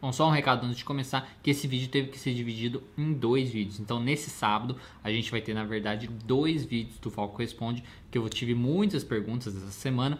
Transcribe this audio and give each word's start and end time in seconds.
Bom, 0.00 0.12
só 0.12 0.26
um 0.26 0.30
recado 0.30 0.64
antes 0.64 0.78
de 0.78 0.84
começar, 0.84 1.30
que 1.42 1.50
esse 1.50 1.68
vídeo 1.68 1.88
teve 1.88 2.08
que 2.08 2.18
ser 2.18 2.32
dividido 2.32 2.82
em 2.96 3.12
dois 3.12 3.50
vídeos. 3.50 3.78
Então, 3.78 4.00
nesse 4.00 4.30
sábado, 4.30 4.76
a 5.04 5.10
gente 5.10 5.30
vai 5.30 5.42
ter, 5.42 5.52
na 5.52 5.64
verdade, 5.64 6.08
dois 6.24 6.64
vídeos 6.64 6.98
do 6.98 7.10
Falco 7.10 7.36
Responde, 7.36 7.84
que 8.10 8.16
eu 8.16 8.26
tive 8.28 8.54
muitas 8.54 9.04
perguntas 9.04 9.54
essa 9.54 9.70
semana. 9.70 10.18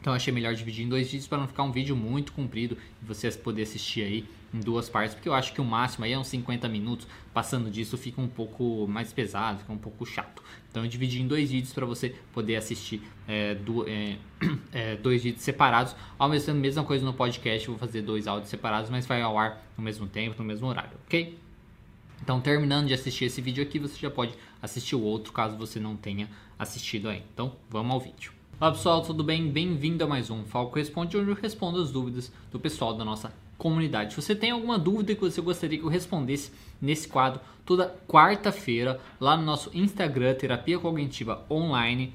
Então, 0.00 0.12
achei 0.12 0.32
melhor 0.32 0.54
dividir 0.54 0.84
em 0.84 0.88
dois 0.88 1.06
vídeos 1.06 1.26
para 1.26 1.38
não 1.38 1.48
ficar 1.48 1.62
um 1.62 1.72
vídeo 1.72 1.96
muito 1.96 2.32
comprido 2.32 2.76
e 3.02 3.04
vocês 3.04 3.36
poder 3.36 3.62
assistir 3.62 4.02
aí 4.02 4.24
em 4.52 4.60
duas 4.60 4.88
partes, 4.88 5.14
porque 5.14 5.28
eu 5.28 5.34
acho 5.34 5.52
que 5.52 5.60
o 5.60 5.64
máximo 5.64 6.04
aí 6.04 6.12
é 6.12 6.18
uns 6.18 6.28
50 6.28 6.68
minutos. 6.68 7.06
Passando 7.34 7.70
disso 7.70 7.96
fica 7.96 8.20
um 8.20 8.28
pouco 8.28 8.86
mais 8.88 9.12
pesado, 9.12 9.60
fica 9.60 9.72
um 9.72 9.78
pouco 9.78 10.06
chato. 10.06 10.42
Então 10.70 10.84
eu 10.84 10.88
dividi 10.88 11.20
em 11.20 11.26
dois 11.26 11.50
vídeos 11.50 11.72
para 11.72 11.84
você 11.84 12.14
poder 12.32 12.56
assistir 12.56 13.02
é, 13.26 13.54
do, 13.54 13.88
é, 13.88 14.16
é, 14.72 14.96
dois 14.96 15.22
vídeos 15.22 15.42
separados. 15.42 15.94
Ao 16.18 16.28
mesmo 16.28 16.46
tempo, 16.46 16.58
mesma 16.58 16.84
coisa 16.84 17.04
no 17.04 17.12
podcast, 17.12 17.68
vou 17.68 17.78
fazer 17.78 18.02
dois 18.02 18.26
áudios 18.26 18.48
separados, 18.48 18.90
mas 18.90 19.06
vai 19.06 19.20
ao 19.20 19.36
ar 19.38 19.62
no 19.76 19.84
mesmo 19.84 20.06
tempo, 20.06 20.36
no 20.38 20.44
mesmo 20.44 20.66
horário, 20.66 20.96
ok? 21.06 21.38
Então, 22.20 22.40
terminando 22.40 22.88
de 22.88 22.94
assistir 22.94 23.26
esse 23.26 23.40
vídeo 23.40 23.62
aqui, 23.62 23.78
você 23.78 23.96
já 23.96 24.10
pode 24.10 24.34
assistir 24.60 24.96
o 24.96 25.00
outro, 25.00 25.32
caso 25.32 25.56
você 25.56 25.78
não 25.78 25.96
tenha 25.96 26.28
assistido 26.58 27.08
ainda. 27.08 27.24
Então, 27.32 27.54
vamos 27.70 27.92
ao 27.92 28.00
vídeo. 28.00 28.37
Olá 28.60 28.72
pessoal, 28.72 29.02
tudo 29.02 29.22
bem? 29.22 29.48
Bem-vindo 29.52 30.02
a 30.02 30.06
mais 30.08 30.30
um 30.30 30.42
Falco 30.42 30.74
Responde, 30.74 31.16
onde 31.16 31.30
eu 31.30 31.36
respondo 31.36 31.80
as 31.80 31.92
dúvidas 31.92 32.32
do 32.50 32.58
pessoal 32.58 32.92
da 32.92 33.04
nossa 33.04 33.32
comunidade. 33.56 34.12
Se 34.12 34.20
você 34.20 34.34
tem 34.34 34.50
alguma 34.50 34.76
dúvida 34.76 35.14
que 35.14 35.20
você 35.20 35.40
gostaria 35.40 35.78
que 35.78 35.84
eu 35.84 35.88
respondesse 35.88 36.50
nesse 36.82 37.06
quadro, 37.06 37.40
toda 37.64 37.94
quarta-feira, 38.08 38.98
lá 39.20 39.36
no 39.36 39.44
nosso 39.44 39.70
Instagram, 39.72 40.34
Terapia 40.34 40.76
Cognitiva 40.76 41.46
Online, 41.48 42.12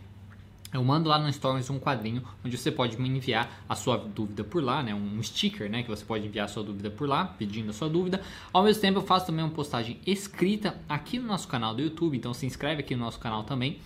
eu 0.73 0.83
mando 0.83 1.07
lá 1.07 1.17
no 1.17 1.31
Stories 1.31 1.69
um 1.69 1.79
quadrinho 1.79 2.21
onde 2.43 2.57
você 2.57 2.69
pode 2.69 2.99
me 2.99 3.07
enviar 3.07 3.63
a 3.69 3.73
sua 3.73 3.95
dúvida 3.95 4.43
por 4.43 4.61
lá, 4.61 4.83
né? 4.83 4.93
Um 4.93 5.23
sticker, 5.23 5.69
né? 5.69 5.81
Que 5.81 5.89
você 5.89 6.03
pode 6.03 6.27
enviar 6.27 6.43
a 6.43 6.49
sua 6.49 6.61
dúvida 6.63 6.89
por 6.89 7.07
lá, 7.07 7.23
pedindo 7.23 7.69
a 7.69 7.73
sua 7.73 7.87
dúvida. 7.87 8.21
Ao 8.51 8.63
mesmo 8.63 8.81
tempo, 8.81 8.99
eu 8.99 9.03
faço 9.03 9.27
também 9.27 9.45
uma 9.45 9.53
postagem 9.53 9.97
escrita 10.05 10.77
aqui 10.89 11.19
no 11.19 11.25
nosso 11.25 11.47
canal 11.47 11.73
do 11.73 11.81
YouTube, 11.81 12.17
então 12.17 12.33
se 12.33 12.45
inscreve 12.45 12.81
aqui 12.81 12.97
no 12.97 13.05
nosso 13.05 13.17
canal 13.17 13.43
também 13.43 13.79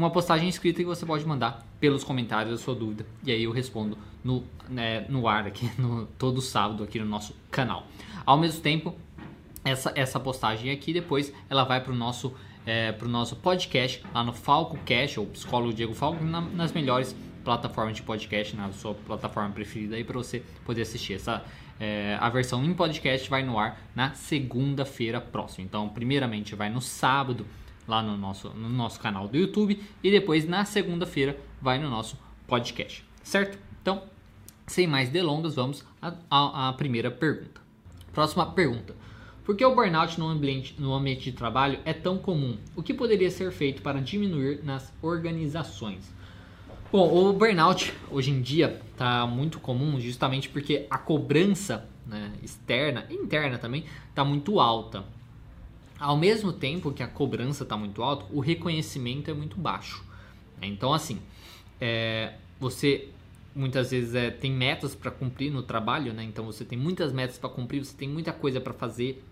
uma 0.00 0.10
postagem 0.10 0.48
escrita 0.48 0.80
que 0.80 0.86
você 0.86 1.04
pode 1.04 1.26
mandar 1.26 1.66
pelos 1.78 2.02
comentários 2.02 2.58
a 2.58 2.62
sua 2.62 2.74
dúvida. 2.74 3.04
E 3.22 3.30
aí 3.30 3.44
eu 3.44 3.52
respondo 3.52 3.98
no, 4.24 4.42
né, 4.68 5.04
no 5.08 5.28
ar 5.28 5.46
aqui, 5.46 5.70
no, 5.78 6.06
todo 6.18 6.40
sábado 6.40 6.82
aqui 6.82 6.98
no 6.98 7.04
nosso 7.04 7.36
canal. 7.50 7.86
Ao 8.24 8.38
mesmo 8.38 8.62
tempo, 8.62 8.94
essa, 9.62 9.92
essa 9.94 10.18
postagem 10.18 10.70
aqui 10.70 10.92
depois 10.92 11.32
ela 11.50 11.64
vai 11.64 11.82
para 11.82 11.92
o 11.92 11.96
nosso, 11.96 12.34
é, 12.64 12.92
pro 12.92 13.08
nosso 13.08 13.36
podcast 13.36 14.02
lá 14.14 14.24
no 14.24 14.32
Falco 14.32 14.78
Cash, 14.86 15.18
ou 15.18 15.26
Psicólogo 15.26 15.74
Diego 15.74 15.92
Falco, 15.92 16.24
na, 16.24 16.40
nas 16.40 16.72
melhores 16.72 17.14
plataformas 17.44 17.96
de 17.96 18.02
podcast, 18.02 18.56
na 18.56 18.72
sua 18.72 18.94
plataforma 18.94 19.50
preferida 19.50 19.96
aí 19.96 20.04
para 20.04 20.16
você 20.16 20.42
poder 20.64 20.82
assistir. 20.82 21.14
Essa, 21.14 21.44
é, 21.78 22.16
a 22.18 22.28
versão 22.30 22.64
em 22.64 22.72
podcast 22.72 23.28
vai 23.28 23.42
no 23.42 23.58
ar 23.58 23.78
na 23.94 24.14
segunda-feira 24.14 25.20
próxima. 25.20 25.64
Então, 25.64 25.88
primeiramente 25.90 26.54
vai 26.54 26.70
no 26.70 26.80
sábado 26.80 27.46
lá 27.90 28.02
no 28.02 28.16
nosso, 28.16 28.48
no 28.50 28.68
nosso 28.68 29.00
canal 29.00 29.28
do 29.28 29.36
YouTube 29.36 29.82
e 30.02 30.10
depois 30.10 30.46
na 30.46 30.64
segunda-feira 30.64 31.36
vai 31.60 31.78
no 31.78 31.90
nosso 31.90 32.16
podcast, 32.46 33.04
certo? 33.22 33.58
Então, 33.82 34.04
sem 34.66 34.86
mais 34.86 35.08
delongas, 35.08 35.56
vamos 35.56 35.84
à 36.30 36.72
primeira 36.76 37.10
pergunta. 37.10 37.60
Próxima 38.12 38.46
pergunta. 38.46 38.94
Por 39.44 39.56
que 39.56 39.64
o 39.64 39.74
burnout 39.74 40.18
no 40.18 40.28
ambiente, 40.28 40.76
no 40.78 40.94
ambiente 40.94 41.24
de 41.24 41.32
trabalho 41.32 41.80
é 41.84 41.92
tão 41.92 42.16
comum? 42.18 42.56
O 42.76 42.82
que 42.82 42.94
poderia 42.94 43.30
ser 43.30 43.50
feito 43.50 43.82
para 43.82 44.00
diminuir 44.00 44.62
nas 44.62 44.92
organizações? 45.02 46.12
Bom, 46.92 47.12
o 47.12 47.32
burnout 47.32 47.92
hoje 48.10 48.30
em 48.30 48.40
dia 48.40 48.80
está 48.92 49.26
muito 49.26 49.58
comum 49.58 49.98
justamente 49.98 50.48
porque 50.48 50.86
a 50.88 50.98
cobrança 50.98 51.88
né, 52.06 52.32
externa 52.42 53.06
e 53.10 53.14
interna 53.14 53.58
também 53.58 53.84
está 54.08 54.24
muito 54.24 54.60
alta. 54.60 55.04
Ao 56.00 56.16
mesmo 56.16 56.52
tempo 56.52 56.92
que 56.92 57.02
a 57.02 57.06
cobrança 57.06 57.62
está 57.62 57.76
muito 57.76 58.02
alta, 58.02 58.26
o 58.32 58.40
reconhecimento 58.40 59.30
é 59.30 59.34
muito 59.34 59.56
baixo. 59.58 60.02
Né? 60.60 60.66
Então, 60.66 60.94
assim, 60.94 61.20
é, 61.78 62.34
você 62.58 63.10
muitas 63.54 63.90
vezes 63.90 64.14
é, 64.14 64.30
tem 64.30 64.50
metas 64.50 64.94
para 64.94 65.10
cumprir 65.10 65.50
no 65.50 65.62
trabalho, 65.62 66.12
né? 66.12 66.22
Então 66.24 66.44
você 66.44 66.64
tem 66.64 66.78
muitas 66.78 67.12
metas 67.12 67.36
para 67.38 67.50
cumprir, 67.50 67.84
você 67.84 67.96
tem 67.96 68.08
muita 68.08 68.32
coisa 68.32 68.60
para 68.60 68.72
fazer 68.72 69.22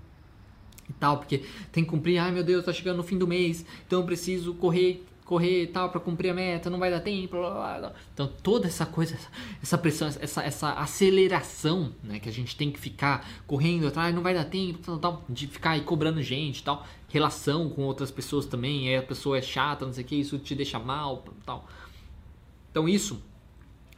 e 0.88 0.92
tal, 0.94 1.19
porque 1.19 1.44
tem 1.70 1.84
que 1.84 1.91
cumprir. 1.91 2.19
Ai 2.19 2.32
meu 2.32 2.42
Deus, 2.42 2.65
tá 2.65 2.72
chegando 2.72 2.97
no 2.98 3.03
fim 3.03 3.16
do 3.16 3.26
mês, 3.26 3.65
então 3.87 4.00
eu 4.00 4.06
preciso 4.06 4.54
correr 4.54 5.04
correr 5.28 5.65
e 5.65 5.66
tal 5.66 5.91
para 5.91 6.00
cumprir 6.00 6.31
a 6.31 6.34
meta, 6.34 6.71
não 6.71 6.78
vai 6.78 6.91
dar 6.91 7.00
tempo. 7.00 7.37
Blá, 7.37 7.50
blá, 7.50 7.78
blá. 7.78 7.93
Então 8.15 8.27
toda 8.43 8.66
essa 8.66 8.87
coisa, 8.87 9.16
essa 9.62 9.77
pressão, 9.77 10.09
essa, 10.09 10.43
essa 10.43 10.72
aceleração, 10.72 11.93
né, 12.03 12.19
que 12.19 12.31
a 12.31 12.33
gente 12.33 12.56
tem 12.56 12.72
que 12.72 12.81
ficar 12.81 13.28
correndo 13.47 13.87
atrás, 13.87 14.15
não 14.15 14.22
vai 14.22 14.33
dar 14.33 14.47
tempo, 14.47 14.78
tal, 14.78 14.99
tal, 14.99 15.25
de 15.28 15.47
ficar 15.47 15.72
aí 15.72 15.83
cobrando 15.83 16.22
gente, 16.22 16.65
tal, 16.65 16.87
relação 17.09 17.69
com 17.69 17.83
outras 17.83 18.11
pessoas 18.11 18.47
também, 18.47 18.89
é 18.89 18.99
a 18.99 19.03
pessoa 19.03 19.37
é 19.37 19.43
chata, 19.43 19.84
não 19.84 19.93
sei 19.93 20.03
o 20.03 20.06
que, 20.06 20.16
isso 20.16 20.39
te 20.39 20.55
deixa 20.55 20.78
mal, 20.78 21.22
tal. 21.45 21.69
Então 22.71 22.89
isso, 22.89 23.22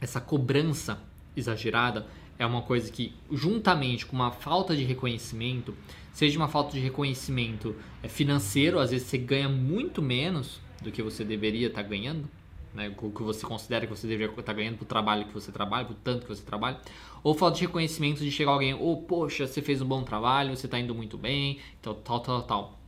essa 0.01 0.19
cobrança 0.19 1.01
exagerada 1.35 2.05
é 2.37 2.45
uma 2.45 2.61
coisa 2.61 2.91
que, 2.91 3.13
juntamente 3.31 4.05
com 4.05 4.15
uma 4.15 4.31
falta 4.31 4.75
de 4.75 4.83
reconhecimento, 4.83 5.73
seja 6.11 6.37
uma 6.37 6.47
falta 6.47 6.73
de 6.73 6.79
reconhecimento 6.79 7.73
é, 8.03 8.09
financeiro, 8.09 8.79
às 8.79 8.91
vezes 8.91 9.07
você 9.07 9.17
ganha 9.17 9.47
muito 9.47 10.01
menos 10.01 10.59
do 10.81 10.91
que 10.91 11.01
você 11.01 11.23
deveria 11.23 11.67
estar 11.67 11.83
tá 11.83 11.89
ganhando, 11.89 12.27
né? 12.73 12.93
o 13.01 13.11
que 13.11 13.23
você 13.23 13.45
considera 13.45 13.85
que 13.85 13.95
você 13.95 14.07
deveria 14.07 14.31
estar 14.31 14.43
tá 14.43 14.53
ganhando 14.53 14.77
para 14.77 14.83
o 14.83 14.87
trabalho 14.87 15.25
que 15.25 15.33
você 15.33 15.51
trabalha, 15.51 15.85
por 15.85 15.95
tanto 15.95 16.21
que 16.21 16.35
você 16.35 16.43
trabalha, 16.43 16.79
ou 17.23 17.33
falta 17.33 17.57
de 17.57 17.65
reconhecimento 17.65 18.19
de 18.19 18.31
chegar 18.31 18.51
alguém, 18.51 18.73
ou 18.73 18.93
oh, 18.93 18.97
poxa, 18.97 19.45
você 19.45 19.61
fez 19.61 19.81
um 19.81 19.85
bom 19.85 20.03
trabalho, 20.03 20.55
você 20.55 20.65
está 20.65 20.79
indo 20.79 20.95
muito 20.95 21.17
bem, 21.17 21.59
então, 21.79 21.93
tal, 21.93 22.19
tal, 22.19 22.43
tal. 22.43 22.79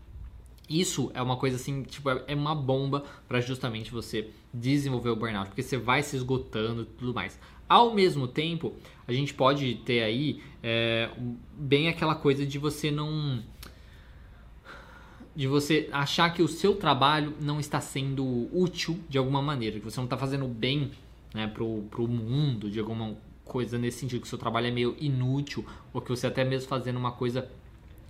Isso 0.70 1.12
é 1.14 1.22
uma 1.22 1.38
coisa 1.38 1.58
assim, 1.58 1.84
tipo, 1.84 2.09
é, 2.09 2.24
é 2.28 2.36
uma 2.36 2.56
bomba 2.56 3.04
para 3.28 3.42
justamente 3.42 3.92
você 3.92 4.30
desenvolver 4.54 5.10
o 5.10 5.16
burnout, 5.16 5.48
porque 5.48 5.62
você 5.62 5.78
vai 5.78 6.02
se 6.02 6.16
esgotando 6.16 6.84
e 6.84 6.86
tudo 6.86 7.14
mais. 7.14 7.38
Ao 7.68 7.94
mesmo 7.94 8.28
tempo, 8.28 8.74
a 9.08 9.14
gente 9.14 9.34
pode 9.34 9.75
ter 9.86 10.04
aí 10.04 10.42
é, 10.62 11.10
bem 11.54 11.90
aquela 11.90 12.16
coisa 12.16 12.46
de 12.46 12.58
você 12.58 12.90
não 12.90 13.44
de 15.35 15.47
você 15.47 15.89
achar 15.91 16.29
que 16.31 16.41
o 16.41 16.47
seu 16.47 16.75
trabalho 16.75 17.33
não 17.41 17.59
está 17.59 17.81
sendo 17.81 18.47
útil 18.55 18.99
de 19.09 19.17
alguma 19.17 19.41
maneira, 19.41 19.79
que 19.79 19.85
você 19.85 19.97
não 19.97 20.05
está 20.05 20.17
fazendo 20.17 20.47
bem 20.47 20.91
né, 21.33 21.47
pro, 21.47 21.83
pro 21.89 22.07
mundo, 22.07 22.69
de 22.69 22.79
alguma 22.79 23.16
coisa 23.44 23.77
nesse 23.77 23.99
sentido, 23.99 24.21
que 24.21 24.27
o 24.27 24.29
seu 24.29 24.38
trabalho 24.38 24.67
é 24.67 24.71
meio 24.71 24.95
inútil, 24.99 25.66
ou 25.91 26.01
que 26.01 26.09
você 26.09 26.27
até 26.27 26.44
mesmo 26.44 26.67
fazendo 26.67 26.97
uma 26.97 27.11
coisa 27.11 27.49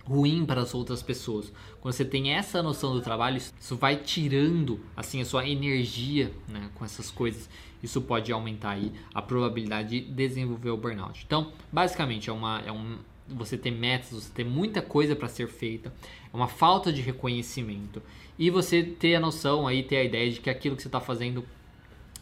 ruim 0.06 0.44
para 0.44 0.60
as 0.60 0.74
outras 0.74 1.02
pessoas. 1.02 1.50
Quando 1.80 1.94
você 1.94 2.04
tem 2.04 2.32
essa 2.32 2.62
noção 2.62 2.92
do 2.92 3.00
trabalho, 3.00 3.38
isso 3.38 3.76
vai 3.76 3.96
tirando 3.96 4.80
assim 4.96 5.20
a 5.20 5.24
sua 5.24 5.48
energia 5.48 6.30
né, 6.46 6.68
com 6.74 6.84
essas 6.84 7.10
coisas. 7.10 7.48
Isso 7.82 8.00
pode 8.00 8.32
aumentar 8.32 8.70
aí 8.70 8.92
a 9.14 9.20
probabilidade 9.20 10.00
de 10.00 10.12
desenvolver 10.12 10.70
o 10.70 10.76
burnout. 10.76 11.22
Então, 11.26 11.52
basicamente 11.72 12.30
é 12.30 12.32
uma 12.32 12.60
é 12.60 12.72
um 12.72 12.98
você 13.28 13.56
ter 13.56 13.70
metas, 13.70 14.10
você 14.10 14.30
ter 14.32 14.44
muita 14.44 14.82
coisa 14.82 15.16
para 15.16 15.28
ser 15.28 15.48
feita, 15.48 15.92
é 16.32 16.36
uma 16.36 16.48
falta 16.48 16.92
de 16.92 17.00
reconhecimento. 17.00 18.02
E 18.38 18.50
você 18.50 18.82
ter 18.82 19.14
a 19.14 19.20
noção 19.20 19.66
aí, 19.66 19.82
ter 19.82 19.96
a 19.96 20.04
ideia 20.04 20.30
de 20.30 20.40
que 20.40 20.50
aquilo 20.50 20.76
que 20.76 20.82
você 20.82 20.88
está 20.88 21.00
fazendo 21.00 21.44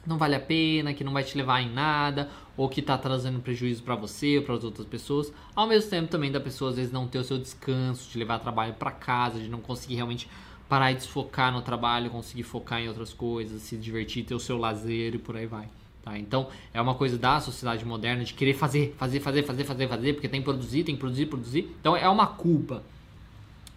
não 0.06 0.18
vale 0.18 0.34
a 0.34 0.40
pena, 0.40 0.92
que 0.92 1.04
não 1.04 1.12
vai 1.12 1.22
te 1.22 1.36
levar 1.36 1.60
em 1.60 1.70
nada, 1.70 2.28
ou 2.56 2.68
que 2.68 2.80
está 2.80 2.98
trazendo 2.98 3.40
prejuízo 3.40 3.82
para 3.82 3.94
você 3.94 4.38
ou 4.38 4.44
para 4.44 4.54
as 4.54 4.64
outras 4.64 4.86
pessoas. 4.86 5.32
Ao 5.54 5.66
mesmo 5.66 5.90
tempo 5.90 6.08
também 6.08 6.30
da 6.30 6.40
pessoa 6.40 6.70
às 6.70 6.76
vezes 6.76 6.92
não 6.92 7.06
ter 7.06 7.18
o 7.18 7.24
seu 7.24 7.38
descanso, 7.38 8.10
de 8.10 8.18
levar 8.18 8.38
trabalho 8.40 8.74
para 8.74 8.90
casa, 8.90 9.38
de 9.38 9.48
não 9.48 9.60
conseguir 9.60 9.96
realmente 9.96 10.28
parar 10.68 10.90
e 10.90 10.94
desfocar 10.94 11.52
no 11.52 11.62
trabalho, 11.62 12.10
conseguir 12.10 12.42
focar 12.42 12.80
em 12.80 12.88
outras 12.88 13.12
coisas, 13.12 13.62
se 13.62 13.76
divertir, 13.76 14.24
ter 14.24 14.34
o 14.34 14.40
seu 14.40 14.58
lazer 14.58 15.14
e 15.14 15.18
por 15.18 15.36
aí 15.36 15.46
vai. 15.46 15.68
Tá? 16.02 16.18
Então 16.18 16.48
é 16.74 16.80
uma 16.80 16.94
coisa 16.94 17.16
da 17.16 17.40
sociedade 17.40 17.84
moderna 17.84 18.24
de 18.24 18.34
querer 18.34 18.54
fazer, 18.54 18.94
fazer, 18.98 19.20
fazer, 19.20 19.42
fazer, 19.44 19.64
fazer, 19.64 19.88
fazer, 19.88 20.12
porque 20.14 20.28
tem 20.28 20.40
que 20.40 20.44
produzir, 20.44 20.84
tem 20.84 20.94
que 20.94 21.00
produzir, 21.00 21.26
produzir. 21.26 21.74
Então 21.80 21.96
é 21.96 22.08
uma 22.08 22.26
culpa, 22.26 22.82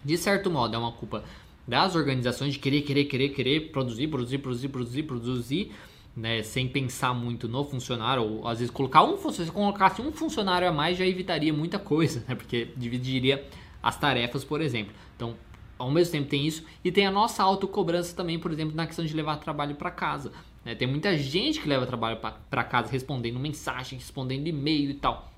de 0.04 0.18
certo 0.18 0.50
modo, 0.50 0.74
é 0.74 0.78
uma 0.78 0.92
culpa 0.92 1.22
das 1.66 1.94
organizações 1.94 2.54
de 2.54 2.58
querer, 2.58 2.82
querer, 2.82 3.04
querer, 3.04 3.28
querer 3.30 3.60
produzir, 3.72 4.08
produzir, 4.08 4.38
produzir, 4.38 4.68
produzir, 4.68 5.02
produzir, 5.02 5.72
né, 6.16 6.42
sem 6.42 6.66
pensar 6.66 7.12
muito 7.12 7.48
no 7.48 7.64
funcionário, 7.64 8.22
ou 8.22 8.48
às 8.48 8.58
vezes 8.58 8.72
colocar 8.72 9.02
um 9.02 9.16
se 9.30 9.50
colocasse 9.50 10.00
um 10.00 10.12
funcionário 10.12 10.68
a 10.68 10.72
mais 10.72 10.96
já 10.96 11.04
evitaria 11.04 11.52
muita 11.52 11.78
coisa, 11.78 12.24
né, 12.26 12.34
porque 12.34 12.68
dividiria 12.76 13.44
as 13.82 13.98
tarefas, 13.98 14.44
por 14.44 14.60
exemplo. 14.60 14.92
Então, 15.14 15.34
ao 15.78 15.90
mesmo 15.90 16.12
tempo 16.12 16.28
tem 16.28 16.46
isso 16.46 16.64
e 16.82 16.90
tem 16.90 17.06
a 17.06 17.10
nossa 17.10 17.42
autocobrança 17.42 18.16
também, 18.16 18.38
por 18.38 18.50
exemplo, 18.50 18.74
na 18.74 18.86
questão 18.86 19.04
de 19.04 19.14
levar 19.14 19.36
trabalho 19.36 19.74
para 19.74 19.90
casa. 19.90 20.32
Né? 20.66 20.74
Tem 20.74 20.88
muita 20.88 21.16
gente 21.16 21.60
que 21.60 21.68
leva 21.68 21.86
trabalho 21.86 22.18
para 22.50 22.64
casa 22.64 22.90
respondendo 22.90 23.38
mensagem, 23.38 24.00
respondendo 24.00 24.48
e-mail 24.48 24.90
e 24.90 24.94
tal. 24.94 25.32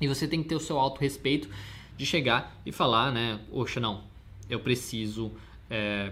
E 0.00 0.08
você 0.08 0.26
tem 0.26 0.42
que 0.42 0.48
ter 0.48 0.56
o 0.56 0.60
seu 0.60 0.80
auto-respeito 0.80 1.48
de 1.96 2.04
chegar 2.04 2.60
e 2.66 2.72
falar, 2.72 3.12
né? 3.12 3.38
Poxa, 3.48 3.78
não, 3.78 4.02
eu 4.50 4.58
preciso 4.58 5.30
é, 5.70 6.10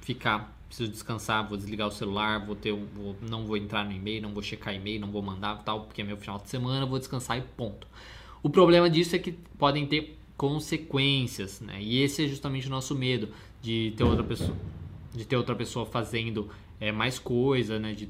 ficar, 0.00 0.58
preciso 0.66 0.90
descansar, 0.90 1.48
vou 1.48 1.56
desligar 1.56 1.86
o 1.86 1.92
celular, 1.92 2.44
vou 2.44 2.56
ter, 2.56 2.72
vou, 2.72 3.16
não 3.22 3.46
vou 3.46 3.56
entrar 3.56 3.84
no 3.84 3.92
e-mail, 3.92 4.20
não 4.20 4.34
vou 4.34 4.42
checar 4.42 4.74
e-mail, 4.74 5.00
não 5.00 5.12
vou 5.12 5.22
mandar 5.22 5.62
tal, 5.62 5.84
porque 5.84 6.02
é 6.02 6.04
meu 6.04 6.16
final 6.16 6.36
de 6.36 6.50
semana, 6.50 6.84
vou 6.84 6.98
descansar 6.98 7.38
e 7.38 7.42
ponto. 7.42 7.86
O 8.42 8.50
problema 8.50 8.90
disso 8.90 9.14
é 9.14 9.20
que 9.20 9.30
podem 9.56 9.86
ter 9.86 10.18
consequências, 10.36 11.60
né? 11.60 11.80
E 11.80 12.02
esse 12.02 12.24
é 12.24 12.26
justamente 12.26 12.66
o 12.66 12.70
nosso 12.70 12.92
medo 12.96 13.28
de 13.62 13.94
ter 13.96 14.02
outra 14.02 14.24
pessoa, 14.24 14.56
de 15.14 15.24
ter 15.24 15.36
outra 15.36 15.54
pessoa 15.54 15.86
fazendo 15.86 16.50
é, 16.80 16.90
mais 16.90 17.18
coisa, 17.18 17.78
né? 17.78 17.92
De, 17.92 18.08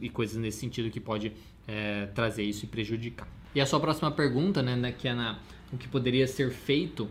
e 0.00 0.08
coisas 0.08 0.36
nesse 0.36 0.58
sentido 0.58 0.90
que 0.90 1.00
pode 1.00 1.32
é, 1.66 2.06
trazer 2.06 2.42
isso 2.42 2.64
e 2.64 2.68
prejudicar. 2.68 3.28
E 3.54 3.60
a 3.60 3.66
sua 3.66 3.78
próxima 3.78 4.10
pergunta, 4.10 4.62
né, 4.62 4.74
né 4.74 4.92
que 4.92 5.06
é 5.06 5.14
na, 5.14 5.38
o 5.72 5.76
que 5.76 5.86
poderia 5.86 6.26
ser 6.26 6.50
feito 6.50 7.08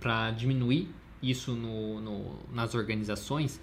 para 0.00 0.30
diminuir 0.30 0.88
isso 1.22 1.52
no, 1.52 2.00
no, 2.00 2.38
nas 2.52 2.74
organizações, 2.74 3.60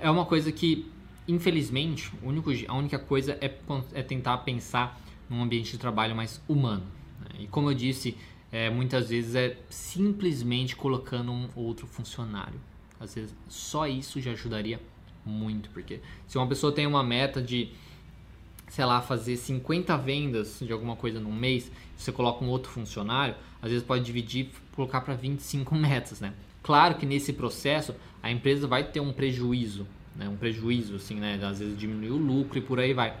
é 0.00 0.10
uma 0.10 0.26
coisa 0.26 0.52
que, 0.52 0.90
infelizmente, 1.26 2.12
único, 2.22 2.50
a 2.66 2.74
única 2.74 2.98
coisa 2.98 3.38
é, 3.40 3.54
é 3.94 4.02
tentar 4.02 4.38
pensar 4.38 5.00
num 5.30 5.42
ambiente 5.42 5.72
de 5.72 5.78
trabalho 5.78 6.14
mais 6.14 6.42
humano. 6.48 6.86
Né? 7.20 7.44
E 7.44 7.46
como 7.46 7.70
eu 7.70 7.74
disse, 7.74 8.16
é, 8.50 8.68
muitas 8.68 9.08
vezes 9.08 9.34
é 9.34 9.56
simplesmente 9.70 10.74
colocando 10.76 11.30
um 11.32 11.48
outro 11.54 11.86
funcionário. 11.86 12.60
Às 12.98 13.14
vezes 13.14 13.34
só 13.48 13.86
isso 13.86 14.20
já 14.20 14.32
ajudaria 14.32 14.80
muito, 15.28 15.70
porque 15.70 16.00
se 16.26 16.38
uma 16.38 16.46
pessoa 16.46 16.72
tem 16.72 16.86
uma 16.86 17.02
meta 17.02 17.40
de, 17.40 17.70
sei 18.68 18.84
lá, 18.84 19.00
fazer 19.00 19.36
50 19.36 19.96
vendas 19.98 20.58
de 20.60 20.72
alguma 20.72 20.96
coisa 20.96 21.20
num 21.20 21.32
mês, 21.32 21.70
você 21.96 22.10
coloca 22.10 22.44
um 22.44 22.48
outro 22.48 22.70
funcionário, 22.70 23.34
às 23.60 23.70
vezes 23.70 23.84
pode 23.84 24.04
dividir, 24.04 24.50
colocar 24.74 25.00
para 25.00 25.14
25 25.14 25.74
metas, 25.76 26.20
né? 26.20 26.32
Claro 26.62 26.96
que 26.96 27.06
nesse 27.06 27.32
processo 27.32 27.94
a 28.22 28.30
empresa 28.30 28.66
vai 28.66 28.84
ter 28.84 29.00
um 29.00 29.12
prejuízo, 29.12 29.86
né? 30.14 30.28
Um 30.28 30.36
prejuízo, 30.36 30.96
assim, 30.96 31.14
né? 31.14 31.40
Às 31.42 31.60
vezes 31.60 31.78
diminuir 31.78 32.10
o 32.10 32.16
lucro 32.16 32.58
e 32.58 32.60
por 32.60 32.78
aí 32.80 32.92
vai. 32.92 33.16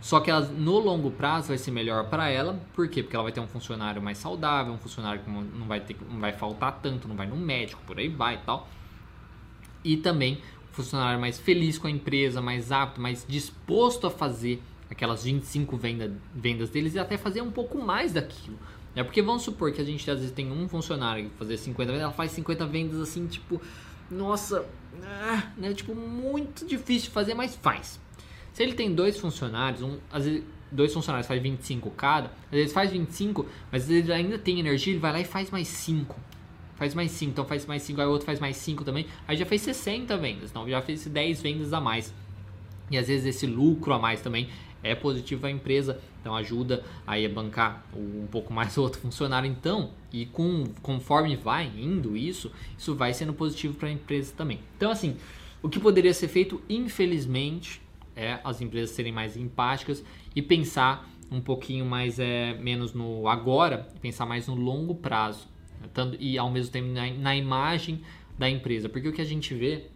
Só 0.00 0.20
que 0.20 0.30
ela, 0.30 0.40
no 0.40 0.78
longo 0.78 1.10
prazo 1.10 1.48
vai 1.48 1.58
ser 1.58 1.70
melhor 1.70 2.08
para 2.08 2.28
ela, 2.28 2.60
por 2.74 2.88
quê? 2.88 3.02
Porque 3.02 3.16
ela 3.16 3.24
vai 3.24 3.32
ter 3.32 3.40
um 3.40 3.48
funcionário 3.48 4.00
mais 4.00 4.18
saudável, 4.18 4.72
um 4.72 4.78
funcionário 4.78 5.22
que 5.22 5.30
não 5.30 5.66
vai, 5.66 5.80
ter, 5.80 5.96
não 6.08 6.20
vai 6.20 6.32
faltar 6.32 6.78
tanto, 6.80 7.08
não 7.08 7.16
vai 7.16 7.26
no 7.26 7.36
médico, 7.36 7.82
por 7.86 7.98
aí 7.98 8.08
vai 8.08 8.36
e 8.36 8.38
tal. 8.38 8.68
E 9.84 9.96
também 9.96 10.40
funcionário 10.78 11.20
mais 11.20 11.38
feliz 11.38 11.78
com 11.78 11.86
a 11.86 11.90
empresa, 11.90 12.40
mais 12.40 12.70
apto, 12.72 13.00
mais 13.00 13.24
disposto 13.28 14.06
a 14.06 14.10
fazer 14.10 14.62
aquelas 14.90 15.24
25 15.24 15.76
venda, 15.76 16.12
vendas 16.34 16.70
deles 16.70 16.94
e 16.94 16.98
até 16.98 17.16
fazer 17.16 17.42
um 17.42 17.50
pouco 17.50 17.78
mais 17.78 18.12
daquilo. 18.12 18.58
É 18.94 19.02
porque 19.02 19.20
vamos 19.20 19.42
supor 19.42 19.72
que 19.72 19.80
a 19.80 19.84
gente 19.84 20.10
às 20.10 20.18
vezes 20.18 20.32
tem 20.32 20.50
um 20.50 20.68
funcionário 20.68 21.28
que 21.30 21.36
fazer 21.36 21.56
50 21.56 21.92
vendas, 21.92 22.02
ela 22.02 22.12
faz 22.12 22.30
50 22.32 22.66
vendas 22.66 23.00
assim, 23.00 23.26
tipo, 23.26 23.60
nossa, 24.10 24.64
ah, 25.02 25.52
né, 25.56 25.72
tipo, 25.74 25.94
muito 25.94 26.64
difícil 26.66 27.10
fazer, 27.10 27.34
mas 27.34 27.54
faz. 27.56 28.00
Se 28.52 28.62
ele 28.62 28.74
tem 28.74 28.94
dois 28.94 29.18
funcionários, 29.18 29.82
um, 29.82 29.98
às 30.10 30.24
vezes 30.24 30.42
dois 30.70 30.92
funcionários 30.92 31.26
faz 31.26 31.40
25 31.42 31.90
cada, 31.90 32.28
às 32.46 32.50
vezes 32.50 32.72
faz 32.72 32.90
25, 32.90 33.46
mas 33.70 33.90
ele 33.90 34.12
ainda 34.12 34.38
tem 34.38 34.58
energia, 34.58 34.92
ele 34.92 35.00
vai 35.00 35.12
lá 35.12 35.20
e 35.20 35.24
faz 35.24 35.50
mais 35.50 35.68
5. 35.68 36.16
Faz 36.78 36.94
mais 36.94 37.10
5, 37.10 37.32
então 37.32 37.44
faz 37.44 37.66
mais 37.66 37.82
5, 37.82 38.00
aí 38.00 38.06
o 38.06 38.10
outro 38.10 38.24
faz 38.24 38.38
mais 38.38 38.56
5 38.56 38.84
também. 38.84 39.06
Aí 39.26 39.36
já 39.36 39.44
fez 39.44 39.62
60 39.62 40.16
vendas, 40.16 40.50
então 40.50 40.68
já 40.68 40.80
fez 40.80 41.04
10 41.04 41.42
vendas 41.42 41.72
a 41.72 41.80
mais. 41.80 42.14
E 42.88 42.96
às 42.96 43.08
vezes 43.08 43.26
esse 43.26 43.46
lucro 43.46 43.92
a 43.92 43.98
mais 43.98 44.20
também 44.20 44.48
é 44.80 44.94
positivo 44.94 45.44
à 45.46 45.50
empresa, 45.50 46.00
então 46.20 46.36
ajuda 46.36 46.84
aí 47.04 47.26
a 47.26 47.28
bancar 47.28 47.84
um 47.92 48.28
pouco 48.28 48.52
mais 48.52 48.76
o 48.76 48.82
outro 48.82 49.00
funcionário 49.00 49.50
então, 49.50 49.90
e 50.12 50.24
com 50.26 50.64
conforme 50.80 51.34
vai 51.34 51.66
indo 51.76 52.16
isso, 52.16 52.52
isso 52.78 52.94
vai 52.94 53.12
sendo 53.12 53.34
positivo 53.34 53.74
para 53.74 53.88
a 53.88 53.92
empresa 53.92 54.32
também. 54.36 54.60
Então 54.76 54.92
assim, 54.92 55.16
o 55.60 55.68
que 55.68 55.80
poderia 55.80 56.14
ser 56.14 56.28
feito, 56.28 56.62
infelizmente, 56.68 57.82
é 58.14 58.38
as 58.44 58.60
empresas 58.60 58.94
serem 58.94 59.10
mais 59.10 59.36
empáticas 59.36 60.04
e 60.34 60.40
pensar 60.40 61.10
um 61.28 61.40
pouquinho 61.40 61.84
mais 61.84 62.20
é, 62.20 62.54
menos 62.54 62.94
no 62.94 63.26
agora, 63.26 63.88
pensar 64.00 64.26
mais 64.26 64.46
no 64.46 64.54
longo 64.54 64.94
prazo, 64.94 65.48
e 66.18 66.38
ao 66.38 66.50
mesmo 66.50 66.72
tempo 66.72 66.88
na, 66.88 67.10
na, 67.12 67.36
imagem 67.36 68.02
da 68.38 68.48
empresa, 68.48 68.88
porque 68.88 69.08
o 69.08 69.12
que 69.12 69.20
a 69.20 69.24
gente 69.24 69.54
vê 69.54 69.72
é 69.72 69.86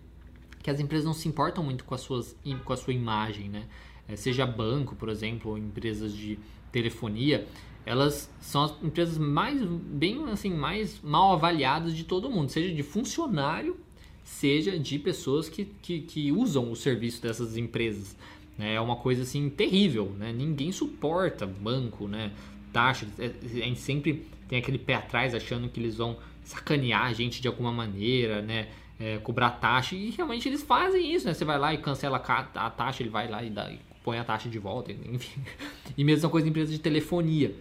que 0.63 0.71
as 0.71 0.81
empresas 0.81 1.05
não 1.05 1.15
se 1.15 1.29
importam 1.29 1.63
muito 1.63 1.85
com, 1.85 1.95
as 1.95 2.01
suas, 2.01 2.37
com 2.65 2.73
a 2.73 2.77
sua 2.77 2.93
imagem, 2.93 3.49
né? 3.49 3.65
É, 4.09 4.17
seja 4.17 4.47
banco, 4.47 4.95
por 4.97 5.09
exemplo, 5.09 5.53
ou 5.53 5.59
empresas 5.59 6.13
de 6.15 6.39
telefonia, 6.71 7.47
elas 7.85 8.31
são 8.41 8.65
as 8.65 8.83
empresas 8.83 9.19
mais 9.19 9.63
bem 9.63 10.25
assim 10.31 10.51
mais 10.51 11.01
mal 11.03 11.33
avaliadas 11.33 11.95
de 11.95 12.05
todo 12.05 12.31
mundo, 12.31 12.51
seja 12.51 12.73
de 12.75 12.83
funcionário 12.83 13.77
seja 14.25 14.79
de 14.79 14.99
pessoas 14.99 15.49
que, 15.49 15.65
que, 15.83 16.01
que 16.01 16.33
usam 16.33 16.71
o 16.71 16.77
serviço 16.77 17.21
dessas 17.23 17.57
empresas. 17.57 18.17
Né? 18.57 18.75
É 18.75 18.81
uma 18.81 18.97
coisa 18.97 19.23
assim 19.23 19.49
terrível, 19.51 20.15
né? 20.19 20.33
Ninguém 20.33 20.73
suporta 20.73 21.47
banco, 21.47 22.09
né? 22.09 22.33
Taxa, 22.73 23.07
é, 23.19 23.33
gente 23.47 23.81
sempre 23.81 24.27
tem 24.53 24.59
aquele 24.59 24.77
pé 24.77 24.97
atrás 24.97 25.35
achando 25.35 25.67
que 25.67 25.81
eles 25.81 25.97
vão 25.97 26.19
sacanear 26.45 27.07
a 27.07 27.13
gente 27.15 27.41
de 27.41 27.49
alguma 27.49 27.73
maneira, 27.73 28.43
né? 28.43 28.69
É, 29.01 29.17
cobrar 29.17 29.49
taxa 29.53 29.97
e 29.97 30.11
realmente 30.11 30.47
eles 30.47 30.63
fazem 30.63 31.11
isso, 31.11 31.25
né? 31.27 31.33
Você 31.33 31.43
vai 31.43 31.59
lá 31.59 31.73
e 31.73 31.79
cancela 31.79 32.19
a 32.19 32.69
taxa, 32.69 33.03
ele 33.03 33.09
vai 33.09 33.31
lá 33.31 33.43
e, 33.43 33.49
dá, 33.49 33.71
e 33.73 33.81
põe 34.05 34.19
a 34.19 34.25
taxa 34.25 34.51
de 34.51 34.59
volta, 34.59 34.93
enfim. 35.11 35.41
E 35.97 36.05
mesma 36.05 36.29
coisa 36.29 36.47
em 36.47 36.51
empresas 36.51 36.71
de 36.71 36.79
telefonia. 36.79 37.57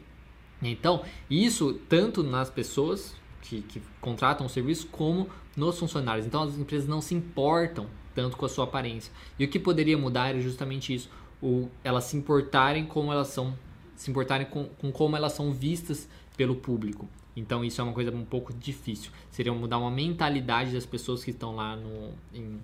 Então, 0.62 1.02
isso 1.30 1.80
tanto 1.88 2.24
nas 2.24 2.50
pessoas 2.50 3.16
que, 3.42 3.62
que 3.62 3.82
contratam 4.02 4.46
o 4.46 4.50
serviço 4.50 4.88
como 4.88 5.30
nos 5.56 5.80
funcionários. 5.80 6.26
Então 6.26 6.44
as 6.44 6.58
empresas 6.58 6.90
não 6.90 7.00
se 7.00 7.16
importam 7.16 7.88
tanto 8.14 8.36
com 8.36 8.46
a 8.46 8.50
sua 8.50 8.66
aparência. 8.66 9.14
E 9.40 9.46
o 9.46 9.48
que 9.48 9.58
poderia 9.58 9.98
mudar 9.98 10.36
é 10.36 10.42
justamente 10.42 10.94
isso, 10.94 11.10
o, 11.42 11.70
elas 11.86 12.04
se 12.04 12.18
importarem 12.18 12.86
como 12.86 13.14
elas 13.14 13.30
são, 13.30 13.58
se 14.02 14.10
importarem 14.10 14.48
com, 14.48 14.66
com 14.80 14.92
como 14.92 15.16
elas 15.16 15.34
são 15.34 15.54
vistas 15.54 16.10
pelo 16.36 16.56
público. 16.56 17.08
Então 17.36 17.64
isso 17.64 17.80
é 17.80 17.84
uma 17.84 17.94
coisa 17.94 18.10
um 18.10 18.26
pouco 18.26 18.52
difícil. 18.52 19.12
Seria 19.30 19.54
mudar 19.54 19.78
uma 19.78 19.92
mentalidade 19.92 20.72
das 20.72 20.88
pessoas 20.88 21.24
que 21.24 21.30
estão 21.30 21.56
lá 21.56 21.76
no 21.76 22.10
em, 22.34 22.60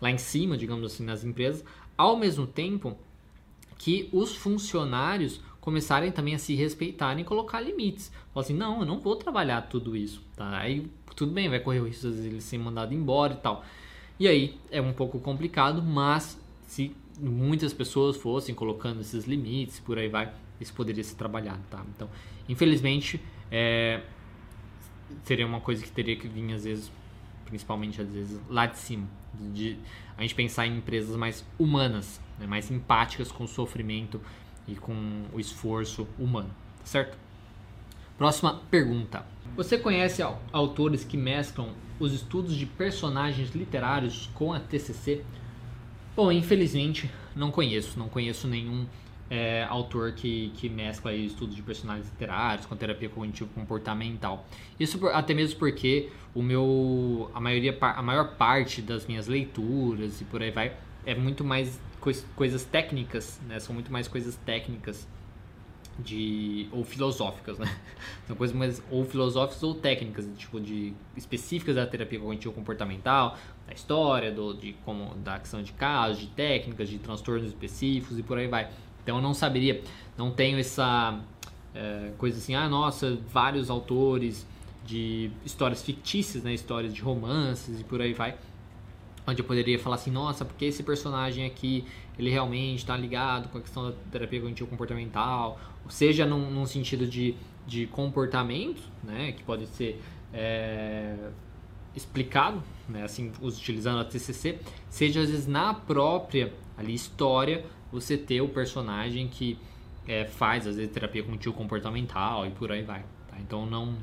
lá 0.00 0.10
em 0.10 0.16
cima, 0.16 0.56
digamos 0.56 0.90
assim, 0.90 1.04
nas 1.04 1.24
empresas, 1.24 1.62
ao 1.94 2.16
mesmo 2.16 2.46
tempo 2.46 2.96
que 3.76 4.08
os 4.10 4.34
funcionários 4.34 5.42
começarem 5.60 6.10
também 6.10 6.34
a 6.34 6.38
se 6.38 6.54
respeitarem 6.54 7.20
e 7.20 7.24
colocar 7.24 7.60
limites. 7.60 8.10
Falar 8.32 8.46
assim, 8.46 8.54
não, 8.54 8.80
eu 8.80 8.86
não 8.86 8.98
vou 8.98 9.14
trabalhar 9.14 9.60
tudo 9.68 9.94
isso, 9.94 10.22
tá? 10.34 10.56
Aí 10.56 10.90
tudo 11.14 11.32
bem, 11.32 11.50
vai 11.50 11.60
correr 11.60 11.80
o 11.80 11.86
risco 11.86 12.10
de 12.10 12.28
ele 12.28 12.40
ser 12.40 12.56
mandado 12.56 12.94
embora 12.94 13.34
e 13.34 13.36
tal. 13.36 13.62
E 14.18 14.26
aí 14.26 14.58
é 14.70 14.80
um 14.80 14.94
pouco 14.94 15.20
complicado, 15.20 15.82
mas 15.82 16.40
se 16.66 16.96
muitas 17.20 17.74
pessoas 17.74 18.16
fossem 18.16 18.54
colocando 18.54 19.02
esses 19.02 19.26
limites, 19.26 19.80
por 19.80 19.98
aí 19.98 20.08
vai, 20.08 20.32
isso 20.60 20.72
poderia 20.72 21.04
ser 21.04 21.14
trabalhado, 21.14 21.60
tá? 21.70 21.84
Então, 21.94 22.08
infelizmente, 22.48 23.20
é, 23.50 24.02
seria 25.24 25.46
uma 25.46 25.60
coisa 25.60 25.82
que 25.82 25.90
teria 25.90 26.16
que 26.16 26.28
vir 26.28 26.52
às 26.52 26.64
vezes, 26.64 26.90
principalmente 27.44 28.00
às 28.00 28.08
vezes 28.08 28.40
lá 28.48 28.66
de 28.66 28.78
cima, 28.78 29.06
de 29.52 29.78
a 30.16 30.22
gente 30.22 30.34
pensar 30.34 30.66
em 30.66 30.78
empresas 30.78 31.16
mais 31.16 31.44
humanas, 31.58 32.20
né? 32.38 32.46
mais 32.46 32.70
empáticas 32.70 33.30
com 33.30 33.44
o 33.44 33.48
sofrimento 33.48 34.20
e 34.66 34.74
com 34.74 35.24
o 35.32 35.40
esforço 35.40 36.06
humano, 36.18 36.50
tá 36.80 36.86
certo? 36.86 37.16
Próxima 38.16 38.60
pergunta. 38.70 39.24
Você 39.56 39.78
conhece 39.78 40.22
autores 40.52 41.04
que 41.04 41.16
mesclam 41.16 41.72
os 42.00 42.12
estudos 42.12 42.54
de 42.56 42.66
personagens 42.66 43.50
literários 43.50 44.28
com 44.34 44.52
a 44.52 44.60
TCC? 44.60 45.24
Bom, 46.16 46.32
infelizmente 46.32 47.08
não 47.34 47.52
conheço, 47.52 47.98
não 47.98 48.08
conheço 48.08 48.48
nenhum 48.48 48.86
é, 49.30 49.64
autor 49.68 50.12
que, 50.12 50.50
que 50.56 50.68
mescla 50.68 51.12
estudos 51.12 51.54
de 51.54 51.62
personagens 51.62 52.08
literários 52.08 52.66
com 52.66 52.74
terapia 52.76 53.08
cognitivo 53.08 53.50
comportamental. 53.54 54.46
Isso 54.78 54.98
por, 54.98 55.12
até 55.12 55.34
mesmo 55.34 55.58
porque 55.58 56.10
o 56.34 56.42
meu 56.42 57.30
a 57.34 57.40
maioria 57.40 57.76
a 57.80 58.02
maior 58.02 58.36
parte 58.36 58.80
das 58.80 59.06
minhas 59.06 59.26
leituras 59.26 60.20
e 60.20 60.24
por 60.24 60.42
aí 60.42 60.50
vai 60.50 60.74
é 61.04 61.14
muito 61.14 61.44
mais 61.44 61.80
coisas 62.36 62.64
técnicas, 62.64 63.40
né? 63.46 63.58
São 63.58 63.74
muito 63.74 63.92
mais 63.92 64.08
coisas 64.08 64.36
técnicas 64.36 65.06
de 65.98 66.68
ou 66.70 66.84
filosóficas, 66.84 67.58
né? 67.58 67.66
São 68.26 68.36
coisas 68.36 68.56
mais 68.56 68.82
ou 68.90 69.04
filosóficas 69.04 69.62
ou 69.62 69.74
técnicas, 69.74 70.28
tipo 70.36 70.60
de 70.60 70.92
específicas 71.16 71.74
da 71.74 71.86
terapia 71.86 72.20
cognitivo 72.20 72.54
comportamental, 72.54 73.36
da 73.66 73.72
história, 73.72 74.30
do 74.30 74.54
de 74.54 74.74
como 74.84 75.14
da 75.16 75.36
ação 75.36 75.62
de 75.62 75.72
casos, 75.72 76.18
de 76.20 76.26
técnicas, 76.28 76.88
de 76.88 76.98
transtornos 76.98 77.48
específicos 77.48 78.18
e 78.18 78.22
por 78.22 78.38
aí 78.38 78.46
vai. 78.46 78.70
Então 79.08 79.16
eu 79.16 79.22
não 79.22 79.32
saberia, 79.32 79.82
não 80.18 80.30
tenho 80.30 80.58
essa 80.58 81.18
é, 81.74 82.12
coisa 82.18 82.36
assim, 82.36 82.54
ah, 82.54 82.68
nossa, 82.68 83.18
vários 83.32 83.70
autores 83.70 84.46
de 84.84 85.30
histórias 85.46 85.82
fictícias, 85.82 86.42
né? 86.42 86.52
Histórias 86.52 86.92
de 86.92 87.00
romances 87.00 87.80
e 87.80 87.84
por 87.84 88.02
aí 88.02 88.12
vai 88.12 88.36
onde 89.26 89.40
eu 89.40 89.46
poderia 89.46 89.78
falar 89.78 89.96
assim, 89.96 90.10
nossa, 90.10 90.44
porque 90.44 90.66
esse 90.66 90.82
personagem 90.82 91.46
aqui, 91.46 91.86
ele 92.18 92.28
realmente 92.28 92.80
está 92.80 92.98
ligado 92.98 93.48
com 93.48 93.56
a 93.56 93.60
questão 93.62 93.90
da 93.90 93.96
terapia 94.10 94.40
cognitivo 94.40 94.68
comportamental, 94.68 95.58
seja 95.88 96.26
num, 96.26 96.50
num 96.50 96.66
sentido 96.66 97.06
de, 97.06 97.34
de 97.66 97.86
comportamento, 97.86 98.82
né, 99.02 99.32
que 99.32 99.42
pode 99.42 99.66
ser 99.68 100.02
é, 100.34 101.14
explicado, 101.96 102.62
né, 102.86 103.04
assim, 103.04 103.32
utilizando 103.40 104.00
a 104.00 104.04
TCC, 104.04 104.58
seja 104.90 105.20
às 105.20 105.30
vezes 105.30 105.46
na 105.46 105.72
própria 105.72 106.52
ali 106.78 106.94
história, 106.94 107.64
você 107.92 108.16
ter 108.16 108.40
o 108.40 108.48
personagem 108.48 109.28
que 109.28 109.58
é, 110.06 110.24
faz, 110.24 110.66
às 110.66 110.76
vezes, 110.76 110.90
terapia 110.90 111.22
cognitivo 111.22 111.54
comportamental 111.54 112.46
e 112.46 112.50
por 112.50 112.70
aí 112.72 112.82
vai. 112.82 113.04
Tá? 113.28 113.36
Então 113.40 113.66
não, 113.66 113.96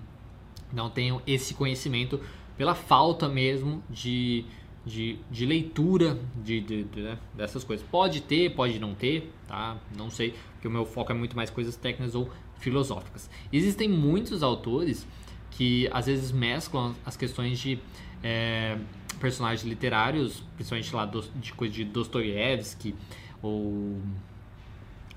não 0.72 0.90
tenho 0.90 1.22
esse 1.26 1.54
conhecimento 1.54 2.20
pela 2.58 2.76
falta 2.76 3.28
mesmo 3.28 3.84
de, 3.90 4.46
de, 4.86 5.18
de 5.32 5.46
leitura 5.46 6.20
de, 6.44 6.62
de, 6.62 6.84
de 6.84 7.02
né, 7.02 7.18
dessas 7.34 7.64
coisas. 7.64 7.86
Pode 7.90 8.22
ter, 8.22 8.54
pode 8.54 8.78
não 8.80 8.94
ter, 8.94 9.32
tá? 9.48 9.78
Não 9.98 10.10
sei, 10.10 10.36
porque 10.54 10.68
o 10.68 10.72
meu 10.72 10.86
foco 10.86 11.12
é 11.12 11.16
muito 11.16 11.36
mais 11.36 11.50
coisas 11.50 11.76
técnicas 11.76 12.14
ou 12.14 12.30
filosóficas. 12.60 13.30
Existem 13.52 13.90
muitos 13.90 14.44
autores 14.44 15.08
que 15.52 15.90
às 15.92 16.06
vezes 16.06 16.32
mesclam 16.32 16.94
as 17.06 17.16
questões 17.16 17.58
de 17.58 17.80
é, 18.22 18.78
personagens 19.26 19.68
literários, 19.68 20.44
principalmente 20.54 20.96
lá 20.96 21.12
de 21.36 21.52
coisa 21.54 21.74
de 21.74 21.84
Dostoiévski 21.84 22.94
ou 23.42 24.00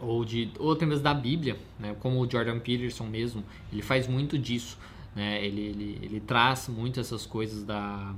ou 0.00 0.24
de 0.24 0.50
ou 0.58 0.72
até 0.72 0.86
mesmo 0.86 1.04
da 1.04 1.12
Bíblia, 1.12 1.58
né? 1.78 1.94
Como 2.00 2.18
o 2.18 2.30
Jordan 2.30 2.58
Peterson 2.58 3.04
mesmo, 3.04 3.44
ele 3.70 3.82
faz 3.82 4.08
muito 4.08 4.38
disso, 4.38 4.78
né? 5.14 5.44
Ele, 5.44 5.60
ele, 5.60 5.98
ele 6.00 6.20
traz 6.20 6.68
muito 6.68 6.98
essas 6.98 7.26
coisas 7.26 7.64
da, 7.64 8.14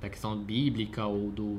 da 0.00 0.08
questão 0.08 0.38
bíblica 0.38 1.06
ou 1.06 1.32
do 1.32 1.58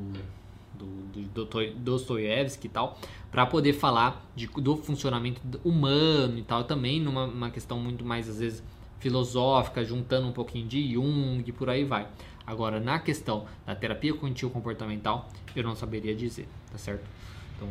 do, 0.74 1.46
do 1.46 1.74
Dostoiévski 1.76 2.68
e 2.68 2.70
tal, 2.70 2.98
para 3.30 3.46
poder 3.46 3.74
falar 3.74 4.26
de, 4.36 4.48
do 4.48 4.76
funcionamento 4.78 5.42
humano 5.64 6.38
e 6.40 6.42
tal, 6.42 6.64
também 6.64 7.00
numa 7.02 7.52
questão 7.52 7.80
muito 7.80 8.04
mais 8.04 8.28
às 8.30 8.40
vezes 8.40 8.64
filosófica, 9.04 9.84
juntando 9.84 10.28
um 10.28 10.32
pouquinho 10.32 10.66
de 10.66 10.94
Jung 10.94 11.44
e 11.46 11.52
por 11.52 11.70
aí 11.70 11.84
vai. 11.84 12.08
Agora, 12.46 12.80
na 12.80 13.00
questão 13.00 13.46
da 13.66 13.74
terapia 13.76 14.14
cognitivo 14.14 14.52
comportamental, 14.52 15.30
eu 15.56 15.64
não 15.64 15.76
saberia 15.76 16.14
dizer, 16.16 16.48
tá 16.72 16.78
certo? 16.78 17.10
Então, 17.56 17.70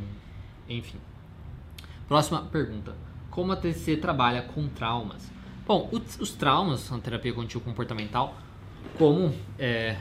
enfim. 0.69 0.99
Próxima 2.09 2.43
pergunta. 2.43 2.95
Como 3.31 3.53
a 3.53 3.57
TCC 3.57 3.97
trabalha 3.97 4.43
com 4.43 4.69
traumas? 4.69 5.31
Bom, 5.67 5.89
os, 5.93 6.33
traumas 6.33 6.91
na 6.91 6.99
terapia 6.99 7.33
cognitivo 7.33 7.63
comportamental, 7.63 8.37
como 8.99 9.35
é, 9.59 9.97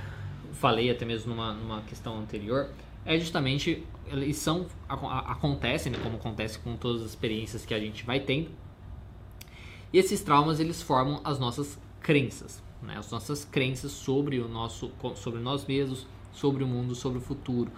falei 0.53 0.89
até 0.89 1.05
mesmo 1.05 1.33
numa, 1.33 1.53
numa 1.53 1.81
questão 1.81 2.17
anterior, 2.17 2.69
é 3.05 3.17
justamente 3.17 3.85
eles 4.07 4.37
são 4.37 4.67
acontecem, 4.89 5.91
né, 5.91 5.99
como 6.03 6.17
acontece 6.17 6.59
com 6.59 6.75
todas 6.75 7.01
as 7.01 7.09
experiências 7.09 7.65
que 7.65 7.73
a 7.73 7.79
gente 7.79 8.05
vai 8.05 8.19
tendo. 8.19 8.49
E 9.93 9.97
esses 9.97 10.21
traumas 10.21 10.59
eles 10.59 10.81
formam 10.81 11.21
as 11.23 11.39
nossas 11.39 11.79
crenças, 12.01 12.61
né, 12.81 12.95
as 12.97 13.11
nossas 13.11 13.45
crenças 13.45 13.91
sobre 13.91 14.39
o 14.39 14.47
nosso, 14.47 14.91
sobre 15.15 15.39
nós 15.39 15.65
mesmos, 15.65 16.07
sobre 16.33 16.63
o 16.63 16.67
mundo, 16.67 16.95
sobre 16.95 17.19
o 17.19 17.21
futuro. 17.21 17.71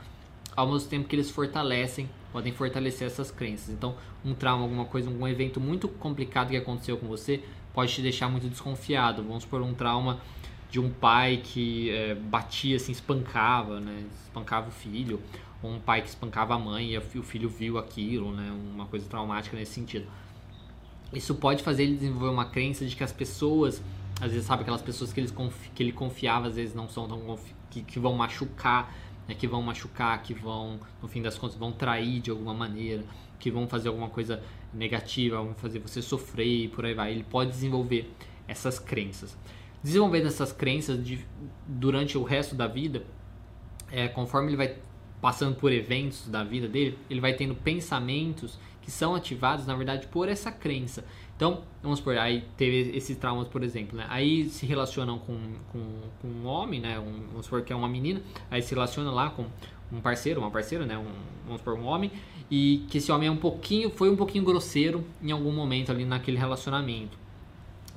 Ao 0.56 0.72
mesmo 0.72 0.88
tempo 0.90 1.08
que 1.08 1.16
eles 1.16 1.32
fortalecem, 1.32 2.10
podem 2.32 2.54
fortalecer 2.54 3.08
essas 3.08 3.32
crenças. 3.32 3.70
Então, 3.70 3.96
um 4.24 4.34
trauma, 4.34 4.64
alguma 4.64 4.86
coisa, 4.86 5.10
um 5.10 5.28
evento 5.28 5.60
muito 5.60 5.88
complicado 5.88 6.50
que 6.50 6.58
aconteceu 6.58 6.98
com 6.98 7.08
você, 7.08 7.44
pode 7.74 7.94
te 7.94 8.02
deixar 8.02 8.30
muito 8.30 8.48
desconfiado. 8.48 9.24
Vamos 9.24 9.46
por 9.46 9.62
um 9.62 9.74
trauma 9.74 10.20
de 10.70 10.80
um 10.80 10.90
pai 10.90 11.42
que 11.44 11.90
é, 11.92 12.16
batia, 12.16 12.76
assim, 12.76 12.92
espancava, 12.92 13.80
né? 13.80 14.06
Espancava 14.26 14.70
o 14.70 14.72
filho, 14.72 15.20
ou 15.62 15.72
um 15.72 15.80
pai 15.80 16.02
que 16.02 16.10
espancava 16.10 16.56
a 16.56 16.60
mãe 16.60 16.94
e 16.94 16.98
o 16.98 17.24
filho 17.24 17.50
viu 17.50 17.78
aquilo, 17.78 18.32
né? 18.32 18.52
Uma 18.74 18.86
coisa 18.86 19.08
traumática 19.08 19.56
nesse 19.56 19.74
sentido. 19.74 20.08
Isso 21.14 21.36
pode 21.36 21.62
fazer 21.62 21.84
ele 21.84 21.96
desenvolver 21.96 22.30
uma 22.30 22.46
crença 22.46 22.86
de 22.86 22.96
que 22.96 23.04
as 23.04 23.12
pessoas, 23.12 23.84
às 24.22 24.32
vezes, 24.32 24.46
sabe, 24.46 24.62
aquelas 24.62 24.82
pessoas 24.82 25.12
que 25.12 25.20
ele, 25.20 25.32
que 25.76 25.84
ele 25.84 25.92
confiava, 25.92 26.48
às 26.48 26.56
vezes 26.56 26.74
não 26.76 26.88
são 26.88 27.08
tão 27.08 27.38
que, 27.70 27.82
que 27.82 28.00
vão 28.00 28.14
machucar, 28.14 28.94
né? 29.28 29.36
que 29.36 29.48
vão 29.48 29.62
machucar, 29.62 30.22
que 30.22 30.34
vão, 30.34 30.80
no 31.02 31.08
fim 31.08 31.22
das 31.22 31.38
contas, 31.38 31.58
vão 31.58 31.72
trair 31.72 32.20
de 32.20 32.32
alguma 32.32 32.54
maneira, 32.54 33.04
que 33.40 33.52
vão 33.52 33.68
fazer 33.68 33.90
alguma 33.90 34.10
coisa 34.10 34.42
negativa, 34.74 35.38
vão 35.38 35.54
fazer 35.56 35.80
você 35.80 36.02
sofrer 36.02 36.66
e 36.66 36.68
por 36.68 36.86
aí 36.86 36.94
vai. 36.94 37.12
Ele 37.12 37.24
pode 37.24 37.52
desenvolver 37.52 38.14
essas 38.48 38.80
crenças 38.80 39.38
desenvolvendo 39.84 40.28
essas 40.28 40.54
crenças 40.54 41.04
de, 41.04 41.24
durante 41.68 42.18
o 42.18 42.24
resto 42.24 42.56
da 42.56 42.66
vida, 42.66 43.04
é, 43.92 44.08
conforme 44.08 44.50
ele 44.50 44.58
vai 44.58 44.78
passando 45.22 45.56
por 45.56 45.72
eventos 45.72 46.28
da 46.28 46.44
vida 46.44 46.68
dele, 46.68 46.98
ele 47.10 47.20
vai 47.20 47.34
tendo 47.34 47.54
pensamentos 47.54 48.58
que 48.82 48.90
são 48.90 49.14
ativados, 49.14 49.66
na 49.66 49.76
verdade, 49.76 50.08
por 50.08 50.30
essa 50.30 50.52
crença. 50.52 51.06
Então, 51.36 51.64
vamos 51.82 52.00
supor, 52.00 52.18
aí 52.18 52.44
teve 52.56 52.96
esses 52.96 53.18
traumas, 53.18 53.48
por 53.48 53.64
exemplo, 53.64 53.98
né? 53.98 54.06
Aí 54.10 54.50
se 54.50 54.66
relacionam 54.66 55.18
com, 55.18 55.38
com, 55.72 55.84
com 56.22 56.28
um 56.28 56.46
homem, 56.46 56.80
né? 56.80 57.00
Um, 57.00 57.28
vamos 57.30 57.46
supor 57.46 57.64
que 57.64 57.74
é 57.74 57.76
uma 57.76 57.90
menina, 57.90 58.22
aí 58.52 58.62
se 58.62 58.74
relaciona 58.74 59.12
lá 59.12 59.30
com 59.30 59.46
um 59.92 60.00
parceiro, 60.00 60.40
uma 60.40 60.52
parceira, 60.52 60.86
né? 60.86 60.98
Um, 60.98 61.06
vamos 61.46 61.60
supor, 61.60 61.78
um 61.78 61.86
homem, 61.86 62.12
e 62.50 62.86
que 62.90 63.00
esse 63.00 63.12
homem 63.12 63.28
é 63.28 63.32
um 63.32 63.38
pouquinho, 63.38 63.90
foi 63.90 64.10
um 64.10 64.16
pouquinho 64.16 64.44
grosseiro 64.44 65.04
em 65.22 65.32
algum 65.32 65.52
momento 65.52 65.92
ali 65.92 66.06
naquele 66.06 66.38
relacionamento. 66.38 67.18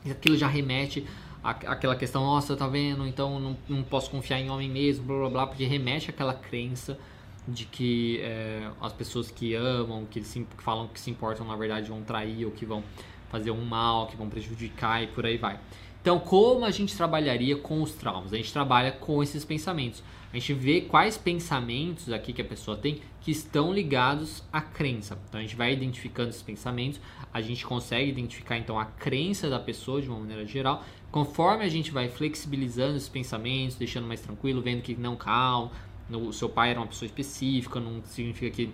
E 0.05 0.11
aquilo 0.11 0.37
já 0.37 0.47
remete 0.47 1.07
aquela 1.43 1.95
questão, 1.95 2.25
nossa, 2.25 2.57
tá 2.57 2.67
vendo? 2.67 3.07
Então 3.07 3.39
não, 3.39 3.57
não 3.69 3.83
posso 3.83 4.11
confiar 4.11 4.41
em 4.41 4.51
homem 4.51 4.69
mesmo, 4.69 5.05
blá 5.05 5.19
blá 5.19 5.31
blá, 5.31 5.47
porque 5.47 5.65
remete 5.65 6.11
àquela 6.11 6.35
crença 6.35 6.99
de 7.47 7.65
que 7.65 8.19
é, 8.21 8.69
as 8.81 8.93
pessoas 8.93 9.31
que 9.31 9.55
amam, 9.55 10.05
que, 10.07 10.23
se, 10.25 10.41
que 10.41 10.63
falam 10.63 10.89
que 10.89 10.99
se 10.99 11.11
importam, 11.11 11.47
na 11.47 11.55
verdade 11.55 11.89
vão 11.89 12.03
trair 12.03 12.45
ou 12.45 12.51
que 12.51 12.67
vão 12.67 12.83
fazer 13.31 13.51
um 13.51 13.65
mal, 13.65 14.07
que 14.07 14.17
vão 14.17 14.29
prejudicar 14.29 15.03
e 15.03 15.07
por 15.09 15.25
aí 15.27 15.37
vai. 15.37 15.59
Então, 16.01 16.21
como 16.21 16.65
a 16.65 16.71
gente 16.71 16.97
trabalharia 16.97 17.57
com 17.57 17.83
os 17.83 17.93
traumas? 17.93 18.33
A 18.33 18.37
gente 18.37 18.53
trabalha 18.53 18.93
com 18.93 19.23
esses 19.23 19.45
pensamentos. 19.45 20.03
A 20.33 20.39
gente 20.39 20.55
vê 20.55 20.83
quais 20.83 21.19
pensamentos 21.19 22.13
aqui 22.13 22.33
que 22.33 22.43
a 22.43 22.45
pessoa 22.45 22.77
tem 22.77 23.01
que 23.21 23.31
estão 23.31 23.73
ligados 23.73 24.45
à 24.53 24.61
crença. 24.61 25.19
Então, 25.29 25.41
a 25.41 25.43
gente 25.43 25.57
vai 25.57 25.73
identificando 25.73 26.29
esses 26.29 26.43
pensamentos, 26.43 27.01
a 27.33 27.41
gente 27.41 27.67
consegue 27.67 28.09
identificar 28.09 28.57
então 28.57 28.79
a 28.79 28.85
crença 28.85 29.51
da 29.51 29.59
pessoa 29.59 30.01
de 30.01 30.09
uma 30.09 30.21
maneira 30.21 30.47
geral 30.47 30.85
Conforme 31.17 31.65
a 31.65 31.69
gente 31.69 31.91
vai 31.91 32.11
flexibilizando 32.11 32.97
esses 32.97 33.09
pensamentos, 33.09 33.77
deixando 33.77 34.07
mais 34.07 34.21
tranquilo, 34.21 34.61
vendo 34.61 34.83
que 34.83 34.95
não, 34.95 35.17
calma, 35.17 35.71
o 36.11 36.31
seu 36.31 36.47
pai 36.47 36.73
era 36.73 36.81
uma 36.81 36.87
pessoa 36.87 37.07
específica, 37.07 37.81
não 37.81 38.03
significa 38.05 38.55
que 38.55 38.71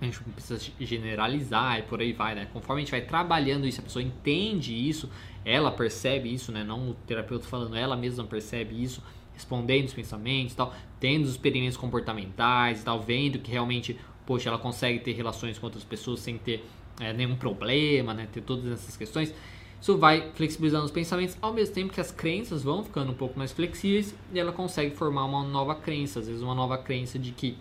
a 0.00 0.04
gente 0.04 0.20
precisa 0.20 0.60
generalizar 0.78 1.78
e 1.78 1.82
por 1.82 2.00
aí 2.00 2.12
vai, 2.12 2.34
né? 2.34 2.46
Conforme 2.52 2.82
a 2.82 2.84
gente 2.84 2.90
vai 2.90 3.00
trabalhando 3.00 3.66
isso, 3.66 3.80
a 3.80 3.82
pessoa 3.82 4.02
entende 4.02 4.74
isso, 4.74 5.08
ela 5.44 5.70
percebe 5.70 6.32
isso, 6.32 6.52
né? 6.52 6.62
Não 6.62 6.90
o 6.90 6.94
terapeuta 7.06 7.46
falando, 7.46 7.74
ela 7.76 7.96
mesma 7.96 8.24
percebe 8.24 8.82
isso, 8.82 9.02
respondendo 9.32 9.86
os 9.86 9.94
pensamentos 9.94 10.54
tal, 10.54 10.74
tendo 11.00 11.24
os 11.24 11.30
experimentos 11.30 11.78
comportamentais 11.78 12.82
e 12.82 12.84
tal, 12.84 13.00
vendo 13.00 13.38
que 13.38 13.50
realmente, 13.50 13.98
poxa, 14.26 14.50
ela 14.50 14.58
consegue 14.58 14.98
ter 14.98 15.12
relações 15.12 15.58
com 15.58 15.66
outras 15.66 15.84
pessoas 15.84 16.20
sem 16.20 16.36
ter 16.36 16.64
é, 17.00 17.14
nenhum 17.14 17.36
problema, 17.36 18.12
né? 18.12 18.28
Ter 18.30 18.42
todas 18.42 18.70
essas 18.70 18.96
questões. 18.98 19.32
Isso 19.80 19.96
vai 19.96 20.30
flexibilizando 20.34 20.84
os 20.84 20.90
pensamentos, 20.90 21.38
ao 21.40 21.54
mesmo 21.54 21.74
tempo 21.74 21.92
que 21.92 22.00
as 22.00 22.10
crenças 22.10 22.62
vão 22.62 22.82
ficando 22.82 23.12
um 23.12 23.14
pouco 23.14 23.38
mais 23.38 23.52
flexíveis 23.52 24.14
e 24.32 24.38
ela 24.38 24.52
consegue 24.52 24.94
formar 24.94 25.24
uma 25.24 25.42
nova 25.42 25.74
crença, 25.74 26.20
às 26.20 26.26
vezes 26.26 26.42
uma 26.42 26.54
nova 26.54 26.76
crença 26.76 27.18
de 27.18 27.32
que 27.32 27.56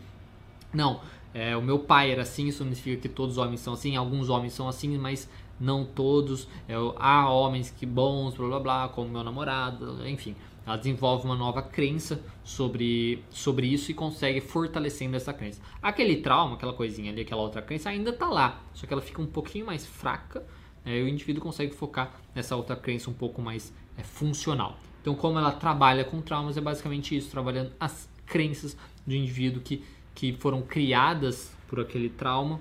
não, 0.76 1.00
é, 1.36 1.56
o 1.56 1.62
meu 1.62 1.78
pai 1.78 2.12
era 2.12 2.22
assim, 2.22 2.48
isso 2.48 2.60
significa 2.60 3.02
que 3.02 3.10
todos 3.10 3.38
os 3.38 3.44
homens 3.44 3.60
são 3.60 3.74
assim, 3.74 3.96
alguns 3.96 4.30
homens 4.30 4.54
são 4.54 4.68
assim, 4.68 4.98
mas 4.98 5.30
não 5.60 5.86
todos. 5.86 6.48
É, 6.68 6.74
há 6.96 7.30
homens 7.30 7.70
que 7.70 7.86
bons, 7.86 8.36
blá 8.36 8.48
blá 8.48 8.60
blá, 8.60 8.90
como 8.90 9.10
meu 9.10 9.24
namorado, 9.24 10.08
enfim. 10.08 10.36
Ela 10.66 10.78
desenvolve 10.78 11.26
uma 11.26 11.36
nova 11.36 11.62
crença 11.62 12.20
sobre, 12.44 13.24
sobre 13.30 13.68
isso 13.68 13.92
e 13.92 13.94
consegue 13.94 14.42
fortalecendo 14.42 15.16
essa 15.16 15.32
crença. 15.32 15.62
Aquele 15.82 16.18
trauma, 16.18 16.56
aquela 16.56 16.74
coisinha 16.74 17.12
ali, 17.12 17.22
aquela 17.22 17.42
outra 17.42 17.62
crença 17.62 17.90
ainda 17.90 18.10
está 18.10 18.28
lá, 18.28 18.64
só 18.74 18.88
que 18.88 18.94
ela 18.94 19.02
fica 19.02 19.22
um 19.22 19.28
pouquinho 19.28 19.68
mais 19.68 19.86
fraca 19.86 20.44
é, 20.86 21.02
o 21.02 21.08
indivíduo 21.08 21.42
consegue 21.42 21.74
focar 21.74 22.14
nessa 22.34 22.56
outra 22.56 22.76
crença 22.76 23.10
um 23.10 23.14
pouco 23.14 23.42
mais 23.42 23.74
é, 23.98 24.04
funcional. 24.04 24.78
Então, 25.02 25.16
como 25.16 25.40
ela 25.40 25.52
trabalha 25.52 26.04
com 26.04 26.22
traumas, 26.22 26.58
é 26.58 26.62
basicamente 26.62 27.18
isso, 27.18 27.30
trabalhando 27.32 27.74
as 27.80 28.08
crenças 28.26 28.78
do 29.06 29.14
indivíduo 29.14 29.62
que, 29.62 29.84
que 30.16 30.34
foram 30.40 30.62
criadas 30.62 31.54
por 31.68 31.80
aquele 31.80 32.10
trauma 32.10 32.60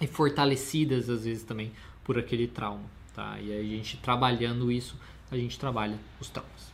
e 0.00 0.06
fortalecidas, 0.06 1.08
às 1.08 1.24
vezes, 1.24 1.42
também 1.42 1.72
por 2.04 2.18
aquele 2.18 2.46
trauma. 2.46 2.84
Tá? 3.14 3.40
E 3.40 3.52
a 3.52 3.62
gente 3.62 3.96
trabalhando 3.96 4.70
isso, 4.70 4.94
a 5.30 5.36
gente 5.36 5.58
trabalha 5.58 5.98
os 6.20 6.28
traumas. 6.28 6.72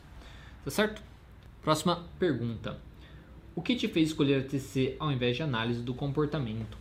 Tá 0.65 0.71
certo? 0.71 1.01
Próxima 1.63 2.05
pergunta. 2.19 2.79
O 3.55 3.63
que 3.63 3.77
te 3.77 3.87
fez 3.87 4.09
escolher 4.09 4.41
a 4.41 4.43
TC 4.43 4.97
ao 4.99 5.13
invés 5.13 5.37
de 5.37 5.43
análise 5.43 5.81
do 5.81 5.95
comportamento? 5.95 6.77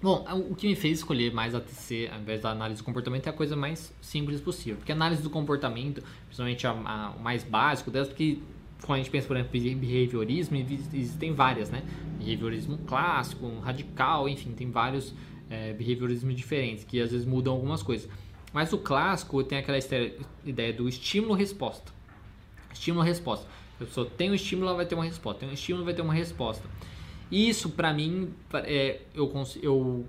Bom, 0.00 0.24
o 0.50 0.54
que 0.54 0.68
me 0.68 0.76
fez 0.76 0.98
escolher 0.98 1.32
mais 1.32 1.54
a 1.54 1.60
TC 1.60 2.10
ao 2.12 2.20
invés 2.20 2.42
da 2.42 2.50
análise 2.50 2.80
do 2.82 2.84
comportamento 2.84 3.26
é 3.26 3.30
a 3.30 3.32
coisa 3.32 3.56
mais 3.56 3.92
simples 4.00 4.40
possível. 4.40 4.76
Porque 4.76 4.92
a 4.92 4.94
análise 4.94 5.22
do 5.22 5.30
comportamento, 5.30 6.02
principalmente 6.26 6.66
a, 6.66 6.70
a, 6.70 7.10
o 7.16 7.20
mais 7.20 7.42
básico 7.42 7.90
delas, 7.90 8.08
porque 8.08 8.38
quando 8.82 9.00
a 9.00 9.02
gente 9.02 9.10
pensa, 9.10 9.26
por 9.26 9.36
exemplo, 9.36 9.56
em 9.56 9.76
behaviorismo, 9.76 10.56
existem 10.56 11.32
várias, 11.32 11.70
né? 11.70 11.82
Behaviorismo 12.18 12.78
clássico, 12.78 13.58
radical, 13.60 14.28
enfim, 14.28 14.52
tem 14.52 14.70
vários 14.70 15.14
é, 15.48 15.72
behaviorismos 15.72 16.34
diferentes 16.34 16.84
que 16.84 17.00
às 17.00 17.10
vezes 17.10 17.26
mudam 17.26 17.54
algumas 17.54 17.82
coisas. 17.82 18.08
Mas 18.52 18.72
o 18.72 18.78
clássico 18.78 19.42
tem 19.44 19.58
aquela 19.58 19.78
ideia 20.44 20.72
do 20.72 20.88
estímulo-resposta. 20.88 21.92
Estímulo-resposta. 22.72 23.46
A 23.80 23.84
pessoa 23.84 24.06
tem 24.06 24.30
um 24.30 24.34
estímulo, 24.34 24.68
ela 24.68 24.76
vai 24.76 24.86
ter 24.86 24.94
uma 24.94 25.04
resposta. 25.04 25.40
Tem 25.40 25.48
um 25.48 25.52
estímulo, 25.52 25.84
vai 25.84 25.94
ter 25.94 26.02
uma 26.02 26.14
resposta. 26.14 26.66
Isso, 27.30 27.70
para 27.70 27.92
mim, 27.92 28.32
é, 28.54 29.00
eu, 29.14 29.30
eu 29.62 30.06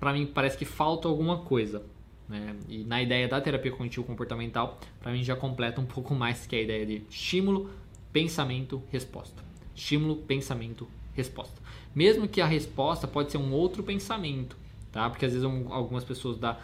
para 0.00 0.12
mim 0.12 0.26
parece 0.26 0.56
que 0.56 0.64
falta 0.64 1.06
alguma 1.06 1.38
coisa. 1.38 1.82
Né? 2.28 2.56
E 2.68 2.78
na 2.84 3.00
ideia 3.02 3.28
da 3.28 3.40
terapia 3.40 3.70
cognitivo 3.70 4.04
comportamental, 4.04 4.80
para 5.00 5.12
mim 5.12 5.22
já 5.22 5.36
completa 5.36 5.80
um 5.80 5.86
pouco 5.86 6.14
mais 6.14 6.46
que 6.46 6.56
a 6.56 6.60
ideia 6.60 6.84
de 6.84 7.02
estímulo, 7.08 7.70
pensamento, 8.12 8.82
resposta. 8.90 9.42
Estímulo, 9.74 10.16
pensamento, 10.16 10.88
resposta. 11.14 11.60
Mesmo 11.94 12.28
que 12.28 12.40
a 12.40 12.46
resposta 12.46 13.06
pode 13.06 13.32
ser 13.32 13.38
um 13.38 13.52
outro 13.52 13.82
pensamento, 13.82 14.56
tá? 14.92 15.08
Porque 15.08 15.24
às 15.24 15.32
vezes 15.32 15.44
algumas 15.44 16.04
pessoas 16.04 16.38
da, 16.38 16.58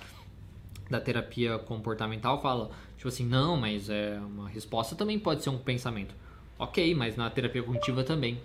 da 0.91 1.01
terapia 1.01 1.59
comportamental 1.59 2.41
falam, 2.41 2.71
tipo 2.97 3.09
assim, 3.09 3.27
não, 3.27 3.57
mas 3.57 3.89
é 3.89 4.19
uma 4.21 4.49
resposta 4.49 4.95
também 4.95 5.19
pode 5.19 5.43
ser 5.43 5.51
um 5.51 5.59
pensamento. 5.59 6.15
Ok, 6.59 6.95
mas 6.95 7.17
na 7.17 7.29
terapia 7.31 7.63
cognitiva 7.63 8.05
também. 8.05 8.41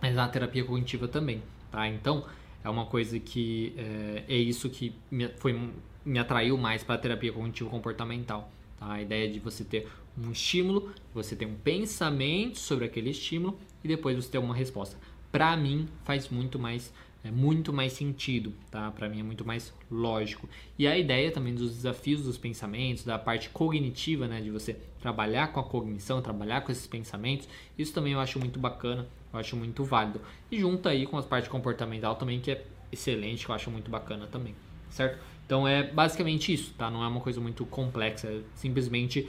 Mas 0.00 0.14
na 0.14 0.28
terapia 0.28 0.64
cognitiva 0.64 1.08
também, 1.08 1.42
tá? 1.70 1.88
Então, 1.88 2.24
é 2.62 2.70
uma 2.70 2.86
coisa 2.86 3.20
que 3.20 3.74
é, 3.76 4.24
é 4.28 4.36
isso 4.36 4.70
que 4.70 4.94
me, 5.10 5.28
foi, 5.36 5.70
me 6.04 6.18
atraiu 6.18 6.56
mais 6.56 6.82
para 6.82 6.94
a 6.94 6.98
terapia 6.98 7.32
cognitivo 7.32 7.68
comportamental. 7.68 8.50
Tá? 8.78 8.92
A 8.92 9.02
ideia 9.02 9.30
de 9.30 9.38
você 9.38 9.64
ter 9.64 9.88
um 10.16 10.30
estímulo, 10.30 10.92
você 11.12 11.34
ter 11.34 11.46
um 11.46 11.54
pensamento 11.54 12.58
sobre 12.58 12.84
aquele 12.84 13.10
estímulo 13.10 13.58
e 13.82 13.88
depois 13.88 14.16
você 14.16 14.30
ter 14.30 14.38
uma 14.38 14.54
resposta. 14.54 14.96
Para 15.30 15.56
mim 15.56 15.88
faz 16.04 16.28
muito 16.28 16.58
mais 16.58 16.92
é 17.24 17.30
muito 17.30 17.72
mais 17.72 17.94
sentido, 17.94 18.52
tá? 18.70 18.90
Para 18.90 19.08
mim 19.08 19.20
é 19.20 19.22
muito 19.22 19.46
mais 19.46 19.72
lógico. 19.90 20.46
E 20.78 20.86
a 20.86 20.96
ideia 20.96 21.32
também 21.32 21.54
dos 21.54 21.74
desafios 21.74 22.22
dos 22.22 22.36
pensamentos, 22.36 23.02
da 23.02 23.18
parte 23.18 23.48
cognitiva, 23.48 24.28
né, 24.28 24.42
de 24.42 24.50
você 24.50 24.74
trabalhar 25.00 25.48
com 25.48 25.58
a 25.58 25.64
cognição, 25.64 26.20
trabalhar 26.20 26.60
com 26.60 26.70
esses 26.70 26.86
pensamentos, 26.86 27.48
isso 27.78 27.94
também 27.94 28.12
eu 28.12 28.20
acho 28.20 28.38
muito 28.38 28.58
bacana, 28.60 29.08
eu 29.32 29.38
acho 29.38 29.56
muito 29.56 29.82
válido. 29.84 30.20
E 30.50 30.60
junto 30.60 30.86
aí 30.86 31.06
com 31.06 31.16
a 31.16 31.22
parte 31.22 31.48
comportamental 31.48 32.14
também 32.16 32.40
que 32.40 32.50
é 32.50 32.62
excelente, 32.92 33.46
que 33.46 33.50
eu 33.50 33.54
acho 33.54 33.70
muito 33.70 33.90
bacana 33.90 34.26
também, 34.26 34.54
certo? 34.90 35.18
Então 35.46 35.68
é 35.68 35.82
basicamente 35.82 36.52
isso, 36.52 36.72
tá? 36.74 36.90
Não 36.90 37.04
é 37.04 37.08
uma 37.08 37.20
coisa 37.20 37.40
muito 37.40 37.64
complexa, 37.66 38.28
é 38.28 38.40
simplesmente 38.54 39.28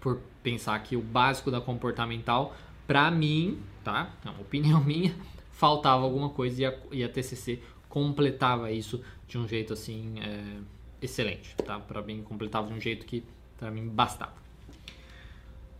por 0.00 0.20
pensar 0.42 0.78
que 0.82 0.96
o 0.96 1.02
básico 1.02 1.50
da 1.50 1.60
comportamental, 1.60 2.56
para 2.86 3.10
mim, 3.10 3.60
tá? 3.84 4.10
É 4.24 4.30
uma 4.30 4.40
opinião 4.40 4.82
minha, 4.84 5.14
faltava 5.52 6.02
alguma 6.02 6.30
coisa 6.30 6.62
e 6.62 6.66
a, 6.66 6.74
e 6.92 7.04
a 7.04 7.08
TCC 7.08 7.60
completava 7.88 8.70
isso 8.70 9.02
de 9.26 9.38
um 9.38 9.46
jeito 9.46 9.72
assim 9.72 10.14
é, 10.20 10.60
excelente, 11.02 11.54
tá? 11.56 11.78
Para 11.78 12.02
mim 12.02 12.22
completava 12.22 12.68
de 12.68 12.74
um 12.74 12.80
jeito 12.80 13.04
que 13.04 13.24
para 13.58 13.70
mim 13.70 13.86
bastava. 13.88 14.34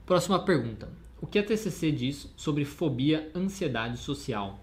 Próxima 0.05 0.39
pergunta: 0.39 0.91
O 1.21 1.27
que 1.27 1.39
a 1.39 1.43
TCC 1.43 1.93
diz 1.93 2.33
sobre 2.37 2.65
fobia, 2.65 3.31
ansiedade 3.35 3.99
social? 3.99 4.59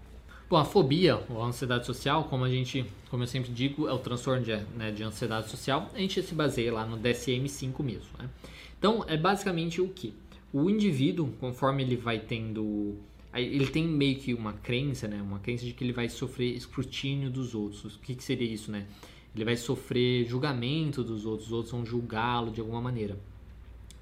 Bom, 0.48 0.56
a 0.56 0.64
fobia 0.64 1.20
ou 1.28 1.42
a 1.42 1.46
ansiedade 1.46 1.84
social, 1.84 2.24
como 2.24 2.44
a 2.44 2.48
gente, 2.48 2.86
como 3.10 3.24
eu 3.24 3.26
sempre 3.26 3.50
digo, 3.50 3.88
é 3.88 3.92
o 3.92 3.98
transtorno 3.98 4.44
de, 4.44 4.56
né, 4.76 4.92
de 4.92 5.02
ansiedade 5.02 5.50
social. 5.50 5.90
A 5.92 5.98
gente 5.98 6.22
se 6.22 6.34
baseia 6.36 6.72
lá 6.72 6.86
no 6.86 6.96
DSM-5 6.96 7.82
mesmo. 7.82 8.10
Né? 8.16 8.30
Então, 8.78 9.04
é 9.08 9.16
basicamente 9.16 9.80
o 9.80 9.88
que 9.88 10.14
o 10.52 10.70
indivíduo, 10.70 11.32
conforme 11.40 11.82
ele 11.82 11.96
vai 11.96 12.20
tendo, 12.20 12.94
ele 13.34 13.66
tem 13.66 13.88
meio 13.88 14.20
que 14.20 14.32
uma 14.32 14.52
crença, 14.52 15.08
né, 15.08 15.20
uma 15.20 15.40
crença 15.40 15.64
de 15.64 15.72
que 15.72 15.82
ele 15.82 15.92
vai 15.92 16.08
sofrer 16.08 16.54
escrutínio 16.54 17.28
dos 17.28 17.52
outros. 17.52 17.96
O 17.96 17.98
que, 17.98 18.14
que 18.14 18.22
seria 18.22 18.46
isso, 18.46 18.70
né? 18.70 18.86
Ele 19.34 19.44
vai 19.44 19.56
sofrer 19.56 20.24
julgamento 20.26 21.02
dos 21.02 21.26
outros, 21.26 21.48
os 21.48 21.52
outros 21.52 21.72
vão 21.72 21.84
julgá-lo 21.84 22.52
de 22.52 22.60
alguma 22.60 22.80
maneira. 22.80 23.18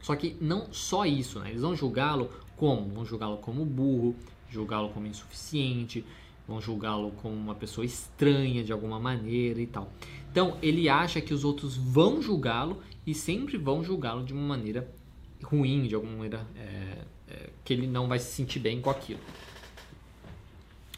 Só 0.02 0.14
que 0.14 0.36
não 0.38 0.70
só 0.72 1.06
isso, 1.06 1.40
né? 1.40 1.48
Eles 1.48 1.62
vão 1.62 1.74
julgá-lo 1.74 2.30
como? 2.54 2.86
Vão 2.90 3.04
julgá-lo 3.06 3.38
como 3.38 3.64
burro, 3.64 4.14
julgá-lo 4.50 4.90
como 4.90 5.06
insuficiente, 5.06 6.04
vão 6.46 6.60
julgá-lo 6.60 7.12
como 7.22 7.34
uma 7.34 7.54
pessoa 7.54 7.84
estranha 7.84 8.62
de 8.62 8.72
alguma 8.72 9.00
maneira 9.00 9.60
e 9.60 9.66
tal. 9.66 9.90
Então, 10.30 10.58
ele 10.60 10.88
acha 10.88 11.20
que 11.20 11.32
os 11.32 11.44
outros 11.44 11.76
vão 11.76 12.20
julgá-lo 12.20 12.82
e 13.06 13.14
sempre 13.14 13.56
vão 13.56 13.82
julgá-lo 13.84 14.24
de 14.24 14.32
uma 14.32 14.42
maneira 14.42 14.90
ruim, 15.42 15.86
de 15.86 15.94
alguma 15.94 16.12
maneira 16.12 16.46
é, 16.56 16.98
é, 17.28 17.50
que 17.64 17.72
ele 17.72 17.86
não 17.86 18.08
vai 18.08 18.18
se 18.18 18.32
sentir 18.32 18.58
bem 18.58 18.80
com 18.80 18.90
aquilo. 18.90 19.20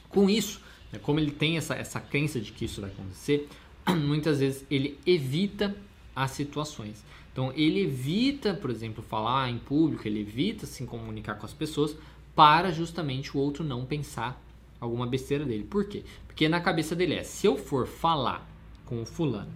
Com 0.08 0.28
isso, 0.30 0.60
né, 0.92 0.98
como 0.98 1.20
ele 1.20 1.30
tem 1.30 1.56
essa, 1.56 1.74
essa 1.74 2.00
crença 2.00 2.40
de 2.40 2.52
que 2.52 2.64
isso 2.64 2.80
vai 2.80 2.90
acontecer, 2.90 3.48
muitas 3.88 4.40
vezes 4.40 4.64
ele 4.70 4.98
evita 5.06 5.76
as 6.14 6.30
situações. 6.30 7.04
Então, 7.30 7.52
ele 7.54 7.82
evita, 7.82 8.54
por 8.54 8.70
exemplo, 8.70 9.02
falar 9.02 9.50
em 9.50 9.58
público, 9.58 10.08
ele 10.08 10.20
evita 10.20 10.64
se 10.64 10.82
comunicar 10.84 11.34
com 11.34 11.44
as 11.44 11.52
pessoas 11.52 11.94
para 12.34 12.72
justamente 12.72 13.36
o 13.36 13.40
outro 13.40 13.62
não 13.62 13.84
pensar 13.84 14.42
alguma 14.80 15.06
besteira 15.06 15.44
dele. 15.44 15.64
Por 15.64 15.84
quê? 15.86 16.04
Porque 16.26 16.48
na 16.48 16.60
cabeça 16.60 16.94
dele 16.94 17.14
é: 17.14 17.22
se 17.22 17.46
eu 17.46 17.56
for 17.56 17.86
falar 17.86 18.48
com 18.84 19.02
o 19.02 19.06
fulano, 19.06 19.52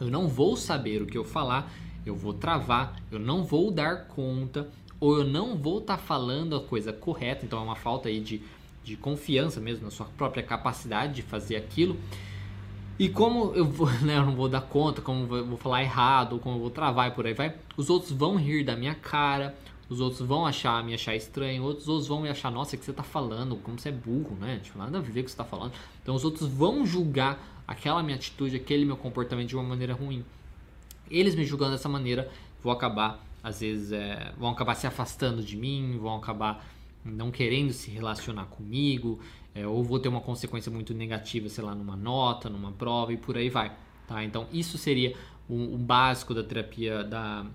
eu 0.00 0.08
não 0.10 0.28
vou 0.28 0.56
saber 0.56 1.02
o 1.02 1.06
que 1.06 1.16
eu 1.16 1.24
falar, 1.24 1.72
eu 2.04 2.14
vou 2.14 2.32
travar, 2.32 3.00
eu 3.10 3.18
não 3.18 3.44
vou 3.44 3.70
dar 3.70 4.06
conta, 4.08 4.68
ou 5.00 5.18
eu 5.18 5.24
não 5.24 5.56
vou 5.56 5.78
estar 5.78 5.96
tá 5.96 6.02
falando 6.02 6.56
a 6.56 6.60
coisa 6.60 6.92
correta. 6.92 7.44
Então 7.44 7.58
é 7.58 7.62
uma 7.62 7.76
falta 7.76 8.08
aí 8.08 8.20
de, 8.20 8.42
de 8.82 8.96
confiança 8.96 9.60
mesmo 9.60 9.84
na 9.84 9.90
sua 9.90 10.06
própria 10.06 10.42
capacidade 10.42 11.14
de 11.14 11.22
fazer 11.22 11.56
aquilo. 11.56 11.96
E 12.98 13.08
como 13.08 13.52
eu, 13.54 13.64
vou, 13.64 13.90
né, 14.02 14.16
eu 14.16 14.26
não 14.26 14.34
vou 14.34 14.48
dar 14.48 14.62
conta, 14.62 15.02
como 15.02 15.34
eu 15.34 15.46
vou 15.46 15.58
falar 15.58 15.82
errado, 15.82 16.38
como 16.38 16.56
eu 16.56 16.60
vou 16.60 16.70
travar 16.70 17.08
e 17.08 17.10
por 17.12 17.26
aí 17.26 17.34
vai, 17.34 17.54
os 17.76 17.90
outros 17.90 18.12
vão 18.12 18.36
rir 18.36 18.64
da 18.64 18.76
minha 18.76 18.94
cara, 18.94 19.54
os 19.88 20.00
outros 20.00 20.26
vão 20.26 20.46
achar, 20.46 20.82
me 20.82 20.94
achar 20.94 21.14
estranho, 21.14 21.62
outros, 21.62 21.88
outros 21.88 22.08
vão 22.08 22.20
me 22.20 22.28
achar, 22.28 22.50
nossa, 22.50 22.74
o 22.74 22.78
que 22.78 22.84
você 22.84 22.90
está 22.90 23.02
falando, 23.02 23.56
como 23.56 23.78
você 23.78 23.90
é 23.90 23.92
burro, 23.92 24.36
né? 24.40 24.60
Tipo, 24.62 24.78
nada 24.78 24.98
a 24.98 25.00
ver 25.00 25.12
com 25.12 25.20
o 25.20 25.24
que 25.24 25.30
você 25.30 25.34
está 25.34 25.44
falando. 25.44 25.72
Então 26.02 26.14
os 26.14 26.24
outros 26.24 26.48
vão 26.48 26.86
julgar 26.86 27.62
aquela 27.66 28.02
minha 28.02 28.16
atitude, 28.16 28.56
aquele 28.56 28.84
meu 28.84 28.96
comportamento 28.96 29.48
de 29.48 29.56
uma 29.56 29.64
maneira 29.64 29.94
ruim. 29.94 30.24
Eles 31.10 31.34
me 31.34 31.44
julgando 31.44 31.72
dessa 31.72 31.88
maneira, 31.88 32.30
vou 32.62 32.72
acabar, 32.72 33.22
às 33.42 33.60
vezes, 33.60 33.92
é, 33.92 34.32
vão 34.38 34.50
acabar 34.50 34.74
se 34.74 34.86
afastando 34.86 35.42
de 35.42 35.56
mim, 35.56 35.98
vão 36.00 36.16
acabar 36.16 36.64
não 37.04 37.30
querendo 37.30 37.72
se 37.72 37.90
relacionar 37.90 38.46
comigo, 38.46 39.20
é, 39.54 39.66
ou 39.66 39.84
vou 39.84 39.98
ter 39.98 40.08
uma 40.08 40.20
consequência 40.20 40.72
muito 40.72 40.94
negativa, 40.94 41.48
sei 41.48 41.62
lá, 41.62 41.74
numa 41.74 41.94
nota, 41.94 42.48
numa 42.48 42.72
prova 42.72 43.12
e 43.12 43.16
por 43.16 43.36
aí 43.36 43.50
vai. 43.50 43.76
Tá? 44.06 44.24
Então, 44.24 44.46
isso 44.52 44.78
seria 44.78 45.14
o, 45.48 45.74
o 45.74 45.78
básico 45.78 46.32
da 46.34 46.42
terapia 46.42 47.04
da 47.04 47.46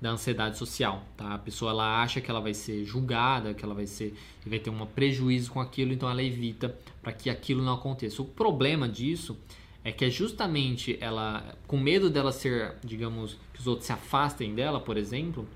da 0.00 0.10
ansiedade 0.10 0.56
social, 0.56 1.04
tá? 1.16 1.34
A 1.34 1.38
pessoa 1.38 1.72
ela 1.72 2.02
acha 2.02 2.20
que 2.20 2.30
ela 2.30 2.40
vai 2.40 2.54
ser 2.54 2.84
julgada, 2.84 3.52
que 3.52 3.64
ela 3.64 3.74
vai 3.74 3.86
ser 3.86 4.14
vai 4.46 4.58
ter 4.58 4.70
um 4.70 4.86
prejuízo 4.86 5.52
com 5.52 5.60
aquilo, 5.60 5.92
então 5.92 6.08
ela 6.08 6.22
evita 6.22 6.74
para 7.02 7.12
que 7.12 7.28
aquilo 7.28 7.62
não 7.62 7.74
aconteça. 7.74 8.22
O 8.22 8.24
problema 8.24 8.88
disso 8.88 9.38
é 9.84 9.92
que 9.92 10.04
é 10.04 10.10
justamente 10.10 10.96
ela 11.00 11.54
com 11.66 11.78
medo 11.78 12.08
dela 12.08 12.32
ser, 12.32 12.76
digamos, 12.82 13.36
que 13.52 13.60
os 13.60 13.66
outros 13.66 13.86
se 13.86 13.92
afastem 13.92 14.54
dela, 14.54 14.80
por 14.80 14.96
exemplo, 14.96 15.46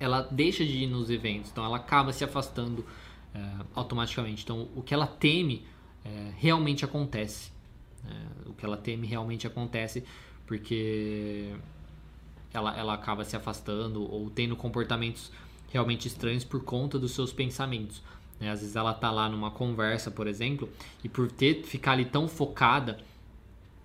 ela 0.00 0.22
deixa 0.22 0.64
de 0.64 0.78
ir 0.78 0.86
nos 0.88 1.08
eventos, 1.10 1.52
então 1.52 1.64
ela 1.64 1.76
acaba 1.76 2.12
se 2.12 2.24
afastando 2.24 2.84
é, 3.32 3.40
automaticamente. 3.74 4.42
Então 4.42 4.68
o 4.74 4.82
que 4.82 4.92
ela 4.92 5.06
teme 5.06 5.64
é, 6.04 6.32
realmente 6.36 6.84
acontece. 6.84 7.52
É, 8.04 8.48
o 8.48 8.54
que 8.54 8.64
ela 8.64 8.76
teme 8.76 9.06
realmente 9.06 9.46
acontece 9.46 10.02
porque 10.46 11.54
ela, 12.52 12.76
ela 12.76 12.94
acaba 12.94 13.24
se 13.24 13.36
afastando 13.36 14.02
ou 14.02 14.30
tendo 14.30 14.54
comportamentos 14.56 15.30
realmente 15.72 16.06
estranhos 16.06 16.44
por 16.44 16.62
conta 16.62 16.98
dos 16.98 17.12
seus 17.12 17.32
pensamentos. 17.32 18.02
Né? 18.38 18.50
Às 18.50 18.60
vezes 18.60 18.76
ela 18.76 18.92
tá 18.92 19.10
lá 19.10 19.28
numa 19.28 19.50
conversa, 19.50 20.10
por 20.10 20.26
exemplo, 20.26 20.68
e 21.02 21.08
por 21.08 21.30
ter 21.30 21.62
ficar 21.64 21.92
ali 21.92 22.04
tão 22.04 22.28
focada, 22.28 22.98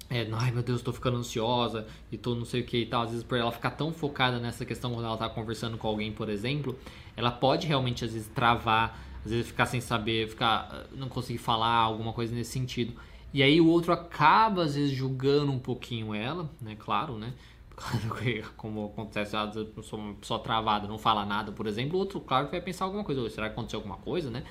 é, 0.10 0.28
ai 0.34 0.52
meu 0.52 0.64
Deus, 0.64 0.80
estou 0.80 0.94
ficando 0.94 1.18
ansiosa 1.18 1.86
e 2.12 2.18
tô 2.18 2.34
não 2.34 2.46
sei 2.46 2.62
o 2.62 2.66
que 2.66 2.78
e 2.78 2.86
tal. 2.86 3.04
Às 3.04 3.12
vezes 3.12 3.24
por 3.24 3.38
ela 3.38 3.52
ficar 3.52 3.72
tão 3.72 3.94
focada 3.94 4.40
nessa 4.40 4.66
questão 4.66 4.94
quando 4.94 5.06
ela 5.06 5.18
tá 5.18 5.30
conversando 5.30 5.78
com 5.78 5.88
alguém, 5.88 6.12
por 6.12 6.30
exemplo, 6.30 6.78
ela 7.16 7.32
pode 7.32 7.68
realmente 7.68 8.06
às 8.06 8.14
vezes 8.14 8.28
travar, 8.28 9.00
às 9.26 9.32
vezes 9.32 9.48
ficar 9.48 9.66
sem 9.66 9.82
saber, 9.82 10.30
ficar 10.30 10.88
não 10.94 11.10
conseguir 11.10 11.40
falar 11.40 11.76
alguma 11.76 12.14
coisa 12.14 12.34
nesse 12.34 12.52
sentido. 12.52 12.94
E 13.34 13.44
aí 13.44 13.60
o 13.60 13.68
outro 13.68 13.92
acaba 13.92 14.64
às 14.64 14.76
vezes 14.76 14.92
julgando 14.92 15.52
um 15.52 15.60
pouquinho 15.60 16.14
ela, 16.14 16.50
né? 16.62 16.76
Claro, 16.80 17.18
né? 17.18 17.34
como 18.58 18.86
acontece, 18.86 19.36
às 19.36 19.54
vezes 19.54 19.94
uma 19.94 20.16
pessoa 20.16 20.40
travada, 20.40 20.88
não 20.88 20.98
fala 20.98 21.26
nada, 21.26 21.52
por 21.52 21.68
exemplo, 21.68 21.96
o 21.96 22.00
outro, 22.00 22.20
claro, 22.20 22.50
vai 22.50 22.60
pensar 22.60 22.86
alguma 22.86 23.04
coisa, 23.04 23.30
será 23.30 23.48
que 23.48 23.54
aconteceu 23.54 23.80
alguma 23.80 23.98
coisa, 23.98 24.30
né? 24.30 24.44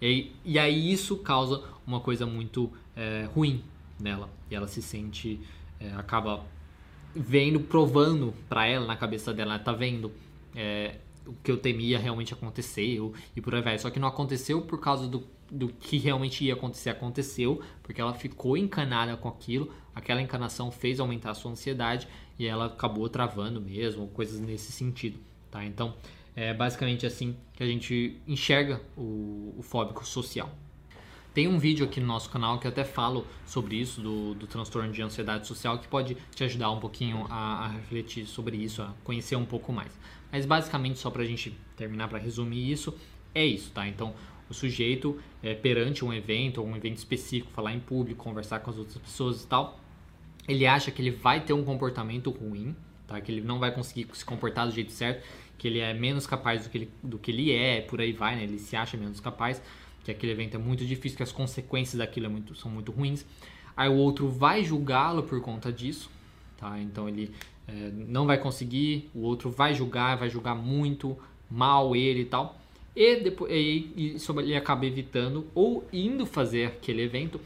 E 0.00 0.06
aí, 0.06 0.32
e 0.44 0.58
aí 0.58 0.92
isso 0.92 1.16
causa 1.18 1.62
uma 1.86 2.00
coisa 2.00 2.24
muito 2.24 2.70
é, 2.96 3.28
ruim 3.34 3.62
nela, 3.98 4.30
e 4.50 4.54
ela 4.54 4.68
se 4.68 4.80
sente, 4.80 5.40
é, 5.78 5.92
acaba 5.94 6.44
vendo, 7.14 7.60
provando 7.60 8.32
para 8.48 8.66
ela, 8.66 8.86
na 8.86 8.96
cabeça 8.96 9.34
dela, 9.34 9.54
ela 9.54 9.62
tá 9.62 9.72
vendo 9.72 10.12
é, 10.54 10.96
o 11.26 11.34
que 11.42 11.50
eu 11.50 11.56
temia 11.56 11.98
realmente 11.98 12.32
aconteceu, 12.32 13.12
e 13.34 13.40
por 13.40 13.54
aí 13.54 13.62
vai, 13.62 13.78
só 13.78 13.90
que 13.90 13.98
não 13.98 14.08
aconteceu 14.08 14.62
por 14.62 14.80
causa 14.80 15.08
do 15.08 15.24
do 15.50 15.68
que 15.68 15.98
realmente 15.98 16.44
ia 16.44 16.54
acontecer 16.54 16.90
aconteceu, 16.90 17.60
porque 17.82 18.00
ela 18.00 18.14
ficou 18.14 18.56
encanada 18.56 19.16
com 19.16 19.28
aquilo, 19.28 19.72
aquela 19.94 20.22
encanação 20.22 20.70
fez 20.70 21.00
aumentar 21.00 21.30
a 21.30 21.34
sua 21.34 21.50
ansiedade 21.50 22.06
e 22.38 22.46
ela 22.46 22.66
acabou 22.66 23.08
travando 23.08 23.60
mesmo, 23.60 24.08
coisas 24.08 24.40
nesse 24.40 24.72
sentido, 24.72 25.18
tá? 25.50 25.64
Então, 25.64 25.94
é 26.34 26.54
basicamente 26.54 27.04
assim 27.04 27.36
que 27.52 27.62
a 27.62 27.66
gente 27.66 28.20
enxerga 28.26 28.80
o, 28.96 29.54
o 29.58 29.62
fóbico 29.62 30.06
social. 30.06 30.50
Tem 31.32 31.46
um 31.46 31.58
vídeo 31.58 31.86
aqui 31.86 32.00
no 32.00 32.06
nosso 32.06 32.28
canal 32.28 32.58
que 32.58 32.66
eu 32.66 32.70
até 32.70 32.82
falo 32.82 33.24
sobre 33.46 33.76
isso, 33.76 34.00
do, 34.00 34.34
do 34.34 34.46
transtorno 34.48 34.92
de 34.92 35.00
ansiedade 35.00 35.46
social, 35.46 35.78
que 35.78 35.86
pode 35.86 36.16
te 36.34 36.42
ajudar 36.42 36.70
um 36.72 36.80
pouquinho 36.80 37.24
a, 37.30 37.66
a 37.66 37.68
refletir 37.68 38.26
sobre 38.26 38.56
isso, 38.56 38.82
a 38.82 38.92
conhecer 39.04 39.36
um 39.36 39.44
pouco 39.44 39.72
mais. 39.72 39.96
Mas 40.32 40.44
basicamente, 40.44 40.98
só 40.98 41.08
para 41.08 41.22
a 41.22 41.24
gente 41.24 41.56
terminar, 41.76 42.08
para 42.08 42.18
resumir 42.18 42.70
isso, 42.70 42.96
é 43.32 43.44
isso, 43.44 43.70
tá? 43.70 43.86
Então, 43.86 44.12
o 44.50 44.54
sujeito, 44.54 45.18
é, 45.42 45.54
perante 45.54 46.04
um 46.04 46.12
evento 46.12 46.60
ou 46.60 46.66
um 46.66 46.76
evento 46.76 46.98
específico, 46.98 47.52
falar 47.52 47.72
em 47.72 47.78
público, 47.80 48.22
conversar 48.22 48.58
com 48.58 48.70
as 48.70 48.76
outras 48.76 48.98
pessoas 48.98 49.44
e 49.44 49.46
tal, 49.46 49.78
ele 50.48 50.66
acha 50.66 50.90
que 50.90 51.00
ele 51.00 51.12
vai 51.12 51.40
ter 51.40 51.52
um 51.52 51.64
comportamento 51.64 52.30
ruim, 52.30 52.74
tá? 53.06 53.20
Que 53.20 53.30
ele 53.30 53.40
não 53.40 53.60
vai 53.60 53.72
conseguir 53.72 54.08
se 54.12 54.24
comportar 54.24 54.66
do 54.66 54.74
jeito 54.74 54.90
certo, 54.90 55.24
que 55.56 55.68
ele 55.68 55.78
é 55.78 55.94
menos 55.94 56.26
capaz 56.26 56.64
do 56.64 56.70
que 56.70 56.78
ele, 56.78 56.90
do 57.02 57.18
que 57.18 57.30
ele 57.30 57.52
é, 57.52 57.80
por 57.80 58.00
aí 58.00 58.12
vai, 58.12 58.34
né? 58.34 58.42
Ele 58.42 58.58
se 58.58 58.74
acha 58.74 58.96
menos 58.96 59.20
capaz 59.20 59.62
que 60.02 60.10
aquele 60.10 60.32
evento 60.32 60.56
é 60.56 60.58
muito 60.58 60.84
difícil, 60.84 61.16
que 61.16 61.22
as 61.22 61.32
consequências 61.32 61.98
daquilo 61.98 62.26
é 62.26 62.28
muito, 62.28 62.54
são 62.56 62.70
muito 62.70 62.90
ruins. 62.90 63.24
Aí 63.76 63.88
o 63.88 63.94
outro 63.94 64.28
vai 64.28 64.64
julgá-lo 64.64 65.22
por 65.22 65.40
conta 65.40 65.72
disso, 65.72 66.10
tá? 66.56 66.78
Então 66.80 67.08
ele 67.08 67.32
é, 67.68 67.90
não 67.94 68.26
vai 68.26 68.38
conseguir, 68.38 69.08
o 69.14 69.20
outro 69.20 69.48
vai 69.48 69.74
julgar, 69.74 70.16
vai 70.16 70.28
julgar 70.28 70.56
muito 70.56 71.16
mal 71.48 71.94
ele 71.94 72.22
e 72.22 72.24
tal. 72.24 72.59
E 72.94 73.16
depois 73.16 73.52
e, 73.52 73.92
e 73.96 74.16
ele 74.40 74.56
acaba 74.56 74.84
evitando 74.86 75.46
ou 75.54 75.86
indo 75.92 76.26
fazer 76.26 76.66
aquele 76.66 77.02
evento, 77.02 77.40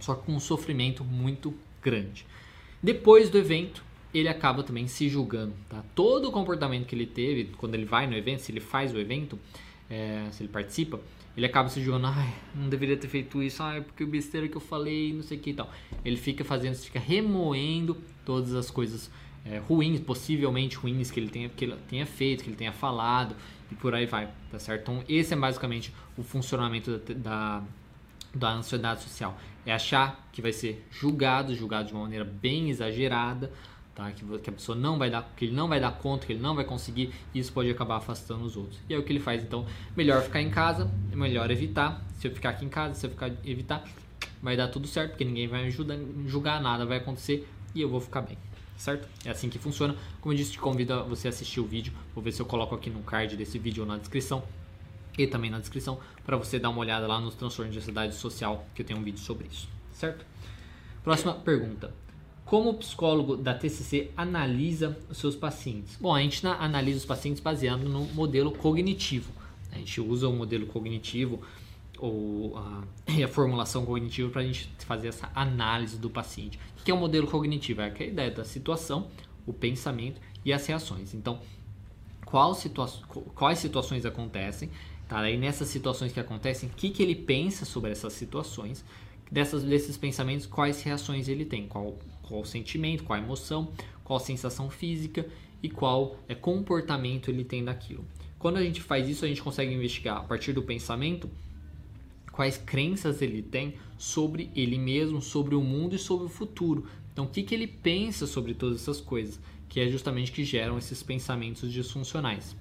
só 0.00 0.14
com 0.14 0.32
um 0.32 0.40
sofrimento 0.40 1.02
muito 1.04 1.54
grande. 1.82 2.26
Depois 2.82 3.30
do 3.30 3.38
evento, 3.38 3.82
ele 4.12 4.28
acaba 4.28 4.62
também 4.62 4.86
se 4.86 5.08
julgando, 5.08 5.54
tá? 5.68 5.82
Todo 5.94 6.28
o 6.28 6.32
comportamento 6.32 6.86
que 6.86 6.94
ele 6.94 7.06
teve 7.06 7.52
quando 7.56 7.74
ele 7.74 7.84
vai 7.84 8.06
no 8.06 8.14
evento, 8.14 8.40
se 8.40 8.52
ele 8.52 8.60
faz 8.60 8.94
o 8.94 8.98
evento, 8.98 9.38
é, 9.88 10.26
se 10.30 10.42
ele 10.42 10.48
participa, 10.48 11.00
ele 11.36 11.46
acaba 11.46 11.68
se 11.68 11.82
julgando, 11.82 12.06
ai, 12.06 12.34
não 12.54 12.68
deveria 12.68 12.96
ter 12.96 13.08
feito 13.08 13.42
isso, 13.42 13.62
ai, 13.62 13.82
porque 13.82 14.04
o 14.04 14.06
besteira 14.06 14.48
que 14.48 14.56
eu 14.56 14.60
falei, 14.60 15.12
não 15.12 15.22
sei 15.22 15.36
o 15.36 15.40
que 15.40 15.50
e 15.50 15.54
tal. 15.54 15.70
Ele 16.04 16.16
fica 16.16 16.44
fazendo, 16.44 16.74
fica 16.76 16.98
remoendo 16.98 17.96
todas 18.24 18.54
as 18.54 18.70
coisas 18.70 19.10
é, 19.44 19.58
ruins, 19.58 20.00
possivelmente 20.00 20.76
ruins 20.76 21.10
que 21.10 21.20
ele, 21.20 21.28
tenha, 21.28 21.48
que 21.48 21.64
ele 21.64 21.76
tenha 21.88 22.06
feito, 22.06 22.42
que 22.42 22.50
ele 22.50 22.56
tenha 22.56 22.72
falado 22.72 23.36
e 23.70 23.74
por 23.74 23.94
aí 23.94 24.06
vai, 24.06 24.28
tá 24.50 24.58
certo? 24.58 24.82
Então, 24.82 25.04
esse 25.08 25.34
é 25.34 25.36
basicamente 25.36 25.92
o 26.16 26.22
funcionamento 26.22 26.98
da, 26.98 27.14
da, 27.14 27.62
da 28.34 28.52
ansiedade 28.52 29.02
social. 29.02 29.36
É 29.64 29.72
achar 29.72 30.28
que 30.32 30.40
vai 30.40 30.52
ser 30.52 30.86
julgado, 30.90 31.54
julgado 31.54 31.88
de 31.88 31.94
uma 31.94 32.02
maneira 32.02 32.24
bem 32.24 32.70
exagerada, 32.70 33.50
tá? 33.94 34.10
Que, 34.12 34.24
que, 34.38 34.50
a 34.50 34.52
pessoa 34.52 34.76
não 34.76 34.98
vai 34.98 35.10
dar, 35.10 35.32
que 35.36 35.46
ele 35.46 35.54
não 35.54 35.66
vai 35.66 35.80
dar 35.80 35.92
conta, 35.92 36.26
que 36.26 36.32
ele 36.32 36.42
não 36.42 36.54
vai 36.54 36.64
conseguir, 36.64 37.12
e 37.34 37.38
isso 37.40 37.52
pode 37.52 37.70
acabar 37.70 37.96
afastando 37.96 38.44
os 38.44 38.56
outros. 38.56 38.78
E 38.88 38.94
é 38.94 38.98
o 38.98 39.02
que 39.02 39.12
ele 39.12 39.20
faz. 39.20 39.42
Então, 39.42 39.66
melhor 39.96 40.22
ficar 40.22 40.40
em 40.40 40.50
casa, 40.50 40.90
é 41.12 41.16
melhor 41.16 41.50
evitar. 41.50 42.04
Se 42.14 42.28
eu 42.28 42.32
ficar 42.32 42.50
aqui 42.50 42.64
em 42.64 42.68
casa, 42.68 42.94
se 42.94 43.06
eu 43.06 43.10
ficar 43.10 43.32
evitar, 43.44 43.84
vai 44.40 44.56
dar 44.56 44.68
tudo 44.68 44.86
certo, 44.86 45.10
porque 45.10 45.24
ninguém 45.24 45.48
vai 45.48 45.64
me 45.64 45.70
julgar 46.28 46.60
nada, 46.60 46.86
vai 46.86 46.98
acontecer 46.98 47.48
e 47.74 47.80
eu 47.80 47.88
vou 47.88 48.00
ficar 48.00 48.22
bem. 48.22 48.38
Certo? 48.76 49.08
É 49.24 49.30
assim 49.30 49.48
que 49.48 49.58
funciona. 49.58 49.96
Como 50.20 50.32
eu 50.32 50.36
disse, 50.36 50.52
te 50.52 50.58
convido 50.58 50.92
a 50.92 51.02
você 51.02 51.28
assistir 51.28 51.60
o 51.60 51.64
vídeo. 51.66 51.92
Vou 52.14 52.22
ver 52.22 52.32
se 52.32 52.40
eu 52.40 52.46
coloco 52.46 52.74
aqui 52.74 52.90
no 52.90 53.02
card 53.02 53.36
desse 53.36 53.58
vídeo 53.58 53.82
ou 53.82 53.88
na 53.88 53.96
descrição 53.96 54.42
e 55.18 55.26
também 55.26 55.50
na 55.50 55.58
descrição 55.58 55.98
para 56.24 56.36
você 56.36 56.58
dar 56.58 56.68
uma 56.68 56.80
olhada 56.80 57.06
lá 57.06 57.20
nos 57.20 57.34
transtornos 57.34 57.72
de 57.72 57.80
ansiedade 57.80 58.14
social, 58.14 58.66
que 58.74 58.82
eu 58.82 58.86
tenho 58.86 58.98
um 58.98 59.02
vídeo 59.02 59.20
sobre 59.20 59.48
isso, 59.48 59.68
certo? 59.92 60.24
Próxima 61.02 61.34
pergunta. 61.34 61.94
Como 62.44 62.70
o 62.70 62.74
psicólogo 62.74 63.36
da 63.36 63.54
TCC 63.54 64.10
analisa 64.16 64.96
os 65.10 65.18
seus 65.18 65.34
pacientes? 65.34 65.96
Bom, 66.00 66.14
a 66.14 66.20
gente 66.20 66.46
analisa 66.46 66.98
os 66.98 67.04
pacientes 67.04 67.40
baseado 67.40 67.88
no 67.88 68.04
modelo 68.06 68.52
cognitivo. 68.52 69.32
A 69.72 69.78
gente 69.78 70.00
usa 70.00 70.28
o 70.28 70.32
modelo 70.32 70.66
cognitivo 70.66 71.40
ou 71.98 72.56
a, 72.56 72.84
a 73.24 73.28
formulação 73.28 73.84
cognitiva 73.84 74.30
para 74.30 74.42
a 74.42 74.44
gente 74.44 74.70
fazer 74.80 75.08
essa 75.08 75.30
análise 75.34 75.98
do 75.98 76.08
paciente. 76.08 76.58
Que 76.86 76.90
é 76.92 76.94
o 76.94 76.96
modelo 76.96 77.26
cognitivo? 77.26 77.80
É 77.82 77.92
a 77.98 78.02
ideia 78.04 78.30
da 78.30 78.44
situação, 78.44 79.08
o 79.44 79.52
pensamento 79.52 80.20
e 80.44 80.52
as 80.52 80.64
reações. 80.64 81.12
Então, 81.12 81.40
situa 82.54 82.88
quais 83.34 83.58
situações 83.58 84.06
acontecem? 84.06 84.70
Tá? 85.08 85.22
Nessas 85.22 85.66
situações 85.66 86.12
que 86.12 86.20
acontecem, 86.20 86.68
o 86.68 86.72
que, 86.72 86.90
que 86.90 87.02
ele 87.02 87.14
pensa 87.14 87.64
sobre 87.64 87.90
essas 87.90 88.12
situações? 88.12 88.84
Dessas, 89.28 89.64
desses 89.64 89.96
pensamentos, 89.96 90.46
quais 90.46 90.80
reações 90.82 91.26
ele 91.26 91.44
tem? 91.44 91.66
Qual 91.66 91.98
qual 92.26 92.44
sentimento, 92.44 93.04
qual 93.04 93.18
emoção, 93.18 93.72
qual 94.04 94.18
sensação 94.18 94.68
física 94.68 95.26
e 95.62 95.68
qual 95.68 96.16
é, 96.28 96.34
comportamento 96.34 97.30
ele 97.30 97.44
tem 97.44 97.64
daquilo. 97.64 98.04
Quando 98.38 98.58
a 98.58 98.62
gente 98.62 98.82
faz 98.82 99.08
isso, 99.08 99.24
a 99.24 99.28
gente 99.28 99.42
consegue 99.42 99.72
investigar 99.72 100.18
a 100.18 100.24
partir 100.24 100.52
do 100.52 100.62
pensamento 100.62 101.28
quais 102.36 102.58
crenças 102.58 103.22
ele 103.22 103.40
tem 103.40 103.76
sobre 103.96 104.50
ele 104.54 104.76
mesmo, 104.76 105.22
sobre 105.22 105.54
o 105.54 105.62
mundo 105.62 105.96
e 105.96 105.98
sobre 105.98 106.26
o 106.26 106.28
futuro. 106.28 106.86
Então, 107.10 107.24
o 107.24 107.28
que, 107.28 107.42
que 107.42 107.54
ele 107.54 107.66
pensa 107.66 108.26
sobre 108.26 108.52
todas 108.52 108.82
essas 108.82 109.00
coisas, 109.00 109.40
que 109.70 109.80
é 109.80 109.88
justamente 109.88 110.30
que 110.30 110.44
geram 110.44 110.76
esses 110.76 111.02
pensamentos 111.02 111.72
disfuncionais. 111.72 112.54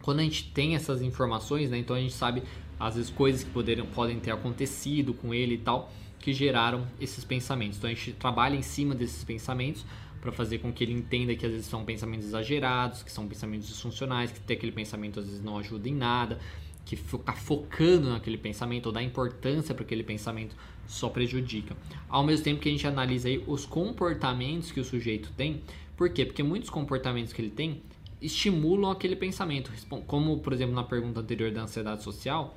Quando 0.00 0.20
a 0.20 0.22
gente 0.22 0.52
tem 0.52 0.76
essas 0.76 1.02
informações, 1.02 1.70
né, 1.70 1.78
então 1.78 1.96
a 1.96 2.00
gente 2.00 2.14
sabe 2.14 2.44
às 2.78 2.94
vezes 2.94 3.10
coisas 3.10 3.42
que 3.42 3.50
poderiam, 3.50 3.84
podem 3.84 4.20
ter 4.20 4.30
acontecido 4.30 5.12
com 5.12 5.34
ele 5.34 5.56
e 5.56 5.58
tal, 5.58 5.92
que 6.20 6.32
geraram 6.32 6.86
esses 7.00 7.24
pensamentos. 7.24 7.78
Então 7.78 7.90
a 7.90 7.92
gente 7.92 8.12
trabalha 8.12 8.54
em 8.54 8.62
cima 8.62 8.94
desses 8.94 9.24
pensamentos 9.24 9.84
para 10.20 10.30
fazer 10.30 10.58
com 10.58 10.72
que 10.72 10.84
ele 10.84 10.92
entenda 10.92 11.34
que 11.34 11.44
às 11.44 11.50
vezes 11.50 11.66
são 11.66 11.84
pensamentos 11.84 12.28
exagerados, 12.28 13.02
que 13.02 13.10
são 13.10 13.26
pensamentos 13.26 13.66
disfuncionais, 13.66 14.30
que 14.30 14.38
ter 14.38 14.54
aquele 14.54 14.72
pensamento 14.72 15.18
às 15.18 15.26
vezes 15.26 15.42
não 15.42 15.58
ajuda 15.58 15.88
em 15.88 15.94
nada, 15.94 16.38
que 16.88 16.96
ficar 16.96 17.36
focando 17.36 18.08
naquele 18.08 18.38
pensamento 18.38 18.86
ou 18.86 18.92
dar 18.92 19.02
importância 19.02 19.74
para 19.74 19.84
aquele 19.84 20.02
pensamento 20.02 20.56
só 20.86 21.10
prejudica. 21.10 21.76
Ao 22.08 22.24
mesmo 22.24 22.44
tempo 22.44 22.62
que 22.62 22.68
a 22.68 22.72
gente 22.72 22.86
analisa 22.86 23.28
aí 23.28 23.44
os 23.46 23.66
comportamentos 23.66 24.72
que 24.72 24.80
o 24.80 24.84
sujeito 24.84 25.30
tem, 25.36 25.60
por 25.94 26.08
quê? 26.08 26.24
Porque 26.24 26.42
muitos 26.42 26.70
comportamentos 26.70 27.34
que 27.34 27.42
ele 27.42 27.50
tem 27.50 27.82
estimulam 28.22 28.90
aquele 28.90 29.14
pensamento, 29.14 29.70
como 30.06 30.38
por 30.38 30.54
exemplo 30.54 30.74
na 30.74 30.82
pergunta 30.82 31.20
anterior 31.20 31.50
da 31.50 31.62
ansiedade 31.62 32.02
social, 32.02 32.56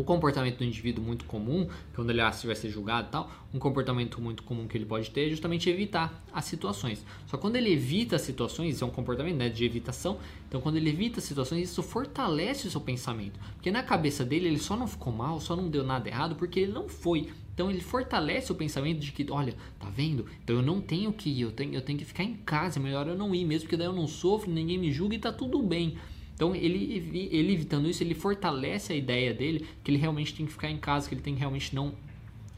o 0.00 0.04
comportamento 0.04 0.58
do 0.58 0.64
indivíduo 0.64 1.04
muito 1.04 1.24
comum, 1.24 1.68
quando 1.94 2.10
ele 2.10 2.20
acha 2.20 2.40
que 2.40 2.46
vai 2.46 2.56
ser 2.56 2.70
julgado 2.70 3.08
e 3.08 3.10
tal, 3.10 3.30
um 3.52 3.58
comportamento 3.58 4.20
muito 4.20 4.42
comum 4.42 4.66
que 4.66 4.76
ele 4.76 4.86
pode 4.86 5.10
ter 5.10 5.26
é 5.26 5.30
justamente 5.30 5.68
evitar 5.68 6.24
as 6.32 6.44
situações. 6.46 7.04
Só 7.26 7.36
quando 7.36 7.56
ele 7.56 7.72
evita 7.72 8.16
as 8.16 8.22
situações, 8.22 8.74
isso 8.74 8.84
é 8.84 8.86
um 8.86 8.90
comportamento 8.90 9.36
né, 9.36 9.48
de 9.48 9.64
evitação, 9.64 10.18
então 10.48 10.60
quando 10.60 10.76
ele 10.76 10.90
evita 10.90 11.18
as 11.18 11.24
situações, 11.24 11.70
isso 11.70 11.82
fortalece 11.82 12.66
o 12.66 12.70
seu 12.70 12.80
pensamento. 12.80 13.38
Porque 13.54 13.70
na 13.70 13.82
cabeça 13.82 14.24
dele 14.24 14.48
ele 14.48 14.58
só 14.58 14.76
não 14.76 14.86
ficou 14.86 15.12
mal, 15.12 15.40
só 15.40 15.54
não 15.54 15.68
deu 15.68 15.84
nada 15.84 16.08
errado, 16.08 16.36
porque 16.36 16.60
ele 16.60 16.72
não 16.72 16.88
foi. 16.88 17.28
Então 17.54 17.70
ele 17.70 17.80
fortalece 17.80 18.50
o 18.50 18.54
pensamento 18.54 18.98
de 18.98 19.12
que, 19.12 19.30
olha, 19.30 19.54
tá 19.78 19.90
vendo? 19.90 20.26
Então 20.42 20.56
eu 20.56 20.62
não 20.62 20.80
tenho 20.80 21.12
que 21.12 21.28
ir, 21.28 21.42
eu 21.42 21.52
tenho, 21.52 21.74
eu 21.74 21.82
tenho 21.82 21.98
que 21.98 22.04
ficar 22.04 22.24
em 22.24 22.34
casa, 22.34 22.78
é 22.78 22.82
melhor 22.82 23.06
eu 23.06 23.16
não 23.16 23.34
ir 23.34 23.44
mesmo, 23.44 23.64
porque 23.64 23.76
daí 23.76 23.86
eu 23.86 23.92
não 23.92 24.06
sofro, 24.06 24.50
ninguém 24.50 24.78
me 24.78 24.90
julga 24.90 25.14
e 25.14 25.18
tá 25.18 25.30
tudo 25.30 25.62
bem. 25.62 25.98
Então, 26.42 26.56
ele, 26.56 27.28
ele 27.30 27.52
evitando 27.52 27.88
isso, 27.88 28.02
ele 28.02 28.14
fortalece 28.14 28.92
a 28.92 28.96
ideia 28.96 29.32
dele 29.32 29.64
que 29.84 29.92
ele 29.92 29.98
realmente 29.98 30.34
tem 30.34 30.44
que 30.44 30.50
ficar 30.50 30.68
em 30.68 30.76
casa, 30.76 31.08
que 31.08 31.14
ele 31.14 31.22
tem 31.22 31.34
que 31.34 31.38
realmente 31.38 31.72
não 31.72 31.94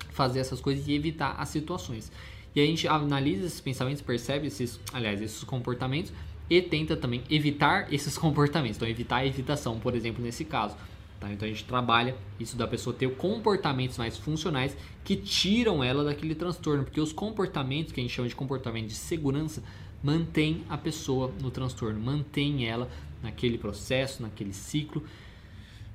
fazer 0.08 0.40
essas 0.40 0.58
coisas 0.58 0.88
e 0.88 0.94
evitar 0.94 1.32
as 1.32 1.50
situações. 1.50 2.10
E 2.54 2.62
a 2.62 2.64
gente 2.64 2.88
analisa 2.88 3.46
esses 3.46 3.60
pensamentos, 3.60 4.00
percebe 4.00 4.46
esses, 4.46 4.80
aliás, 4.90 5.20
esses 5.20 5.44
comportamentos 5.44 6.14
e 6.48 6.62
tenta 6.62 6.96
também 6.96 7.24
evitar 7.28 7.92
esses 7.92 8.16
comportamentos. 8.16 8.78
Então, 8.78 8.88
evitar 8.88 9.16
a 9.16 9.26
evitação, 9.26 9.78
por 9.78 9.94
exemplo, 9.94 10.24
nesse 10.24 10.46
caso. 10.46 10.74
Tá? 11.20 11.30
Então, 11.30 11.46
a 11.46 11.50
gente 11.50 11.64
trabalha 11.64 12.16
isso 12.40 12.56
da 12.56 12.66
pessoa 12.66 12.96
ter 12.96 13.14
comportamentos 13.16 13.98
mais 13.98 14.16
funcionais 14.16 14.74
que 15.04 15.14
tiram 15.14 15.84
ela 15.84 16.02
daquele 16.04 16.34
transtorno, 16.34 16.84
porque 16.84 17.02
os 17.02 17.12
comportamentos 17.12 17.92
que 17.92 18.00
a 18.00 18.02
gente 18.02 18.14
chama 18.14 18.28
de 18.28 18.34
comportamento 18.34 18.86
de 18.86 18.94
segurança 18.94 19.62
mantém 20.04 20.62
a 20.68 20.76
pessoa 20.76 21.32
no 21.40 21.50
transtorno, 21.50 21.98
mantém 21.98 22.66
ela 22.66 22.90
naquele 23.22 23.56
processo, 23.56 24.22
naquele 24.22 24.52
ciclo, 24.52 25.02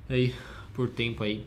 aí 0.09 0.33
por 0.73 0.89
tempo 0.89 1.23
aí 1.23 1.45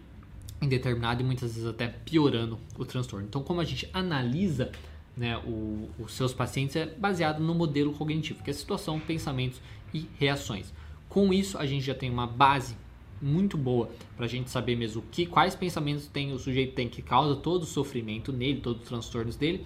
indeterminado 0.63 1.23
e 1.23 1.25
muitas 1.25 1.55
vezes 1.55 1.69
até 1.69 1.89
piorando 1.89 2.57
o 2.79 2.85
transtorno. 2.85 3.27
Então, 3.27 3.43
como 3.43 3.61
a 3.61 3.65
gente 3.65 3.91
analisa 3.93 4.71
né, 5.17 5.37
o, 5.39 5.91
os 5.99 6.13
seus 6.15 6.33
pacientes 6.33 6.77
é 6.77 6.87
baseado 6.87 7.41
no 7.43 7.53
modelo 7.53 7.93
cognitivo, 7.93 8.43
que 8.45 8.51
é 8.51 8.53
situação, 8.53 9.01
pensamentos 9.01 9.61
e 9.93 10.07
reações. 10.19 10.73
Com 11.09 11.33
isso, 11.33 11.59
a 11.59 11.67
gente 11.67 11.85
já 11.85 11.95
tem 11.95 12.09
uma 12.09 12.27
base 12.27 12.77
muito 13.21 13.59
boa 13.59 13.91
para 14.17 14.27
a 14.27 14.29
gente 14.29 14.51
saber 14.51 14.77
mesmo 14.77 15.03
que 15.11 15.27
quais 15.27 15.55
pensamentos 15.55 16.07
tem 16.07 16.33
o 16.33 16.39
sujeito 16.39 16.75
tem 16.75 16.89
que 16.89 17.03
causa 17.03 17.37
todo 17.37 17.63
o 17.63 17.67
sofrimento 17.67 18.33
nele, 18.33 18.61
todos 18.61 18.83
os 18.83 18.89
transtornos 18.89 19.37
dele 19.37 19.65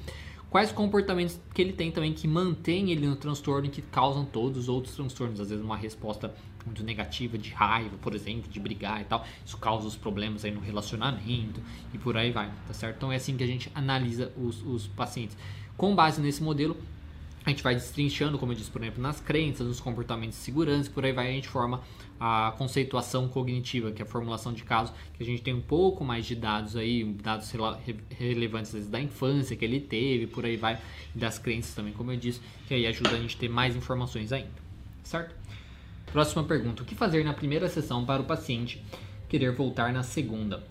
quais 0.51 0.73
comportamentos 0.73 1.39
que 1.55 1.61
ele 1.61 1.73
tem 1.73 1.91
também 1.91 2.13
que 2.13 2.27
mantém 2.27 2.91
ele 2.91 3.07
no 3.07 3.17
transtorno 3.17 3.67
e 3.67 3.71
que 3.71 3.83
causam 3.83 4.25
todos 4.25 4.63
os 4.63 4.69
outros 4.69 4.95
transtornos. 4.95 5.41
Às 5.41 5.51
vezes 5.51 5.65
uma 5.65 5.77
resposta 5.77 6.35
muito 6.65 6.83
negativa 6.83 7.39
de 7.39 7.51
raiva, 7.51 7.97
por 8.03 8.15
exemplo, 8.15 8.51
de 8.51 8.59
brigar 8.59 9.01
e 9.01 9.05
tal, 9.05 9.25
isso 9.45 9.57
causa 9.57 9.87
os 9.87 9.97
problemas 9.97 10.45
aí 10.45 10.51
no 10.51 10.61
relacionamento 10.61 11.61
e 11.95 11.99
por 11.99 12.17
aí 12.17 12.33
vai, 12.33 12.51
tá 12.67 12.75
certo? 12.75 12.97
Então 12.97 13.13
é 13.13 13.17
assim 13.17 13.37
que 13.37 13.45
a 13.45 13.47
gente 13.47 13.71
analisa 13.75 14.33
os, 14.37 14.63
os 14.63 14.87
pacientes. 14.89 15.37
Com 15.77 15.95
base 15.95 16.21
nesse 16.21 16.43
modelo, 16.43 16.77
a 17.45 17.51
gente 17.51 17.63
vai 17.63 17.75
destrinchando, 17.77 18.39
como 18.39 18.51
eu 18.51 18.57
disse, 18.57 18.71
por 18.71 18.83
exemplo, 18.83 19.01
nas 19.01 19.21
crenças, 19.21 19.67
nos 19.67 19.79
comportamentos 19.79 20.37
de 20.37 20.45
segurança, 20.45 20.91
por 20.91 21.05
aí 21.05 21.13
vai 21.13 21.29
a 21.29 21.33
gente 21.33 21.47
forma 21.47 21.81
a 22.19 22.55
conceituação 22.57 23.29
cognitiva, 23.29 23.91
que 23.91 24.01
é 24.01 24.05
a 24.05 24.09
formulação 24.09 24.53
de 24.53 24.65
casos, 24.65 24.95
que 25.15 25.23
a 25.23 25.27
gente 25.27 25.43
tem 25.43 25.55
um 25.55 25.61
pouco 25.61 26.05
mais 26.05 26.25
de 26.27 26.35
dados 26.35 26.77
aí, 26.77 27.05
dados 27.05 27.53
relevantes 28.11 28.89
da 28.89 29.01
infância 29.01 29.57
que 29.57 29.65
ele 29.65 29.81
teve, 29.81 30.27
por 30.27 30.45
aí 30.45 30.57
vai, 30.57 30.79
das 31.15 31.39
crenças 31.39 31.75
também, 31.75 31.93
como 31.93 32.13
eu 32.13 32.17
disse, 32.17 32.41
que 32.67 32.75
aí 32.75 32.87
ajuda 32.87 33.11
a 33.11 33.19
gente 33.19 33.37
a 33.37 33.39
ter 33.39 33.49
mais 33.49 33.77
informações 33.77 34.33
ainda, 34.33 34.51
certo? 35.03 35.35
Próxima 36.13 36.45
pergunta: 36.45 36.83
o 36.83 36.87
que 36.87 36.95
fazer 36.95 37.25
na 37.25 37.35
primeira 37.35 37.69
sessão 37.69 38.05
para 38.05 38.23
o 38.23 38.25
paciente 38.25 38.83
querer 39.29 39.53
voltar 39.53 39.93
na 39.93 40.03
segunda? 40.03 40.63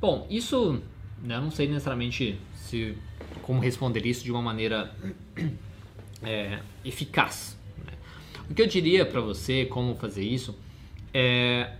Bom, 0.00 0.26
isso 0.28 0.82
né, 1.22 1.36
eu 1.36 1.40
não 1.42 1.50
sei 1.50 1.68
necessariamente 1.68 2.38
se 2.54 2.96
como 3.42 3.60
responder 3.60 4.04
isso 4.06 4.24
de 4.24 4.30
uma 4.30 4.42
maneira 4.42 4.94
é, 6.22 6.60
eficaz. 6.84 7.56
Né? 7.84 7.92
O 8.48 8.54
que 8.54 8.62
eu 8.62 8.66
diria 8.66 9.06
para 9.06 9.20
você 9.20 9.64
como 9.66 9.94
fazer 9.94 10.24
isso 10.24 10.56
é 11.12 11.72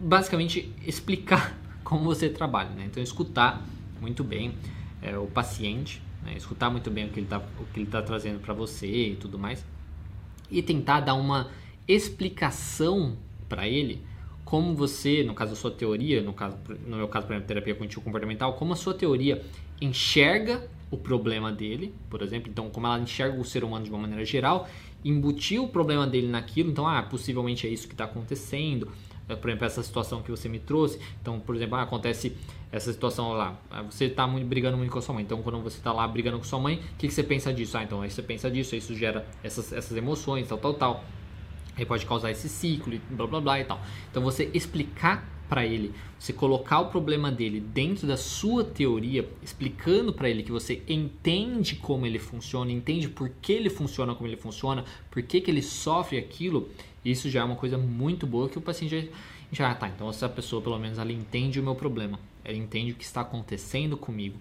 basicamente 0.00 0.72
explicar 0.86 1.56
como 1.84 2.04
você 2.04 2.28
trabalha. 2.28 2.70
Né? 2.70 2.84
Então, 2.86 3.02
escutar 3.02 3.62
muito 4.00 4.24
bem 4.24 4.54
é, 5.00 5.16
o 5.16 5.26
paciente, 5.26 6.02
né? 6.24 6.34
escutar 6.36 6.70
muito 6.70 6.90
bem 6.90 7.06
o 7.06 7.08
que 7.08 7.20
ele 7.20 7.26
está 7.26 7.40
tá 7.90 8.02
trazendo 8.02 8.40
para 8.40 8.54
você 8.54 8.86
e 8.86 9.16
tudo 9.16 9.38
mais, 9.38 9.64
e 10.50 10.62
tentar 10.62 11.00
dar 11.00 11.14
uma 11.14 11.50
explicação 11.88 13.16
para 13.48 13.66
ele 13.66 14.02
como 14.44 14.74
você, 14.74 15.22
no 15.22 15.34
caso 15.34 15.52
da 15.52 15.56
sua 15.56 15.70
teoria, 15.70 16.20
no, 16.20 16.32
caso, 16.34 16.58
no 16.86 16.96
meu 16.96 17.08
caso, 17.08 17.26
por 17.26 17.32
exemplo, 17.32 17.48
terapia 17.48 17.74
cognitivo 17.74 18.02
comportamental, 18.02 18.52
como 18.54 18.74
a 18.74 18.76
sua 18.76 18.92
teoria 18.92 19.42
enxerga 19.80 20.68
o 20.90 20.96
problema 20.98 21.50
dele, 21.50 21.94
por 22.10 22.20
exemplo, 22.20 22.50
então 22.50 22.68
como 22.68 22.86
ela 22.86 22.98
enxerga 22.98 23.40
o 23.40 23.44
ser 23.44 23.64
humano 23.64 23.84
de 23.84 23.90
uma 23.90 24.00
maneira 24.00 24.24
geral, 24.26 24.68
embutir 25.04 25.60
o 25.60 25.68
problema 25.68 26.06
dele 26.06 26.28
naquilo, 26.28 26.70
então, 26.70 26.86
ah, 26.86 27.02
possivelmente 27.02 27.66
é 27.66 27.70
isso 27.70 27.86
que 27.86 27.94
está 27.94 28.04
acontecendo, 28.04 28.88
é, 29.28 29.36
por 29.36 29.48
exemplo, 29.48 29.66
essa 29.66 29.82
situação 29.82 30.22
que 30.22 30.30
você 30.30 30.48
me 30.48 30.58
trouxe, 30.58 30.98
então, 31.20 31.38
por 31.40 31.54
exemplo, 31.54 31.76
ah, 31.76 31.82
acontece 31.82 32.36
essa 32.70 32.92
situação 32.92 33.32
lá, 33.32 33.58
ah, 33.70 33.82
você 33.82 34.06
está 34.06 34.26
muito, 34.26 34.46
brigando 34.46 34.76
muito 34.76 34.90
com 34.90 34.98
a 34.98 35.02
sua 35.02 35.14
mãe, 35.14 35.24
então 35.24 35.42
quando 35.42 35.60
você 35.60 35.78
está 35.78 35.92
lá 35.92 36.06
brigando 36.06 36.38
com 36.38 36.44
sua 36.44 36.58
mãe, 36.58 36.76
o 36.76 36.96
que, 36.98 37.08
que 37.08 37.14
você 37.14 37.22
pensa 37.22 37.52
disso? 37.52 37.76
Ah, 37.76 37.82
então 37.82 38.02
aí 38.02 38.10
você 38.10 38.22
pensa 38.22 38.50
disso, 38.50 38.74
isso 38.76 38.94
gera 38.94 39.26
essas, 39.42 39.72
essas 39.72 39.96
emoções, 39.96 40.48
tal, 40.48 40.58
tal, 40.58 40.74
tal, 40.74 41.04
aí 41.76 41.84
pode 41.84 42.06
causar 42.06 42.30
esse 42.30 42.48
ciclo, 42.48 42.94
e 42.94 42.98
blá, 43.10 43.26
blá, 43.26 43.40
blá 43.40 43.60
e 43.60 43.64
tal. 43.64 43.80
Então, 44.10 44.22
você 44.22 44.50
explicar 44.52 45.26
para 45.48 45.66
ele, 45.66 45.92
você 46.18 46.32
colocar 46.32 46.80
o 46.80 46.86
problema 46.86 47.30
dele 47.30 47.60
dentro 47.60 48.06
da 48.06 48.16
sua 48.16 48.64
teoria, 48.64 49.28
explicando 49.42 50.12
para 50.12 50.28
ele 50.28 50.42
que 50.42 50.52
você 50.52 50.82
entende 50.88 51.76
como 51.76 52.06
ele 52.06 52.18
funciona, 52.18 52.70
entende 52.70 53.08
por 53.08 53.28
que 53.28 53.52
ele 53.52 53.68
funciona 53.68 54.14
como 54.14 54.28
ele 54.28 54.36
funciona, 54.36 54.84
por 55.10 55.22
que, 55.22 55.40
que 55.40 55.50
ele 55.50 55.62
sofre 55.62 56.16
aquilo, 56.16 56.70
isso 57.04 57.28
já 57.28 57.40
é 57.40 57.44
uma 57.44 57.56
coisa 57.56 57.76
muito 57.76 58.26
boa 58.26 58.48
que 58.48 58.56
o 58.56 58.62
paciente 58.62 59.10
já, 59.50 59.68
já 59.68 59.74
tá. 59.74 59.88
Então 59.88 60.08
essa 60.08 60.28
pessoa 60.28 60.62
pelo 60.62 60.78
menos 60.78 60.98
ela 60.98 61.12
entende 61.12 61.60
o 61.60 61.62
meu 61.62 61.74
problema, 61.74 62.18
ela 62.44 62.56
entende 62.56 62.92
o 62.92 62.94
que 62.94 63.04
está 63.04 63.20
acontecendo 63.20 63.96
comigo. 63.96 64.38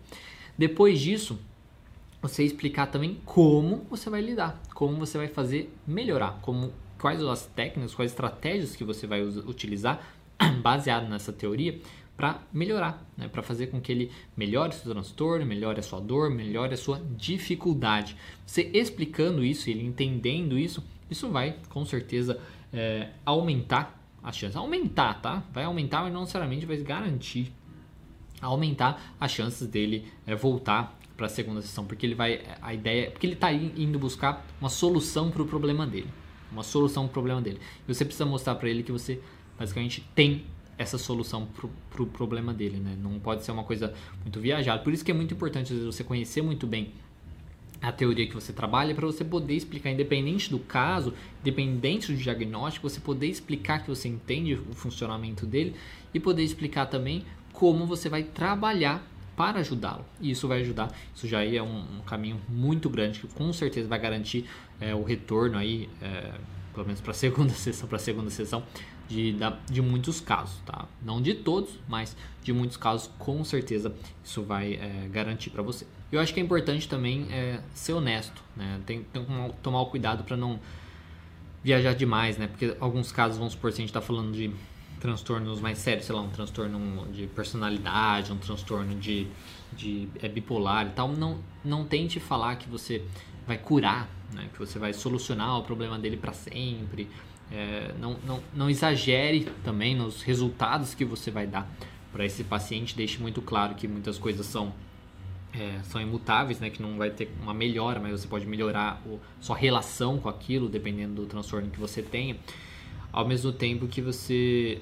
Depois 0.58 1.00
disso, 1.00 1.40
você 2.22 2.44
explicar 2.44 2.88
também 2.88 3.18
como 3.26 3.86
você 3.90 4.10
vai 4.10 4.22
lidar, 4.22 4.62
como 4.74 4.96
você 4.98 5.18
vai 5.18 5.28
fazer 5.28 5.74
melhorar, 5.88 6.40
como 6.42 6.72
quais 7.00 7.22
as 7.24 7.48
técnicas, 7.48 7.96
quais 7.96 8.12
estratégias 8.12 8.76
que 8.76 8.84
você 8.84 9.08
vai 9.08 9.22
utilizar 9.24 10.08
baseado 10.62 11.08
nessa 11.10 11.32
teoria 11.32 11.80
para 12.16 12.42
melhorar, 12.54 13.04
né? 13.18 13.28
para 13.28 13.42
fazer 13.42 13.68
com 13.68 13.82
que 13.82 13.92
ele 13.92 14.12
melhore 14.38 14.74
seu 14.74 14.92
transtorno, 14.92 15.46
melhore 15.46 15.80
a 15.80 15.84
sua 15.84 16.00
dor, 16.00 16.30
melhore 16.30 16.74
a 16.74 16.78
sua 16.78 17.02
dificuldade. 17.18 18.16
Você 18.46 18.70
explicando 18.74 19.44
isso, 19.44 19.70
ele 19.70 19.84
entendendo 19.84 20.58
isso, 20.58 20.84
isso 21.10 21.30
vai 21.30 21.58
com 21.70 21.84
certeza 21.84 22.40
é, 22.72 23.10
aumentar 23.26 24.00
as 24.22 24.38
chances. 24.38 24.56
Aumentar, 24.56 25.22
tá? 25.22 25.44
Vai 25.52 25.64
aumentar, 25.64 26.04
mas 26.04 26.14
não 26.14 26.22
necessariamente 26.22 26.66
vai 26.66 26.78
garantir 26.78 27.52
aumentar 28.42 29.16
as 29.20 29.32
chances 29.32 29.68
dele 29.68 30.06
é, 30.26 30.36
voltar 30.36 30.98
para 31.16 31.28
a 31.28 31.30
segunda 31.30 31.62
sessão, 31.62 31.86
porque 31.86 32.06
ele 32.06 32.16
vai 32.16 32.42
a 32.62 32.74
ideia, 32.74 33.12
porque 33.12 33.28
ele 33.28 33.34
está 33.34 33.54
indo 33.54 34.00
buscar 34.00 34.46
uma 34.60 34.70
solução 34.70 35.30
para 35.30 35.42
o 35.44 35.46
problema 35.46 35.86
dele, 35.86 36.10
uma 36.52 36.64
solução 36.64 37.04
para 37.04 37.12
o 37.12 37.14
problema 37.14 37.42
dele. 37.42 37.60
E 37.88 37.94
você 37.94 38.04
precisa 38.04 38.26
mostrar 38.26 38.56
para 38.56 38.68
ele 38.68 38.82
que 38.82 38.92
você 38.92 39.22
basicamente 39.62 40.04
tem 40.16 40.44
essa 40.78 40.98
solução 40.98 41.46
para 41.46 41.66
o 41.68 41.70
pro 41.92 42.08
problema 42.08 42.54
dele, 42.54 42.78
né? 42.78 42.98
Não 43.00 43.20
pode 43.20 43.44
ser 43.44 43.52
uma 43.52 43.64
coisa 43.64 43.94
muito 44.22 44.40
viajada. 44.40 44.82
Por 44.82 44.92
isso 44.92 45.06
que 45.06 45.12
é 45.12 45.14
muito 45.14 45.34
importante 45.34 45.72
às 45.72 45.80
vezes, 45.80 45.86
você 45.86 46.04
conhecer 46.04 46.42
muito 46.42 46.66
bem 46.66 46.92
a 47.80 47.92
teoria 47.92 48.28
que 48.28 48.34
você 48.34 48.54
trabalha 48.54 48.94
para 48.94 49.06
você 49.06 49.24
poder 49.24 49.56
explicar, 49.56 49.92
independente 49.92 50.50
do 50.50 50.60
caso, 50.60 51.14
independente 51.42 52.12
do 52.12 52.18
diagnóstico, 52.18 52.88
você 52.88 53.00
poder 53.00 53.28
explicar 53.28 53.84
que 53.84 53.90
você 53.90 54.08
entende 54.08 54.54
o 54.54 54.74
funcionamento 54.74 55.46
dele 55.46 55.76
e 56.14 56.20
poder 56.20 56.44
explicar 56.44 56.86
também 56.88 57.24
como 57.54 57.86
você 57.86 58.08
vai 58.08 58.24
trabalhar 58.24 59.08
para 59.36 59.60
ajudá-lo. 59.60 60.06
E 60.20 60.30
isso 60.30 60.48
vai 60.48 60.62
ajudar, 60.62 60.92
isso 61.16 61.28
já 61.28 61.44
é 61.44 61.62
um, 61.62 61.80
um, 61.98 62.02
caminho 62.06 62.40
muito 62.48 62.90
grande 62.90 63.20
que 63.20 63.28
com 63.28 63.52
certeza 63.52 63.88
vai 63.88 64.00
garantir 64.00 64.46
é, 64.80 64.94
o 64.94 65.04
retorno 65.04 65.58
aí, 65.58 65.90
é, 66.02 66.34
pelo 66.74 66.86
menos 66.86 67.02
para 67.02 67.12
a 67.12 67.16
segunda 67.16 67.54
sessão, 67.54 67.88
para 67.88 67.98
segunda 67.98 68.30
sessão 68.30 68.64
de, 69.08 69.36
de 69.70 69.82
muitos 69.82 70.22
casos, 70.22 70.60
tá? 70.66 70.86
Não 71.04 71.22
de 71.22 71.34
todos, 71.34 71.72
mas 71.88 72.16
de 72.44 72.54
muitos 72.54 72.78
casos, 72.78 73.10
com 73.20 73.44
certeza 73.44 73.94
isso 74.24 74.44
vai 74.44 74.74
é, 74.74 75.08
garantir 75.12 75.50
para 75.50 75.62
você. 75.62 75.86
Eu 76.12 76.20
acho 76.20 76.34
que 76.34 76.40
é 76.40 76.44
importante 76.44 76.88
também 76.88 77.28
é, 77.32 77.62
ser 77.74 77.94
honesto, 77.94 78.44
né? 78.56 78.80
Tem, 78.86 79.04
que 79.04 79.20
tomar 79.62 79.82
o 79.82 79.86
cuidado 79.88 80.24
para 80.24 80.36
não 80.36 80.60
viajar 81.64 81.94
demais, 81.94 82.38
né? 82.38 82.48
Porque 82.48 82.76
alguns 82.80 83.12
casos, 83.12 83.38
vamos 83.38 83.54
supor, 83.54 83.72
se 83.72 83.78
a 83.78 83.82
gente 83.82 83.90
está 83.90 84.02
falando 84.02 84.34
de 84.34 84.52
transtornos 85.00 85.60
mais 85.60 85.80
sérios, 85.80 86.06
sei 86.06 86.16
lá, 86.16 86.22
um 86.22 86.30
transtorno 86.30 87.08
de 87.12 87.26
personalidade, 87.28 88.32
um 88.32 88.38
transtorno 88.38 88.96
de, 88.96 89.28
de 89.74 90.08
é, 90.22 90.30
bipolar 90.30 90.88
e 90.88 90.92
tal, 90.92 91.08
não, 91.10 91.40
não 91.66 91.86
tente 91.86 92.20
falar 92.20 92.56
que 92.58 92.70
você 92.70 93.04
vai 93.48 93.58
curar, 93.58 94.08
né? 94.32 94.50
que 94.54 94.60
você 94.60 94.78
vai 94.78 94.94
solucionar 94.94 95.58
o 95.58 95.64
problema 95.64 95.98
dele 95.98 96.18
para 96.18 96.34
sempre, 96.34 97.10
é, 97.52 97.94
não, 98.00 98.18
não, 98.26 98.40
não 98.54 98.70
exagere 98.70 99.48
também 99.64 99.96
nos 99.96 100.22
resultados 100.22 100.94
que 100.94 101.04
você 101.04 101.30
vai 101.30 101.46
dar 101.46 101.70
para 102.12 102.26
esse 102.26 102.44
paciente. 102.44 102.96
Deixe 102.96 103.20
muito 103.20 103.42
claro 103.42 103.76
que 103.76 103.88
muitas 103.88 104.18
coisas 104.18 104.46
são, 104.46 104.74
é, 105.54 105.80
são 105.84 106.02
imutáveis, 106.02 106.60
né? 106.60 106.70
que 106.70 106.82
não 106.82 106.98
vai 106.98 107.10
ter 107.10 107.30
uma 107.42 107.54
melhora, 107.54 108.00
mas 108.00 108.22
você 108.22 108.28
pode 108.28 108.46
melhorar 108.46 109.02
sua 109.40 109.58
relação 109.58 110.18
com 110.18 110.30
aquilo, 110.30 110.70
dependendo 110.70 111.16
do 111.16 111.26
transtorno 111.26 111.70
que 111.70 111.80
você 111.80 112.02
tenha. 112.02 112.38
Ao 113.12 113.28
mesmo 113.28 113.52
tempo 113.52 113.88
que 113.88 114.02
você 114.02 114.82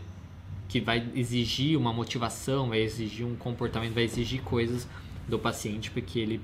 que 0.67 0.79
vai 0.79 1.03
exigir 1.15 1.75
uma 1.75 1.91
motivação, 1.91 2.69
vai 2.69 2.81
exigir 2.81 3.25
um 3.25 3.35
comportamento, 3.35 3.91
vai 3.91 4.03
exigir 4.03 4.39
coisas 4.43 4.87
do 5.27 5.39
paciente 5.39 5.89
porque 5.89 6.19
ele 6.19 6.39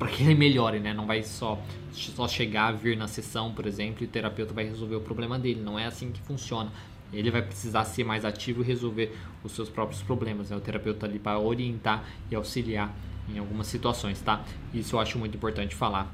para 0.00 0.08
que 0.08 0.22
ele 0.22 0.34
melhore, 0.34 0.80
né? 0.80 0.94
Não 0.94 1.06
vai 1.06 1.22
só, 1.22 1.62
só 1.92 2.26
chegar, 2.26 2.72
vir 2.72 2.96
na 2.96 3.06
sessão, 3.06 3.52
por 3.52 3.66
exemplo, 3.66 4.02
e 4.02 4.06
o 4.06 4.08
terapeuta 4.08 4.54
vai 4.54 4.64
resolver 4.64 4.96
o 4.96 5.00
problema 5.02 5.38
dele. 5.38 5.60
Não 5.60 5.78
é 5.78 5.84
assim 5.84 6.10
que 6.10 6.22
funciona. 6.22 6.72
Ele 7.12 7.30
vai 7.30 7.42
precisar 7.42 7.84
ser 7.84 8.02
mais 8.02 8.24
ativo 8.24 8.62
e 8.62 8.64
resolver 8.64 9.14
os 9.44 9.52
seus 9.52 9.68
próprios 9.68 10.00
problemas. 10.00 10.48
Né? 10.48 10.56
O 10.56 10.60
terapeuta 10.60 11.04
ali 11.04 11.18
para 11.18 11.38
orientar 11.38 12.02
e 12.30 12.34
auxiliar 12.34 12.96
em 13.28 13.38
algumas 13.38 13.66
situações, 13.66 14.18
tá? 14.22 14.42
Isso 14.72 14.96
eu 14.96 15.00
acho 15.00 15.18
muito 15.18 15.36
importante 15.36 15.74
falar 15.74 16.10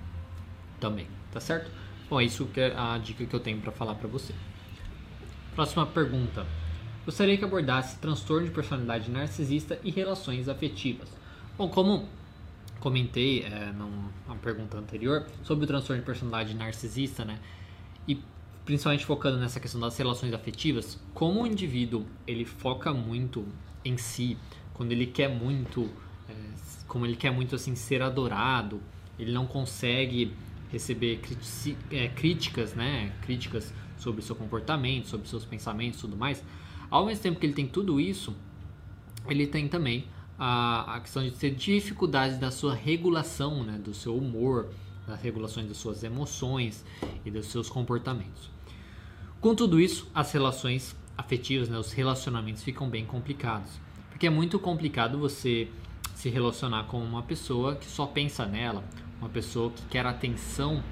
também, 0.81 1.07
tá 1.33 1.39
certo? 1.39 1.71
Bom, 2.11 2.21
isso 2.21 2.45
que 2.47 2.61
é 2.61 2.75
a 2.77 2.99
dica 2.99 3.25
que 3.25 3.35
eu 3.35 3.41
tenho 3.41 3.61
para 3.61 3.71
falar 3.71 3.95
para 3.95 4.09
você. 4.09 4.35
Próxima 5.55 5.87
pergunta. 5.87 6.45
Gostaria 7.05 7.39
que 7.39 7.45
abordasse 7.45 7.99
transtorno 7.99 8.47
de 8.47 8.53
personalidade 8.53 9.09
narcisista 9.13 9.79
e 9.85 9.93
relações 9.93 10.49
afetivas. 10.49 11.09
Bom, 11.57 11.69
como 11.69 12.09
comentei 12.81 13.43
é, 13.43 13.73
numa 13.73 14.37
pergunta 14.43 14.77
anterior 14.79 15.27
sobre 15.43 15.65
o 15.65 15.67
transtorno 15.67 16.01
de 16.01 16.07
personalidade 16.07 16.55
narcisista, 16.55 17.25
né? 17.25 17.39
E 18.07 18.21
principalmente 18.65 19.05
focando 19.05 19.39
nessa 19.39 19.61
questão 19.61 19.81
das 19.81 19.97
relações 19.97 20.33
afetivas, 20.33 21.01
como 21.15 21.43
o 21.43 21.47
indivíduo 21.47 22.07
ele 22.27 22.45
foca 22.45 22.93
muito 22.93 23.47
em 23.85 23.97
si, 23.97 24.37
quando 24.75 24.93
ele 24.93 25.07
quer 25.07 25.29
muito, 25.29 25.91
é, 26.29 26.35
como 26.87 27.07
ele 27.07 27.17
quer 27.17 27.31
muito 27.31 27.55
assim 27.55 27.75
ser 27.75 28.03
adorado, 28.03 28.81
ele 29.19 29.33
não 29.33 29.47
consegue 29.47 30.35
receber 30.71 31.21
é, 31.91 32.09
críticas, 32.09 32.75
né? 32.75 33.13
Críticas 33.23 33.73
sobre 33.97 34.23
seu 34.23 34.37
comportamento, 34.37 35.09
sobre 35.09 35.29
seus 35.29 35.45
pensamentos, 35.45 36.01
tudo 36.01 36.17
mais. 36.17 36.45
Ao 36.91 37.07
mesmo 37.07 37.23
tempo 37.23 37.41
que 37.41 37.47
ele 37.47 37.55
tem 37.55 37.67
tudo 37.67 37.99
isso, 37.99 38.37
ele 39.29 39.47
tem 39.47 39.69
também 39.69 40.07
a, 40.39 40.97
a 40.97 41.01
questão 41.01 41.23
de 41.23 41.31
ter 41.31 41.55
dificuldades 41.55 42.39
da 42.39 42.51
sua 42.51 42.75
regulação, 42.75 43.63
né, 43.63 43.79
do 43.79 43.95
seu 43.95 44.17
humor, 44.17 44.69
das 45.07 45.21
regulações 45.23 45.69
das 45.69 45.77
suas 45.77 46.03
emoções 46.03 46.85
e 47.25 47.31
dos 47.31 47.47
seus 47.47 47.69
comportamentos. 47.69 48.51
Com 49.41 49.55
tudo 49.55 49.81
isso, 49.81 50.09
as 50.15 50.33
relações 50.33 50.97
afetivas, 51.17 51.69
né, 51.69 51.79
os 51.79 51.93
relacionamentos 51.93 52.63
ficam 52.63 52.89
bem 52.89 53.07
complicados, 53.07 53.71
porque 54.11 54.27
é 54.27 54.31
muito 54.31 54.59
complicado 54.59 55.19
você 55.19 55.69
se 56.15 56.29
relacionar 56.29 56.85
com 56.85 56.99
uma 56.99 57.23
pessoa 57.23 57.77
que 57.77 57.87
só 57.87 58.07
pensa 58.07 58.47
nela, 58.47 58.83
uma 59.21 59.29
pessoa 59.29 59.71
que 59.71 59.83
quer 59.87 60.07
atenção 60.07 60.83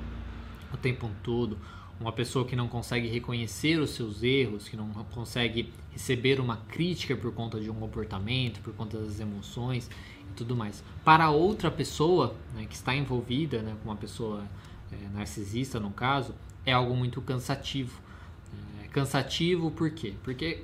o 0.72 0.76
tempo 0.76 1.10
todo, 1.22 1.58
uma 2.04 2.12
pessoa 2.12 2.44
que 2.44 2.54
não 2.54 2.68
consegue 2.68 3.08
reconhecer 3.08 3.80
os 3.80 3.90
seus 3.90 4.22
erros, 4.22 4.68
que 4.68 4.76
não 4.76 4.90
consegue 5.14 5.72
receber 5.90 6.38
uma 6.38 6.58
crítica 6.68 7.16
por 7.16 7.32
conta 7.32 7.58
de 7.58 7.70
um 7.70 7.74
comportamento, 7.74 8.60
por 8.60 8.74
conta 8.74 8.98
das 8.98 9.20
emoções 9.20 9.88
e 10.30 10.34
tudo 10.36 10.54
mais. 10.54 10.84
Para 11.02 11.30
outra 11.30 11.70
pessoa 11.70 12.36
né, 12.54 12.66
que 12.66 12.74
está 12.74 12.94
envolvida 12.94 13.62
né, 13.62 13.74
com 13.82 13.88
uma 13.88 13.96
pessoa 13.96 14.44
é, 14.92 15.08
narcisista, 15.14 15.80
no 15.80 15.90
caso, 15.90 16.34
é 16.66 16.74
algo 16.74 16.94
muito 16.94 17.22
cansativo. 17.22 17.98
É, 18.82 18.88
cansativo 18.88 19.70
por 19.70 19.88
quê? 19.88 20.12
Porque, 20.22 20.62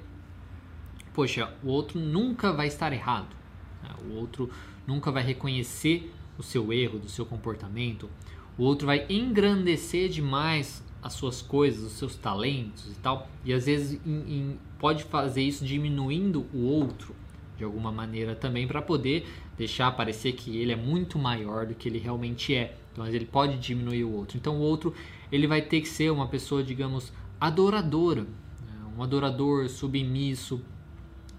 poxa, 1.14 1.54
o 1.62 1.68
outro 1.68 1.98
nunca 1.98 2.52
vai 2.52 2.66
estar 2.66 2.92
errado. 2.92 3.34
Né? 3.82 3.88
O 4.10 4.16
outro 4.16 4.50
nunca 4.86 5.10
vai 5.10 5.22
reconhecer 5.22 6.12
o 6.36 6.42
seu 6.42 6.70
erro, 6.70 6.98
do 6.98 7.08
seu 7.08 7.24
comportamento. 7.24 8.10
O 8.58 8.62
outro 8.64 8.86
vai 8.86 9.06
engrandecer 9.08 10.10
demais 10.10 10.84
as 11.02 11.12
suas 11.14 11.40
coisas, 11.40 11.84
os 11.84 11.92
seus 11.92 12.16
talentos 12.16 12.90
e 12.90 12.94
tal, 12.96 13.28
e 13.44 13.52
às 13.52 13.66
vezes 13.66 14.00
em, 14.06 14.10
em, 14.10 14.58
pode 14.78 15.04
fazer 15.04 15.42
isso 15.42 15.64
diminuindo 15.64 16.46
o 16.52 16.64
outro 16.64 17.14
de 17.56 17.64
alguma 17.64 17.92
maneira 17.92 18.34
também 18.34 18.66
para 18.66 18.80
poder 18.80 19.26
deixar 19.56 19.90
parecer 19.92 20.32
que 20.32 20.56
ele 20.56 20.72
é 20.72 20.76
muito 20.76 21.18
maior 21.18 21.66
do 21.66 21.74
que 21.74 21.88
ele 21.88 21.98
realmente 21.98 22.54
é. 22.54 22.74
Então 22.92 23.06
ele 23.06 23.26
pode 23.26 23.58
diminuir 23.58 24.04
o 24.04 24.12
outro. 24.12 24.38
Então 24.38 24.56
o 24.56 24.60
outro 24.60 24.94
ele 25.30 25.46
vai 25.46 25.60
ter 25.60 25.82
que 25.82 25.88
ser 25.88 26.10
uma 26.10 26.26
pessoa, 26.26 26.62
digamos, 26.62 27.12
adoradora, 27.38 28.22
né? 28.22 28.92
um 28.96 29.02
adorador 29.02 29.68
submisso 29.68 30.62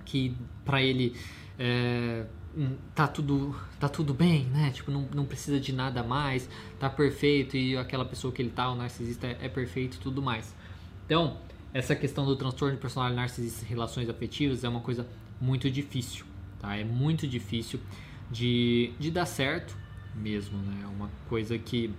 que 0.05 0.35
para 0.63 0.81
ele 0.81 1.15
é, 1.57 2.25
tá 2.93 3.07
tudo 3.07 3.55
tá 3.79 3.87
tudo 3.87 4.13
bem, 4.13 4.45
né? 4.45 4.71
Tipo, 4.71 4.91
não, 4.91 5.07
não 5.13 5.25
precisa 5.25 5.59
de 5.59 5.73
nada 5.73 6.03
mais, 6.03 6.49
tá 6.79 6.89
perfeito 6.89 7.55
e 7.57 7.77
aquela 7.77 8.05
pessoa 8.05 8.33
que 8.33 8.41
ele 8.41 8.51
tá, 8.51 8.69
o 8.71 8.75
narcisista 8.75 9.27
é, 9.27 9.37
é 9.41 9.49
perfeito 9.49 9.95
e 9.95 9.99
tudo 9.99 10.21
mais. 10.21 10.55
Então, 11.05 11.37
essa 11.73 11.95
questão 11.95 12.25
do 12.25 12.35
transtorno 12.35 12.75
de 12.75 12.81
personalidade 12.81 13.21
narcisista 13.21 13.65
em 13.65 13.67
relações 13.69 14.09
afetivas 14.09 14.63
é 14.63 14.69
uma 14.69 14.81
coisa 14.81 15.07
muito 15.39 15.69
difícil, 15.69 16.25
tá? 16.59 16.75
É 16.75 16.83
muito 16.83 17.27
difícil 17.27 17.79
de, 18.29 18.93
de 18.99 19.09
dar 19.09 19.25
certo 19.25 19.75
mesmo, 20.15 20.57
né? 20.57 20.81
É 20.83 20.87
uma 20.87 21.09
coisa 21.29 21.57
que 21.57 21.93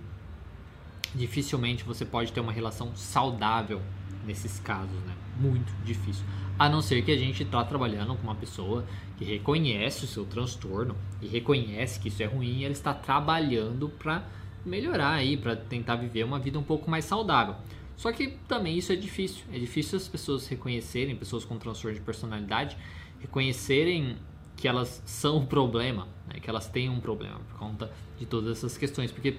dificilmente 1.15 1.83
você 1.83 2.05
pode 2.05 2.31
ter 2.31 2.39
uma 2.39 2.51
relação 2.51 2.95
saudável 2.95 3.81
nesses 4.25 4.59
casos, 4.59 4.99
né? 5.03 5.13
Muito 5.39 5.73
difícil. 5.83 6.25
A 6.57 6.69
não 6.69 6.81
ser 6.81 7.03
que 7.03 7.11
a 7.11 7.17
gente 7.17 7.43
está 7.43 7.63
trabalhando 7.63 8.15
com 8.15 8.23
uma 8.23 8.35
pessoa 8.35 8.85
que 9.17 9.25
reconhece 9.25 10.05
o 10.05 10.07
seu 10.07 10.25
transtorno 10.25 10.95
e 11.21 11.27
reconhece 11.27 11.99
que 11.99 12.09
isso 12.09 12.21
é 12.21 12.25
ruim 12.25 12.59
e 12.59 12.63
ela 12.63 12.73
está 12.73 12.93
trabalhando 12.93 13.89
para 13.89 14.23
melhorar 14.65 15.13
aí, 15.13 15.35
para 15.35 15.55
tentar 15.55 15.95
viver 15.95 16.23
uma 16.23 16.39
vida 16.39 16.57
um 16.57 16.63
pouco 16.63 16.89
mais 16.89 17.05
saudável. 17.05 17.55
Só 17.97 18.11
que 18.11 18.27
também 18.47 18.77
isso 18.77 18.91
é 18.91 18.95
difícil. 18.95 19.43
É 19.51 19.57
difícil 19.57 19.97
as 19.97 20.07
pessoas 20.07 20.47
reconhecerem, 20.47 21.15
pessoas 21.15 21.43
com 21.43 21.57
transtorno 21.57 21.97
de 21.97 22.03
personalidade, 22.03 22.77
reconhecerem 23.19 24.17
que 24.55 24.67
elas 24.67 25.01
são 25.05 25.37
um 25.37 25.45
problema, 25.45 26.07
né? 26.27 26.39
que 26.39 26.49
elas 26.49 26.67
têm 26.67 26.89
um 26.89 26.99
problema 26.99 27.39
por 27.49 27.57
conta 27.57 27.91
de 28.19 28.25
todas 28.25 28.57
essas 28.57 28.77
questões. 28.77 29.11
Porque 29.11 29.37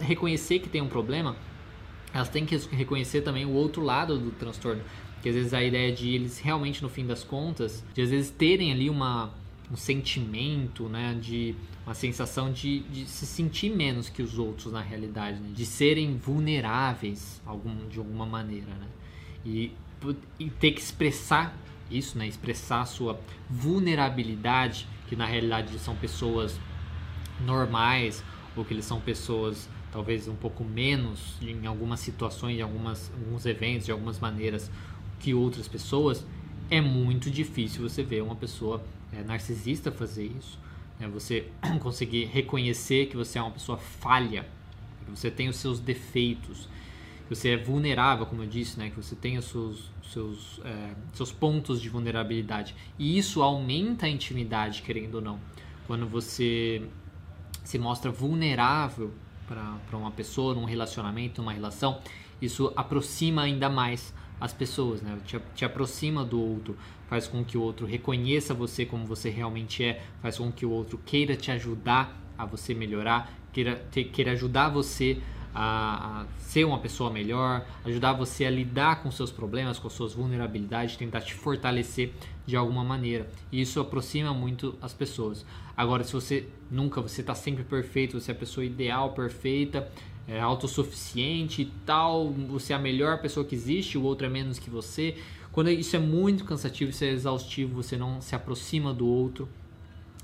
reconhecer 0.00 0.60
que 0.60 0.68
tem 0.68 0.80
um 0.80 0.88
problema, 0.88 1.36
elas 2.12 2.28
têm 2.28 2.44
que 2.44 2.56
reconhecer 2.74 3.22
também 3.22 3.44
o 3.44 3.52
outro 3.52 3.82
lado 3.82 4.18
do 4.18 4.30
transtorno. 4.32 4.82
Que 5.22 5.28
às 5.28 5.34
vezes 5.34 5.54
a 5.54 5.62
ideia 5.62 5.92
de 5.92 6.14
eles 6.14 6.38
realmente, 6.38 6.82
no 6.82 6.88
fim 6.88 7.06
das 7.06 7.24
contas, 7.24 7.84
de 7.94 8.02
às 8.02 8.10
vezes 8.10 8.30
terem 8.30 8.72
ali 8.72 8.88
uma, 8.88 9.32
um 9.70 9.76
sentimento, 9.76 10.88
né, 10.88 11.18
de 11.20 11.54
uma 11.84 11.94
sensação 11.94 12.52
de, 12.52 12.80
de 12.80 13.06
se 13.06 13.26
sentir 13.26 13.70
menos 13.70 14.08
que 14.08 14.22
os 14.22 14.38
outros 14.38 14.72
na 14.72 14.80
realidade, 14.80 15.40
né, 15.40 15.50
de 15.52 15.66
serem 15.66 16.16
vulneráveis 16.16 17.40
algum, 17.44 17.88
de 17.88 17.98
alguma 17.98 18.26
maneira, 18.26 18.66
né, 18.74 18.86
e, 19.44 19.72
e 20.38 20.50
ter 20.50 20.72
que 20.72 20.80
expressar 20.80 21.56
isso, 21.90 22.18
né, 22.18 22.26
expressar 22.26 22.82
a 22.82 22.86
sua 22.86 23.18
vulnerabilidade, 23.48 24.86
que 25.08 25.16
na 25.16 25.24
realidade 25.24 25.78
são 25.78 25.96
pessoas 25.96 26.58
normais 27.44 28.22
ou 28.56 28.64
que 28.64 28.74
eles 28.74 28.84
são 28.84 29.00
pessoas 29.00 29.68
talvez 29.90 30.28
um 30.28 30.34
pouco 30.34 30.64
menos 30.64 31.36
em 31.40 31.66
algumas 31.66 32.00
situações, 32.00 32.58
em 32.58 32.62
algumas, 32.62 33.10
alguns 33.14 33.46
eventos, 33.46 33.86
de 33.86 33.92
algumas 33.92 34.20
maneiras 34.20 34.70
que 35.18 35.34
outras 35.34 35.68
pessoas, 35.68 36.24
é 36.70 36.80
muito 36.80 37.30
difícil 37.30 37.88
você 37.88 38.02
ver 38.02 38.22
uma 38.22 38.36
pessoa 38.36 38.82
é, 39.12 39.22
narcisista 39.22 39.90
fazer 39.90 40.26
isso. 40.38 40.58
Né? 40.98 41.08
Você 41.08 41.48
conseguir 41.80 42.26
reconhecer 42.26 43.06
que 43.06 43.16
você 43.16 43.38
é 43.38 43.42
uma 43.42 43.50
pessoa 43.50 43.78
falha, 43.78 44.46
que 45.04 45.10
você 45.10 45.30
tem 45.30 45.48
os 45.48 45.56
seus 45.56 45.80
defeitos, 45.80 46.68
que 47.26 47.34
você 47.34 47.50
é 47.50 47.56
vulnerável, 47.56 48.26
como 48.26 48.42
eu 48.42 48.46
disse, 48.46 48.78
né? 48.78 48.90
que 48.90 48.96
você 48.96 49.16
tem 49.16 49.38
os 49.38 49.46
seus, 49.46 49.90
seus, 50.12 50.60
é, 50.64 50.94
seus 51.14 51.32
pontos 51.32 51.80
de 51.80 51.88
vulnerabilidade. 51.88 52.74
E 52.98 53.18
isso 53.18 53.42
aumenta 53.42 54.06
a 54.06 54.08
intimidade, 54.08 54.82
querendo 54.82 55.16
ou 55.16 55.20
não. 55.20 55.40
Quando 55.86 56.06
você 56.06 56.82
se 57.64 57.78
mostra 57.78 58.10
vulnerável 58.10 59.12
para 59.46 59.96
uma 59.96 60.10
pessoa, 60.10 60.54
num 60.54 60.64
relacionamento, 60.64 61.40
numa 61.40 61.52
relação, 61.52 62.00
isso 62.40 62.72
aproxima 62.76 63.42
ainda 63.42 63.68
mais 63.68 64.12
as 64.40 64.52
pessoas, 64.52 65.02
né? 65.02 65.18
Te, 65.24 65.40
te 65.54 65.64
aproxima 65.64 66.24
do 66.24 66.40
outro, 66.40 66.76
faz 67.08 67.26
com 67.26 67.44
que 67.44 67.56
o 67.56 67.62
outro 67.62 67.86
reconheça 67.86 68.54
você 68.54 68.84
como 68.84 69.06
você 69.06 69.30
realmente 69.30 69.84
é, 69.84 70.02
faz 70.20 70.38
com 70.38 70.50
que 70.52 70.64
o 70.64 70.70
outro 70.70 70.98
queira 71.04 71.36
te 71.36 71.50
ajudar 71.50 72.16
a 72.36 72.44
você 72.44 72.74
melhorar, 72.74 73.32
queira, 73.52 73.84
te, 73.90 74.04
queira 74.04 74.32
ajudar 74.32 74.68
você 74.68 75.20
a, 75.54 76.20
a, 76.20 76.26
ser 76.38 76.64
uma 76.64 76.78
pessoa 76.78 77.10
melhor, 77.10 77.66
ajudar 77.84 78.12
você 78.12 78.44
a 78.44 78.50
lidar 78.50 79.02
com 79.02 79.10
seus 79.10 79.30
problemas, 79.30 79.78
com 79.78 79.90
suas 79.90 80.14
vulnerabilidades, 80.14 80.96
tentar 80.96 81.20
te 81.20 81.34
fortalecer 81.34 82.12
de 82.46 82.56
alguma 82.56 82.84
maneira. 82.84 83.28
E 83.50 83.60
isso 83.60 83.80
aproxima 83.80 84.32
muito 84.32 84.76
as 84.80 84.94
pessoas. 84.94 85.44
Agora, 85.76 86.04
se 86.04 86.12
você 86.12 86.48
nunca, 86.70 87.00
você 87.00 87.20
está 87.20 87.34
sempre 87.34 87.64
perfeito, 87.64 88.20
você 88.20 88.30
é 88.30 88.34
a 88.34 88.38
pessoa 88.38 88.64
ideal, 88.64 89.12
perfeita, 89.12 89.90
é 90.28 90.38
autossuficiente 90.38 91.62
e 91.62 91.72
tal, 91.86 92.30
você 92.30 92.74
é 92.74 92.76
a 92.76 92.78
melhor 92.78 93.20
pessoa 93.20 93.46
que 93.46 93.54
existe, 93.54 93.96
o 93.96 94.02
outro 94.02 94.26
é 94.26 94.30
menos 94.30 94.58
que 94.58 94.68
você. 94.68 95.16
Quando 95.50 95.70
isso 95.70 95.96
é 95.96 95.98
muito 95.98 96.44
cansativo, 96.44 96.90
isso 96.90 97.02
é 97.02 97.08
exaustivo, 97.08 97.82
você 97.82 97.96
não 97.96 98.20
se 98.20 98.34
aproxima 98.34 98.92
do 98.92 99.06
outro 99.06 99.48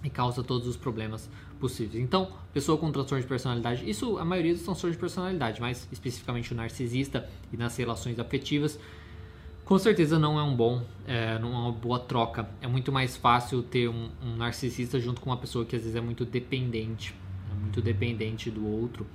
e 0.04 0.10
causa 0.10 0.44
todos 0.44 0.68
os 0.68 0.76
problemas 0.76 1.28
possíveis. 1.58 2.04
Então, 2.04 2.30
pessoa 2.52 2.76
com 2.76 2.92
transtorno 2.92 3.22
de 3.22 3.28
personalidade, 3.28 3.88
isso 3.88 4.18
a 4.18 4.24
maioria 4.24 4.52
dos 4.52 4.62
transtornos 4.62 4.94
de 4.94 5.00
personalidade, 5.00 5.60
mas 5.60 5.88
especificamente 5.90 6.52
o 6.52 6.54
narcisista 6.54 7.26
e 7.50 7.56
nas 7.56 7.74
relações 7.74 8.18
afetivas, 8.18 8.78
com 9.64 9.78
certeza 9.78 10.18
não 10.18 10.38
é 10.38 10.42
um 10.42 10.54
bom, 10.54 10.84
é, 11.06 11.38
não 11.38 11.54
é 11.54 11.56
uma 11.56 11.72
boa 11.72 11.98
troca. 11.98 12.46
É 12.60 12.66
muito 12.66 12.92
mais 12.92 13.16
fácil 13.16 13.62
ter 13.62 13.88
um, 13.88 14.10
um 14.22 14.36
narcisista 14.36 15.00
junto 15.00 15.22
com 15.22 15.30
uma 15.30 15.38
pessoa 15.38 15.64
que 15.64 15.74
às 15.74 15.80
vezes 15.80 15.96
é 15.96 16.02
muito 16.02 16.26
dependente, 16.26 17.14
é 17.50 17.54
muito 17.58 17.80
dependente 17.80 18.50
do 18.50 18.66
outro 18.68 19.06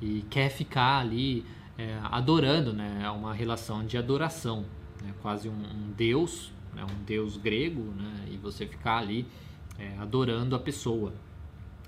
e 0.00 0.24
quer 0.28 0.50
ficar 0.50 0.98
ali 1.00 1.44
é, 1.78 1.98
adorando, 2.04 2.72
né? 2.72 3.02
É 3.04 3.10
uma 3.10 3.34
relação 3.34 3.84
de 3.84 3.96
adoração, 3.96 4.64
né? 5.02 5.12
quase 5.20 5.48
um, 5.48 5.52
um 5.52 5.92
deus, 5.96 6.52
né? 6.74 6.84
um 6.84 7.04
deus 7.04 7.36
grego, 7.36 7.82
né? 7.96 8.26
E 8.30 8.36
você 8.36 8.66
ficar 8.66 8.98
ali 8.98 9.26
é, 9.78 9.96
adorando 9.98 10.56
a 10.56 10.58
pessoa, 10.58 11.12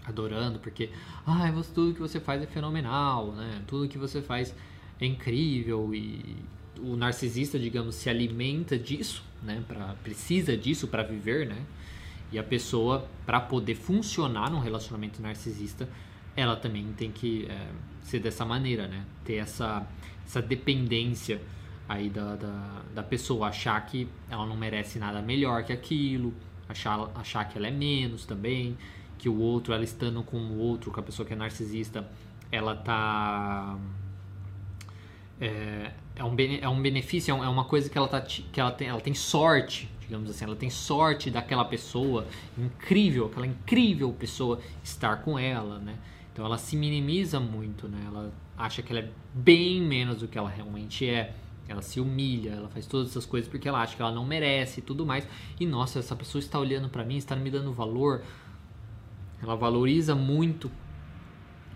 adorando 0.04 0.58
porque, 0.58 0.90
ah, 1.26 1.50
tudo 1.74 1.94
que 1.94 2.00
você 2.00 2.20
faz 2.20 2.42
é 2.42 2.46
fenomenal, 2.46 3.32
né? 3.32 3.62
Tudo 3.66 3.88
que 3.88 3.98
você 3.98 4.20
faz 4.20 4.54
é 5.00 5.06
incrível 5.06 5.94
e 5.94 6.36
o 6.80 6.96
narcisista, 6.96 7.58
digamos, 7.58 7.94
se 7.94 8.08
alimenta 8.08 8.78
disso, 8.78 9.22
né? 9.42 9.62
Pra, 9.66 9.94
precisa 10.02 10.56
disso 10.56 10.86
para 10.86 11.02
viver, 11.02 11.46
né? 11.46 11.64
E 12.30 12.38
a 12.38 12.42
pessoa, 12.42 13.08
para 13.24 13.40
poder 13.40 13.74
funcionar 13.74 14.50
num 14.50 14.58
relacionamento 14.58 15.20
narcisista, 15.22 15.88
ela 16.38 16.55
também 16.55 16.92
tem 16.96 17.11
que 17.11 17.46
é, 17.46 17.68
ser 18.03 18.20
dessa 18.20 18.44
maneira, 18.44 18.87
né? 18.87 19.05
Ter 19.24 19.37
essa, 19.37 19.85
essa 20.24 20.40
dependência 20.40 21.42
aí 21.88 22.09
da, 22.09 22.37
da, 22.37 22.83
da, 22.94 23.03
pessoa, 23.03 23.48
achar 23.48 23.81
que 23.85 24.09
ela 24.31 24.46
não 24.46 24.57
merece 24.57 25.01
nada 25.01 25.20
melhor 25.20 25.64
que 25.64 25.72
aquilo, 25.72 26.33
achar, 26.68 27.11
achar 27.16 27.44
que 27.48 27.59
ela 27.59 27.66
é 27.66 27.70
menos 27.72 28.24
também, 28.24 28.79
que 29.18 29.28
o 29.28 29.36
outro, 29.36 29.74
ela 29.74 29.82
estando 29.82 30.22
com 30.22 30.36
o 30.36 30.59
outro, 30.59 30.93
com 30.93 31.01
a 31.01 31.03
pessoa 31.03 31.26
que 31.26 31.32
é 31.32 31.36
narcisista, 31.36 32.09
ela 32.53 32.76
tá. 32.76 33.76
É, 35.41 35.93
é, 36.14 36.24
um, 36.24 36.36
é 36.61 36.68
um 36.68 36.80
benefício, 36.80 37.34
é, 37.34 37.39
é 37.39 37.49
uma 37.49 37.64
coisa 37.64 37.91
que 37.91 37.99
ela, 37.99 38.07
tá, 38.07 38.20
que 38.20 38.61
ela, 38.61 38.70
tem, 38.70 38.86
ela 38.86 39.01
tem 39.01 39.14
sorte, 39.14 39.91
digamos 40.01 40.30
assim, 40.30 40.45
ela 40.45 40.57
tem 40.57 40.70
sorte 40.70 41.30
daquela 41.30 41.64
pessoa 41.64 42.28
incrível, 42.57 43.26
aquela 43.26 43.47
incrível 43.47 44.12
pessoa 44.12 44.61
estar 44.84 45.16
com 45.22 45.36
ela, 45.36 45.80
né? 45.80 45.97
Então 46.39 46.47
ela 46.47 46.57
se 46.57 46.76
minimiza 46.76 47.41
muito, 47.41 47.89
né? 47.89 48.01
Ela 48.07 48.32
acha 48.57 48.80
que 48.80 48.93
ela 48.93 49.01
é 49.01 49.11
bem 49.34 49.82
menos 49.82 50.18
do 50.18 50.28
que 50.28 50.39
ela 50.39 50.49
realmente 50.49 51.05
é. 51.05 51.34
Ela 51.66 51.82
se 51.82 51.99
humilha, 51.99 52.51
ela 52.51 52.68
faz 52.68 52.86
todas 52.86 53.09
essas 53.09 53.26
coisas 53.26 53.51
porque 53.51 53.68
ela 53.68 53.82
acha 53.82 53.97
que 53.97 54.01
ela 54.01 54.12
não 54.12 54.24
merece 54.24 54.78
e 54.78 54.82
tudo 54.84 55.05
mais. 55.05 55.26
E 55.59 55.66
nossa, 55.66 55.99
essa 55.99 56.14
pessoa 56.14 56.39
está 56.39 56.57
olhando 56.57 56.89
para 56.89 57.05
mim, 57.05 57.16
está 57.16 57.34
me 57.34 57.51
dando 57.51 57.72
valor. 57.72 58.22
Ela 59.43 59.57
valoriza 59.57 60.14
muito 60.14 60.70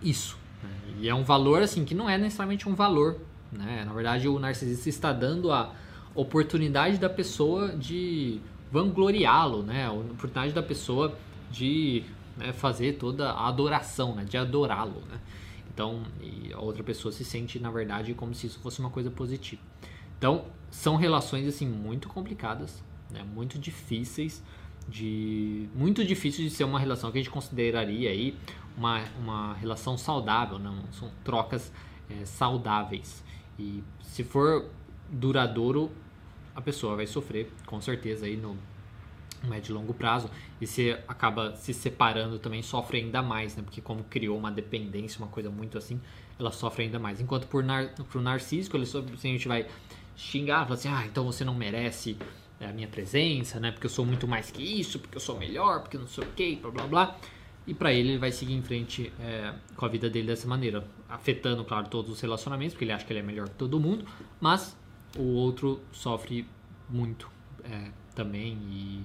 isso, 0.01 0.39
Né? 0.63 0.71
E 1.01 1.09
é 1.09 1.15
um 1.15 1.25
valor 1.25 1.61
assim 1.61 1.85
que 1.85 1.93
não 1.93 2.09
é 2.09 2.17
necessariamente 2.17 2.69
um 2.69 2.75
valor. 2.77 3.19
Né? 3.51 3.83
Na 3.85 3.93
verdade, 3.93 4.29
o 4.29 4.39
narcisista 4.39 4.89
está 4.89 5.13
dando 5.13 5.51
a 5.51 5.75
oportunidade 6.15 6.99
da 6.99 7.11
pessoa 7.11 7.71
de 7.71 8.41
vangloriá-lo, 8.71 9.65
né? 9.65 9.87
a 9.87 9.93
oportunidade 9.93 10.53
da 10.53 10.63
pessoa 10.63 11.19
de 11.51 12.05
né, 12.37 12.53
fazer 12.53 12.95
toda 12.95 13.31
a 13.31 13.49
adoração, 13.49 14.15
né? 14.15 14.25
de 14.25 14.37
adorá-lo. 14.37 15.03
Né? 15.09 15.21
Então, 15.73 16.03
a 16.55 16.61
outra 16.61 16.83
pessoa 16.83 17.11
se 17.13 17.25
sente, 17.25 17.59
na 17.59 17.71
verdade, 17.71 18.15
como 18.15 18.35
se 18.35 18.47
isso 18.47 18.59
fosse 18.61 18.81
uma 18.81 18.91
coisa 18.91 19.11
positiva. 19.11 19.63
Então, 20.19 20.45
são 20.71 20.97
relações 20.97 21.47
assim 21.47 21.67
muito 21.67 22.09
complicadas, 22.09 22.83
né? 23.11 23.23
muito 23.23 23.59
difíceis 23.59 24.43
de 24.89 25.69
muito 25.75 26.05
difícil 26.05 26.45
de 26.45 26.51
ser 26.51 26.65
uma 26.65 26.79
relação 26.79 27.11
que 27.13 27.19
a 27.19 27.21
gente 27.21 27.31
consideraria 27.31 28.11
aí 28.11 28.37
uma, 28.77 29.03
uma 29.19 29.55
relação 29.55 29.97
saudável, 29.97 30.59
não 30.59 30.83
são 30.93 31.11
trocas 31.25 31.73
é, 32.11 32.25
saudáveis. 32.25 33.23
E 33.59 33.83
se 34.03 34.25
for 34.25 34.67
duradouro, 35.09 35.91
a 36.55 36.61
pessoa 36.61 36.97
vai 36.97 37.07
sofrer 37.07 37.51
com 37.67 37.81
certeza 37.81 38.27
aí 38.27 38.37
no 38.37 38.57
médio 39.49 39.73
e 39.73 39.75
longo 39.75 39.93
prazo 39.95 40.31
e 40.61 40.67
se 40.67 40.93
acaba 41.07 41.55
se 41.57 41.75
separando 41.75 42.39
também 42.39 42.63
sofre 42.63 42.99
ainda 42.99 43.23
mais, 43.23 43.57
né? 43.57 43.63
Porque 43.63 43.81
como 43.81 44.05
criou 44.05 44.39
uma 44.39 44.51
dependência, 44.51 45.19
uma 45.19 45.29
coisa 45.29 45.51
muito 45.51 45.79
assim, 45.79 46.01
ela 46.39 46.51
sofre 46.51 46.85
ainda 46.85 46.99
mais. 46.99 47.21
Enquanto 47.21 47.47
por 47.47 47.63
nar, 47.63 47.95
pro 48.11 48.21
narcísico, 48.21 48.77
ele 48.77 48.87
simplesmente 48.87 49.49
vai 49.49 49.67
xingar, 50.17 50.65
falar 50.65 50.75
assim: 50.75 50.89
"Ah, 50.89 51.05
então 51.07 51.25
você 51.25 51.45
não 51.45 51.55
merece 51.55 52.17
é, 52.61 52.67
a 52.67 52.73
minha 52.73 52.89
presença, 52.89 53.59
né? 53.59 53.73
Porque 53.73 53.87
eu 53.87 53.91
sou 53.91 54.07
muito 54.07 54.29
mais 54.29 54.51
que 54.51 54.63
isso, 54.63 54.99
porque 54.99 55.17
eu 55.17 55.21
sou 55.21 55.39
melhor, 55.39 55.81
porque 55.81 55.99
não 55.99 56.07
sei 56.07 56.25
o 56.25 56.27
que, 56.29 56.57
blá 56.57 56.71
blá 56.71 56.87
blá. 56.87 57.17
E 57.67 57.75
para 57.75 57.93
ele, 57.93 58.11
ele 58.11 58.19
vai 58.19 58.33
seguir 58.33 58.55
em 58.55 58.63
frente 58.63 59.13
é, 59.21 59.55
com 59.77 59.85
a 59.85 59.89
vida 59.89 60.11
dele 60.11 60.27
dessa 60.27 60.49
maneira, 60.49 60.85
afetando, 61.09 61.65
claro, 61.65 61.89
todos 61.89 62.11
os 62.11 62.21
relacionamentos, 62.21 62.75
porque 62.75 62.85
ele 62.85 62.93
acha 62.93 63.05
que 63.05 63.13
ele 63.13 63.21
é 63.21 63.23
melhor 63.23 63.49
que 63.49 63.55
todo 63.55 63.79
mundo, 63.79 64.05
mas 64.41 64.77
o 65.17 65.23
outro 65.23 65.81
sofre 65.93 66.47
muito 66.89 67.31
é, 67.65 67.91
também 68.15 68.59
e 68.69 69.05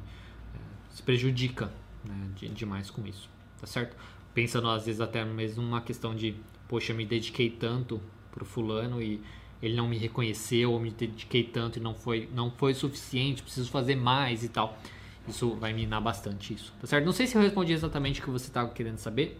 se 0.97 1.03
prejudica 1.03 1.71
né, 2.03 2.27
de, 2.35 2.49
demais 2.49 2.89
com 2.89 3.05
isso, 3.05 3.29
tá 3.61 3.67
certo? 3.67 3.95
Pensando 4.33 4.67
às 4.67 4.87
vezes 4.87 4.99
até 4.99 5.23
mesmo 5.23 5.61
numa 5.61 5.79
questão 5.79 6.15
de, 6.15 6.35
poxa, 6.67 6.91
eu 6.91 6.97
me 6.97 7.05
dediquei 7.05 7.51
tanto 7.51 8.01
pro 8.31 8.43
fulano 8.43 8.99
e 8.99 9.21
ele 9.61 9.75
não 9.75 9.87
me 9.87 9.95
reconheceu, 9.95 10.71
ou 10.71 10.79
me 10.79 10.89
dediquei 10.89 11.43
tanto 11.43 11.77
e 11.77 11.79
não 11.79 11.93
foi, 11.93 12.27
não 12.33 12.49
foi 12.49 12.73
suficiente, 12.73 13.43
preciso 13.43 13.69
fazer 13.69 13.95
mais 13.95 14.43
e 14.43 14.49
tal. 14.49 14.75
Isso 15.27 15.53
vai 15.57 15.71
minar 15.71 16.01
bastante 16.01 16.55
isso, 16.55 16.73
tá 16.81 16.87
certo? 16.87 17.05
Não 17.05 17.13
sei 17.13 17.27
se 17.27 17.35
eu 17.37 17.41
respondi 17.43 17.73
exatamente 17.73 18.19
o 18.19 18.23
que 18.23 18.31
você 18.31 18.47
estava 18.47 18.69
querendo 18.71 18.97
saber. 18.97 19.39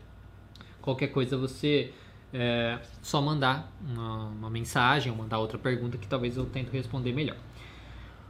Qualquer 0.79 1.07
coisa 1.07 1.35
você 1.37 1.91
é, 2.31 2.79
só 3.01 3.19
mandar 3.19 3.71
uma, 3.81 4.25
uma 4.25 4.49
mensagem 4.49 5.11
ou 5.11 5.17
mandar 5.17 5.39
outra 5.39 5.57
pergunta 5.57 5.97
que 5.97 6.07
talvez 6.07 6.37
eu 6.37 6.45
tente 6.45 6.69
responder 6.69 7.13
melhor. 7.13 7.37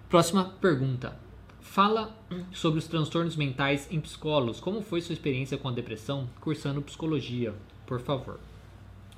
Próxima 0.08 0.46
pergunta. 0.62 1.27
Fala 1.68 2.16
sobre 2.54 2.80
os 2.80 2.88
transtornos 2.88 3.36
mentais 3.36 3.88
em 3.92 4.00
psicólogos. 4.00 4.60
Como 4.60 4.82
foi 4.82 5.02
sua 5.02 5.14
experiência 5.14 5.58
com 5.58 5.68
a 5.68 5.72
depressão 5.72 6.28
cursando 6.40 6.82
psicologia, 6.82 7.54
por 7.86 8.00
favor? 8.00 8.40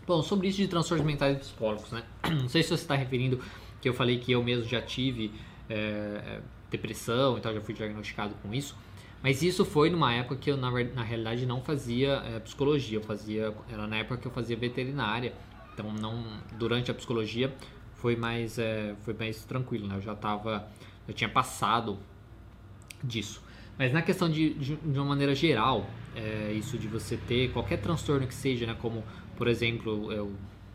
Bom, 0.05 0.21
sobre 0.23 0.47
isso 0.47 0.57
de 0.57 0.67
transtornos 0.67 1.05
mentais 1.05 1.37
em 1.37 1.39
psicólogos, 1.39 1.91
né? 1.91 2.03
Não 2.27 2.49
sei 2.49 2.63
se 2.63 2.69
você 2.69 2.83
está 2.83 2.95
referindo 2.95 3.39
que 3.79 3.87
eu 3.87 3.93
falei 3.93 4.17
que 4.19 4.31
eu 4.31 4.43
mesmo 4.43 4.67
já 4.67 4.81
tive 4.81 5.31
é, 5.69 6.41
depressão 6.71 7.37
e 7.37 7.41
tal, 7.41 7.53
já 7.53 7.61
fui 7.61 7.73
diagnosticado 7.73 8.33
com 8.41 8.53
isso. 8.53 8.75
Mas 9.21 9.43
isso 9.43 9.63
foi 9.63 9.89
numa 9.89 10.11
época 10.11 10.35
que 10.35 10.49
eu, 10.49 10.57
na, 10.57 10.71
na 10.71 11.03
realidade, 11.03 11.45
não 11.45 11.61
fazia 11.61 12.23
é, 12.25 12.39
psicologia. 12.39 12.97
Eu 12.97 13.03
fazia, 13.03 13.53
era 13.71 13.85
na 13.85 13.97
época 13.97 14.17
que 14.17 14.27
eu 14.27 14.31
fazia 14.31 14.57
veterinária. 14.57 15.33
Então, 15.73 15.93
não, 15.93 16.25
durante 16.57 16.89
a 16.89 16.93
psicologia, 16.95 17.53
foi 17.93 18.15
mais, 18.15 18.57
é, 18.57 18.95
foi 19.01 19.13
mais 19.13 19.45
tranquilo, 19.45 19.87
né? 19.87 19.95
Eu 19.95 20.01
já 20.01 20.15
tava, 20.15 20.67
eu 21.07 21.13
tinha 21.13 21.29
passado 21.29 21.99
disso. 23.03 23.41
Mas 23.77 23.93
na 23.93 24.01
questão 24.01 24.29
de, 24.29 24.53
de, 24.55 24.75
de 24.75 24.99
uma 24.99 25.05
maneira 25.05 25.33
geral, 25.33 25.89
é, 26.15 26.51
isso 26.51 26.77
de 26.77 26.87
você 26.87 27.15
ter 27.15 27.51
qualquer 27.53 27.77
transtorno 27.77 28.27
que 28.27 28.33
seja, 28.33 28.65
né? 28.65 28.75
Como, 28.79 29.03
por 29.37 29.47
exemplo, 29.47 30.11
eu 30.11 30.33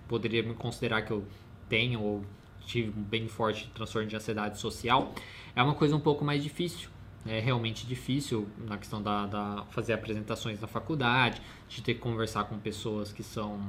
poderia 0.08 0.42
me 0.42 0.54
considerar 0.54 1.02
que 1.02 1.10
eu 1.10 1.24
tenho 1.68 2.00
ou 2.00 2.24
tive 2.66 2.98
um 2.98 3.02
bem 3.02 3.28
forte 3.28 3.70
transtorno 3.74 4.08
de 4.08 4.16
ansiedade 4.16 4.58
social, 4.58 5.14
é 5.54 5.62
uma 5.62 5.74
coisa 5.74 5.94
um 5.94 6.00
pouco 6.00 6.24
mais 6.24 6.42
difícil. 6.42 6.88
É 7.26 7.40
realmente 7.40 7.86
difícil 7.86 8.46
na 8.66 8.76
questão 8.76 9.02
da, 9.02 9.26
da 9.26 9.64
fazer 9.70 9.94
apresentações 9.94 10.60
na 10.60 10.66
faculdade, 10.66 11.40
de 11.68 11.82
ter 11.82 11.94
que 11.94 12.00
conversar 12.00 12.44
com 12.44 12.58
pessoas 12.58 13.12
que 13.12 13.22
são 13.22 13.60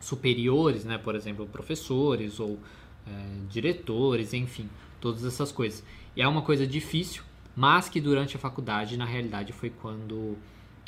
superiores, 0.00 0.84
né? 0.84 0.98
Por 0.98 1.14
exemplo, 1.14 1.46
professores 1.46 2.38
ou 2.38 2.58
é, 3.06 3.10
diretores, 3.48 4.32
enfim, 4.32 4.68
todas 5.00 5.24
essas 5.24 5.50
coisas. 5.50 5.84
E 6.16 6.22
é 6.22 6.28
uma 6.28 6.42
coisa 6.42 6.66
difícil, 6.66 7.22
mas 7.58 7.88
que 7.88 8.00
durante 8.00 8.36
a 8.36 8.38
faculdade, 8.38 8.96
na 8.96 9.04
realidade, 9.04 9.52
foi 9.52 9.68
quando 9.68 10.38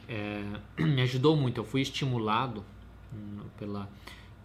é, 0.08 0.40
me 0.78 1.02
ajudou 1.02 1.36
muito. 1.36 1.58
Eu 1.58 1.64
fui 1.64 1.80
estimulado 1.80 2.64
hum, 3.12 3.40
pela 3.58 3.90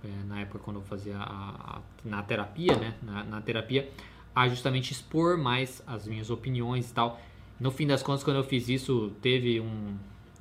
é, 0.03 0.23
na 0.27 0.41
época 0.41 0.57
quando 0.57 0.77
eu 0.77 0.81
fazia 0.81 1.17
a, 1.17 1.77
a, 1.77 1.81
na 2.03 2.23
terapia, 2.23 2.75
né? 2.77 2.95
Na, 3.03 3.23
na, 3.23 3.41
terapia, 3.41 3.87
a 4.35 4.47
justamente 4.47 4.89
expor 4.89 5.37
mais 5.37 5.83
as 5.85 6.07
minhas 6.07 6.31
opiniões 6.31 6.89
e 6.89 6.93
tal. 6.95 7.21
No 7.59 7.69
fim 7.69 7.85
das 7.85 8.01
contas, 8.01 8.23
quando 8.23 8.37
eu 8.37 8.43
fiz 8.43 8.69
isso, 8.69 9.13
teve 9.21 9.61
um, 9.61 9.95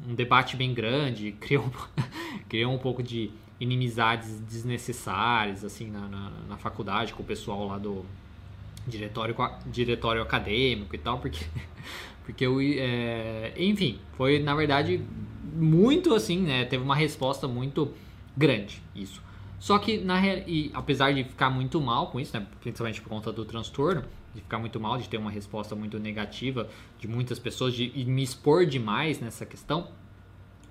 um 0.08 0.14
debate 0.14 0.56
bem 0.56 0.72
grande, 0.72 1.32
criou, 1.38 1.70
criou 2.48 2.72
um 2.72 2.78
pouco 2.78 3.02
de 3.02 3.30
inimizades 3.60 4.40
desnecessárias, 4.40 5.62
assim, 5.62 5.90
na, 5.90 6.08
na, 6.08 6.30
na 6.48 6.56
faculdade, 6.56 7.12
com 7.12 7.22
o 7.22 7.26
pessoal 7.26 7.66
lá 7.66 7.76
do 7.76 8.06
diretório, 8.86 9.34
diretório 9.66 10.22
acadêmico 10.22 10.94
e 10.94 10.98
tal, 10.98 11.18
porque, 11.18 11.44
porque 12.24 12.46
eu, 12.46 12.60
é, 12.60 13.52
enfim, 13.56 13.98
foi, 14.16 14.38
na 14.38 14.54
verdade, 14.54 15.02
muito 15.54 16.14
assim, 16.14 16.40
né, 16.40 16.64
teve 16.64 16.82
uma 16.82 16.96
resposta 16.96 17.46
muito 17.46 17.92
grande, 18.36 18.82
isso. 18.94 19.22
Só 19.58 19.78
que, 19.78 19.98
na 19.98 20.20
e, 20.26 20.70
apesar 20.74 21.14
de 21.14 21.24
ficar 21.24 21.48
muito 21.48 21.80
mal 21.80 22.08
com 22.08 22.20
isso, 22.20 22.38
né, 22.38 22.46
principalmente 22.60 23.00
por 23.00 23.08
conta 23.08 23.32
do 23.32 23.44
transtorno, 23.44 24.04
de 24.34 24.40
ficar 24.40 24.58
muito 24.58 24.78
mal, 24.80 24.98
de 24.98 25.08
ter 25.08 25.16
uma 25.16 25.30
resposta 25.30 25.74
muito 25.74 25.98
negativa 25.98 26.68
de 26.98 27.08
muitas 27.08 27.38
pessoas, 27.38 27.72
de 27.72 27.90
me 28.04 28.22
expor 28.22 28.66
demais 28.66 29.20
nessa 29.20 29.46
questão, 29.46 29.88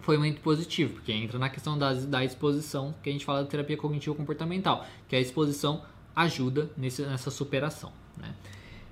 foi 0.03 0.17
muito 0.17 0.41
positivo, 0.41 0.95
porque 0.95 1.13
entra 1.13 1.39
na 1.39 1.49
questão 1.49 1.77
da, 1.77 1.93
da 1.93 2.23
exposição, 2.25 2.93
que 3.01 3.09
a 3.09 3.13
gente 3.13 3.23
fala 3.23 3.41
da 3.41 3.49
terapia 3.49 3.77
cognitivo-comportamental, 3.77 4.85
que 5.07 5.15
a 5.15 5.19
exposição 5.19 5.81
ajuda 6.13 6.69
nesse, 6.77 7.01
nessa 7.03 7.31
superação. 7.31 7.91
Né? 8.17 8.33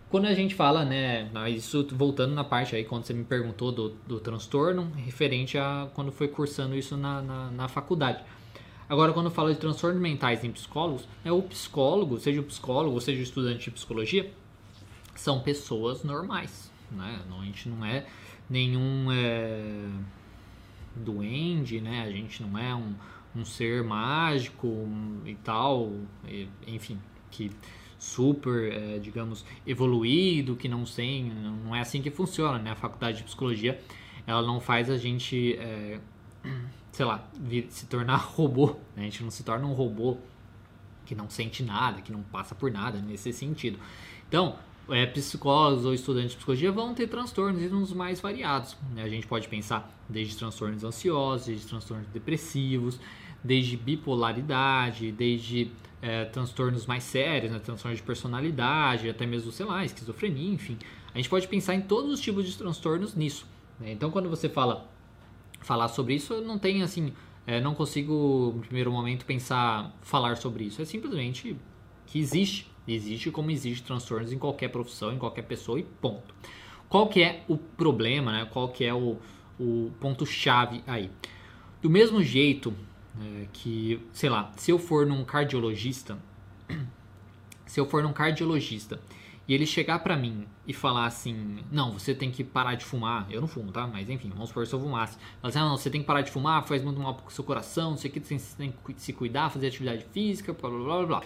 Quando 0.09 0.25
a 0.25 0.33
gente 0.33 0.53
fala, 0.53 0.83
né, 0.83 1.29
isso 1.49 1.87
voltando 1.91 2.33
na 2.33 2.43
parte 2.43 2.75
aí, 2.75 2.83
quando 2.83 3.05
você 3.05 3.13
me 3.13 3.23
perguntou 3.23 3.71
do, 3.71 3.89
do 4.05 4.19
transtorno, 4.19 4.91
referente 4.97 5.57
a 5.57 5.89
quando 5.93 6.11
foi 6.11 6.27
cursando 6.27 6.75
isso 6.75 6.97
na, 6.97 7.21
na, 7.21 7.51
na 7.51 7.67
faculdade. 7.69 8.21
Agora, 8.89 9.13
quando 9.13 9.31
fala 9.31 9.53
de 9.53 9.59
transtornos 9.59 10.01
mentais 10.01 10.43
em 10.43 10.51
psicólogos, 10.51 11.07
é 11.23 11.31
o 11.31 11.41
psicólogo, 11.41 12.19
seja 12.19 12.41
o 12.41 12.43
psicólogo, 12.43 12.99
seja 12.99 13.21
o 13.21 13.23
estudante 13.23 13.63
de 13.63 13.71
psicologia, 13.71 14.29
são 15.15 15.39
pessoas 15.39 16.03
normais, 16.03 16.69
né? 16.91 17.21
A 17.29 17.45
gente 17.45 17.69
não 17.69 17.85
é 17.85 18.05
nenhum 18.49 19.09
é, 19.09 19.87
duende, 20.93 21.79
né? 21.79 22.03
A 22.03 22.11
gente 22.11 22.43
não 22.43 22.59
é 22.59 22.75
um, 22.75 22.93
um 23.33 23.45
ser 23.45 23.81
mágico 23.81 24.67
e 25.25 25.35
tal, 25.35 25.93
e, 26.27 26.49
enfim, 26.67 26.99
que 27.29 27.49
super, 28.01 28.73
é, 28.73 28.97
digamos, 28.97 29.45
evoluído, 29.65 30.55
que 30.55 30.67
não 30.67 30.83
tem, 30.85 31.31
não 31.63 31.75
é 31.75 31.81
assim 31.81 32.01
que 32.01 32.09
funciona, 32.09 32.57
né? 32.57 32.71
A 32.71 32.75
faculdade 32.75 33.19
de 33.19 33.23
psicologia, 33.23 33.79
ela 34.25 34.41
não 34.41 34.59
faz 34.59 34.89
a 34.89 34.97
gente 34.97 35.55
é, 35.59 35.99
sei 36.91 37.05
lá, 37.05 37.23
se 37.69 37.85
tornar 37.85 38.15
robô. 38.33 38.75
Né? 38.95 39.01
A 39.01 39.01
gente 39.01 39.23
não 39.23 39.29
se 39.29 39.43
torna 39.43 39.67
um 39.67 39.73
robô 39.73 40.17
que 41.05 41.13
não 41.13 41.29
sente 41.29 41.61
nada, 41.61 42.01
que 42.01 42.11
não 42.11 42.23
passa 42.23 42.55
por 42.55 42.71
nada 42.71 42.99
nesse 42.99 43.31
sentido. 43.31 43.77
Então, 44.27 44.55
é, 44.89 45.05
psicólogos 45.05 45.85
ou 45.85 45.93
estudantes 45.93 46.31
de 46.31 46.37
psicologia 46.37 46.71
vão 46.71 46.95
ter 46.95 47.05
transtornos 47.05 47.61
e 47.61 47.67
uns 47.67 47.93
mais 47.93 48.19
variados. 48.19 48.75
Né? 48.95 49.03
A 49.03 49.09
gente 49.09 49.27
pode 49.27 49.47
pensar 49.47 49.87
desde 50.09 50.35
transtornos 50.35 50.83
ansiosos, 50.83 51.45
desde 51.45 51.67
transtornos 51.67 52.07
depressivos, 52.07 52.99
desde 53.43 53.77
bipolaridade, 53.77 55.11
desde 55.11 55.71
é, 56.01 56.25
transtornos 56.25 56.85
mais 56.85 57.03
sérios, 57.03 57.51
né? 57.51 57.59
transtornos 57.59 57.99
de 57.99 58.05
personalidade, 58.05 59.09
até 59.09 59.25
mesmo, 59.25 59.51
sei 59.51 59.65
lá, 59.65 59.85
esquizofrenia, 59.85 60.53
enfim. 60.53 60.77
A 61.13 61.17
gente 61.17 61.29
pode 61.29 61.47
pensar 61.47 61.75
em 61.75 61.81
todos 61.81 62.11
os 62.11 62.19
tipos 62.19 62.45
de 62.45 62.57
transtornos 62.57 63.15
nisso. 63.15 63.45
Né? 63.79 63.91
Então, 63.91 64.09
quando 64.09 64.29
você 64.29 64.49
fala 64.49 64.89
falar 65.61 65.89
sobre 65.89 66.15
isso, 66.15 66.33
eu 66.33 66.41
não 66.41 66.57
tenho 66.57 66.83
assim, 66.83 67.13
é, 67.45 67.61
não 67.61 67.75
consigo 67.75 68.53
no 68.55 68.61
primeiro 68.61 68.91
momento 68.91 69.25
pensar 69.25 69.95
falar 70.01 70.37
sobre 70.37 70.63
isso. 70.63 70.81
É 70.81 70.85
simplesmente 70.85 71.55
que 72.07 72.19
existe, 72.19 72.69
existe 72.87 73.29
como 73.29 73.51
existe 73.51 73.83
transtornos 73.83 74.31
em 74.31 74.39
qualquer 74.39 74.69
profissão, 74.69 75.13
em 75.13 75.17
qualquer 75.17 75.43
pessoa 75.43 75.79
e 75.79 75.83
ponto. 75.83 76.33
Qual 76.89 77.07
que 77.07 77.21
é 77.21 77.43
o 77.47 77.57
problema, 77.57 78.31
né? 78.31 78.49
Qual 78.51 78.69
que 78.69 78.83
é 78.83 78.93
o, 78.93 79.17
o 79.59 79.91
ponto 79.99 80.25
chave 80.25 80.83
aí? 80.85 81.09
Do 81.81 81.89
mesmo 81.89 82.21
jeito 82.21 82.73
é, 83.19 83.47
que, 83.51 83.99
sei 84.13 84.29
lá, 84.29 84.51
se 84.55 84.71
eu 84.71 84.79
for 84.79 85.05
num 85.05 85.23
cardiologista, 85.23 86.17
se 87.65 87.79
eu 87.79 87.85
for 87.85 88.03
num 88.03 88.13
cardiologista 88.13 89.01
e 89.47 89.53
ele 89.53 89.65
chegar 89.65 89.99
para 89.99 90.15
mim 90.15 90.45
e 90.65 90.73
falar 90.73 91.05
assim, 91.05 91.59
não, 91.71 91.91
você 91.91 92.13
tem 92.15 92.31
que 92.31 92.43
parar 92.43 92.75
de 92.75 92.85
fumar, 92.85 93.27
eu 93.29 93.41
não 93.41 93.47
fumo, 93.47 93.71
tá? 93.71 93.85
Mas 93.87 94.09
enfim, 94.09 94.29
vamos 94.29 94.49
supor 94.49 94.65
se 94.65 94.73
eu 94.73 94.79
fumasse. 94.79 95.17
Falar 95.41 95.49
assim, 95.49 95.59
ah, 95.59 95.65
não, 95.65 95.77
você 95.77 95.89
tem 95.89 96.01
que 96.01 96.07
parar 96.07 96.21
de 96.21 96.31
fumar, 96.31 96.63
faz 96.63 96.83
muito 96.83 97.01
mal 97.01 97.15
pro 97.15 97.29
seu 97.33 97.43
coração, 97.43 97.91
não 97.91 97.97
sei 97.97 98.09
o 98.09 98.13
que, 98.13 98.19
você 98.19 98.39
tem 98.57 98.71
que 98.71 99.01
se 99.01 99.11
cuidar, 99.11 99.49
fazer 99.49 99.67
atividade 99.67 100.05
física, 100.11 100.53
blá 100.53 100.69
blá 100.69 100.79
blá 100.79 101.05
blá. 101.05 101.23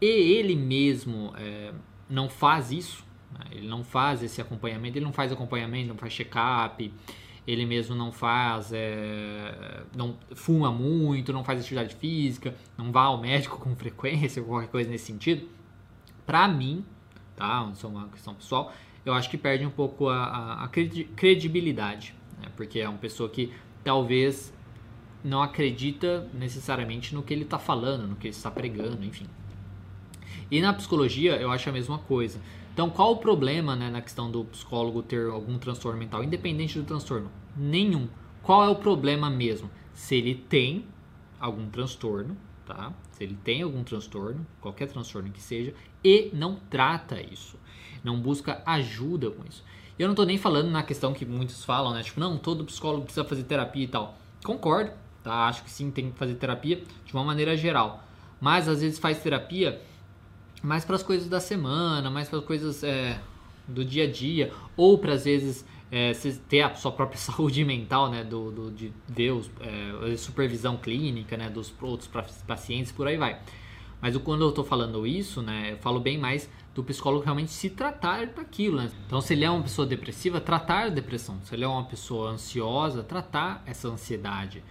E 0.00 0.06
ele 0.06 0.56
mesmo 0.56 1.32
é, 1.36 1.72
não 2.08 2.28
faz 2.28 2.72
isso, 2.72 3.04
né? 3.32 3.46
ele 3.52 3.68
não 3.68 3.84
faz 3.84 4.22
esse 4.22 4.40
acompanhamento, 4.40 4.98
ele 4.98 5.04
não 5.04 5.12
faz 5.12 5.30
acompanhamento, 5.30 5.88
não 5.88 5.96
faz 5.96 6.12
check-up, 6.12 6.92
ele 7.46 7.64
mesmo 7.64 7.94
não 7.94 8.10
faz, 8.10 8.72
é, 8.72 9.82
não 9.94 10.16
fuma 10.34 10.72
muito, 10.72 11.32
não 11.32 11.44
faz 11.44 11.60
atividade 11.60 11.94
física, 11.94 12.54
não 12.76 12.90
vá 12.90 13.02
ao 13.02 13.20
médico 13.20 13.58
com 13.60 13.74
frequência, 13.76 14.42
qualquer 14.42 14.68
coisa 14.68 14.90
nesse 14.90 15.06
sentido. 15.06 15.48
Pra 16.26 16.48
mim, 16.48 16.84
tá? 17.36 17.70
Isso 17.72 17.86
é 17.86 17.88
uma 17.88 18.08
questão 18.08 18.34
pessoal. 18.34 18.72
Eu 19.04 19.14
acho 19.14 19.30
que 19.30 19.38
perde 19.38 19.64
um 19.64 19.70
pouco 19.70 20.08
a, 20.08 20.24
a, 20.24 20.64
a 20.64 20.68
credibilidade, 20.68 22.14
né? 22.42 22.48
porque 22.56 22.80
é 22.80 22.88
uma 22.88 22.98
pessoa 22.98 23.28
que 23.28 23.52
talvez 23.84 24.52
não 25.22 25.40
acredita 25.40 26.28
necessariamente 26.34 27.14
no 27.14 27.22
que 27.22 27.32
ele 27.32 27.42
está 27.42 27.58
falando, 27.58 28.08
no 28.08 28.16
que 28.16 28.26
ele 28.26 28.34
está 28.34 28.50
pregando, 28.50 29.04
enfim. 29.04 29.26
E 30.50 30.60
na 30.60 30.72
psicologia 30.72 31.36
eu 31.36 31.50
acho 31.52 31.68
a 31.68 31.72
mesma 31.72 31.98
coisa. 31.98 32.40
Então, 32.76 32.90
qual 32.90 33.12
o 33.12 33.16
problema 33.16 33.74
né, 33.74 33.88
na 33.88 34.02
questão 34.02 34.30
do 34.30 34.44
psicólogo 34.44 35.02
ter 35.02 35.30
algum 35.30 35.56
transtorno 35.56 35.98
mental, 35.98 36.22
independente 36.22 36.78
do 36.78 36.84
transtorno? 36.84 37.30
Nenhum. 37.56 38.06
Qual 38.42 38.62
é 38.62 38.68
o 38.68 38.76
problema 38.76 39.30
mesmo? 39.30 39.70
Se 39.94 40.14
ele 40.14 40.34
tem 40.34 40.84
algum 41.40 41.70
transtorno, 41.70 42.36
tá? 42.66 42.92
Se 43.12 43.24
ele 43.24 43.34
tem 43.42 43.62
algum 43.62 43.82
transtorno, 43.82 44.46
qualquer 44.60 44.88
transtorno 44.88 45.30
que 45.30 45.40
seja, 45.40 45.72
e 46.04 46.28
não 46.34 46.56
trata 46.68 47.18
isso, 47.18 47.58
não 48.04 48.20
busca 48.20 48.62
ajuda 48.66 49.30
com 49.30 49.42
isso. 49.48 49.64
Eu 49.98 50.06
não 50.06 50.12
estou 50.12 50.26
nem 50.26 50.36
falando 50.36 50.70
na 50.70 50.82
questão 50.82 51.14
que 51.14 51.24
muitos 51.24 51.64
falam, 51.64 51.94
né? 51.94 52.02
Tipo, 52.02 52.20
não, 52.20 52.36
todo 52.36 52.62
psicólogo 52.62 53.04
precisa 53.04 53.24
fazer 53.24 53.44
terapia 53.44 53.84
e 53.84 53.88
tal. 53.88 54.18
Concordo, 54.44 54.92
tá? 55.22 55.46
Acho 55.48 55.64
que 55.64 55.70
sim, 55.70 55.90
tem 55.90 56.10
que 56.10 56.18
fazer 56.18 56.34
terapia 56.34 56.82
de 57.06 57.14
uma 57.14 57.24
maneira 57.24 57.56
geral. 57.56 58.04
Mas 58.38 58.68
às 58.68 58.82
vezes 58.82 58.98
faz 58.98 59.18
terapia 59.22 59.80
mais 60.66 60.84
para 60.84 60.96
as 60.96 61.02
coisas 61.02 61.28
da 61.28 61.38
semana, 61.38 62.10
mais 62.10 62.28
para 62.28 62.40
as 62.40 62.44
coisas 62.44 62.82
é, 62.82 63.20
do 63.68 63.84
dia 63.84 64.02
a 64.04 64.10
dia, 64.10 64.52
ou 64.76 64.98
para 64.98 65.12
às 65.12 65.24
vezes 65.24 65.64
é, 65.92 66.12
ter 66.48 66.62
a 66.62 66.74
sua 66.74 66.90
própria 66.90 67.16
saúde 67.18 67.64
mental, 67.64 68.10
né, 68.10 68.24
do, 68.24 68.50
do 68.50 68.70
de 68.72 69.30
os, 69.30 69.48
é, 69.60 70.16
supervisão 70.16 70.76
clínica, 70.76 71.36
né, 71.36 71.48
dos 71.48 71.72
outros 71.80 72.10
pacientes, 72.46 72.90
por 72.90 73.06
aí 73.06 73.16
vai. 73.16 73.40
Mas 74.02 74.16
quando 74.18 74.42
eu 74.42 74.48
estou 74.48 74.64
falando 74.64 75.06
isso, 75.06 75.40
né, 75.40 75.72
eu 75.72 75.78
falo 75.78 76.00
bem 76.00 76.18
mais 76.18 76.50
do 76.74 76.82
psicólogo 76.82 77.24
realmente 77.24 77.52
se 77.52 77.70
tratar 77.70 78.26
daquilo. 78.26 78.76
Né? 78.76 78.90
Então, 79.06 79.20
se 79.20 79.32
ele 79.32 79.44
é 79.44 79.50
uma 79.50 79.62
pessoa 79.62 79.86
depressiva, 79.86 80.40
tratar 80.40 80.86
a 80.86 80.88
depressão. 80.90 81.40
Se 81.44 81.54
ele 81.54 81.64
é 81.64 81.68
uma 81.68 81.84
pessoa 81.84 82.30
ansiosa, 82.30 83.02
tratar 83.02 83.62
essa 83.64 83.88
ansiedade. 83.88 84.62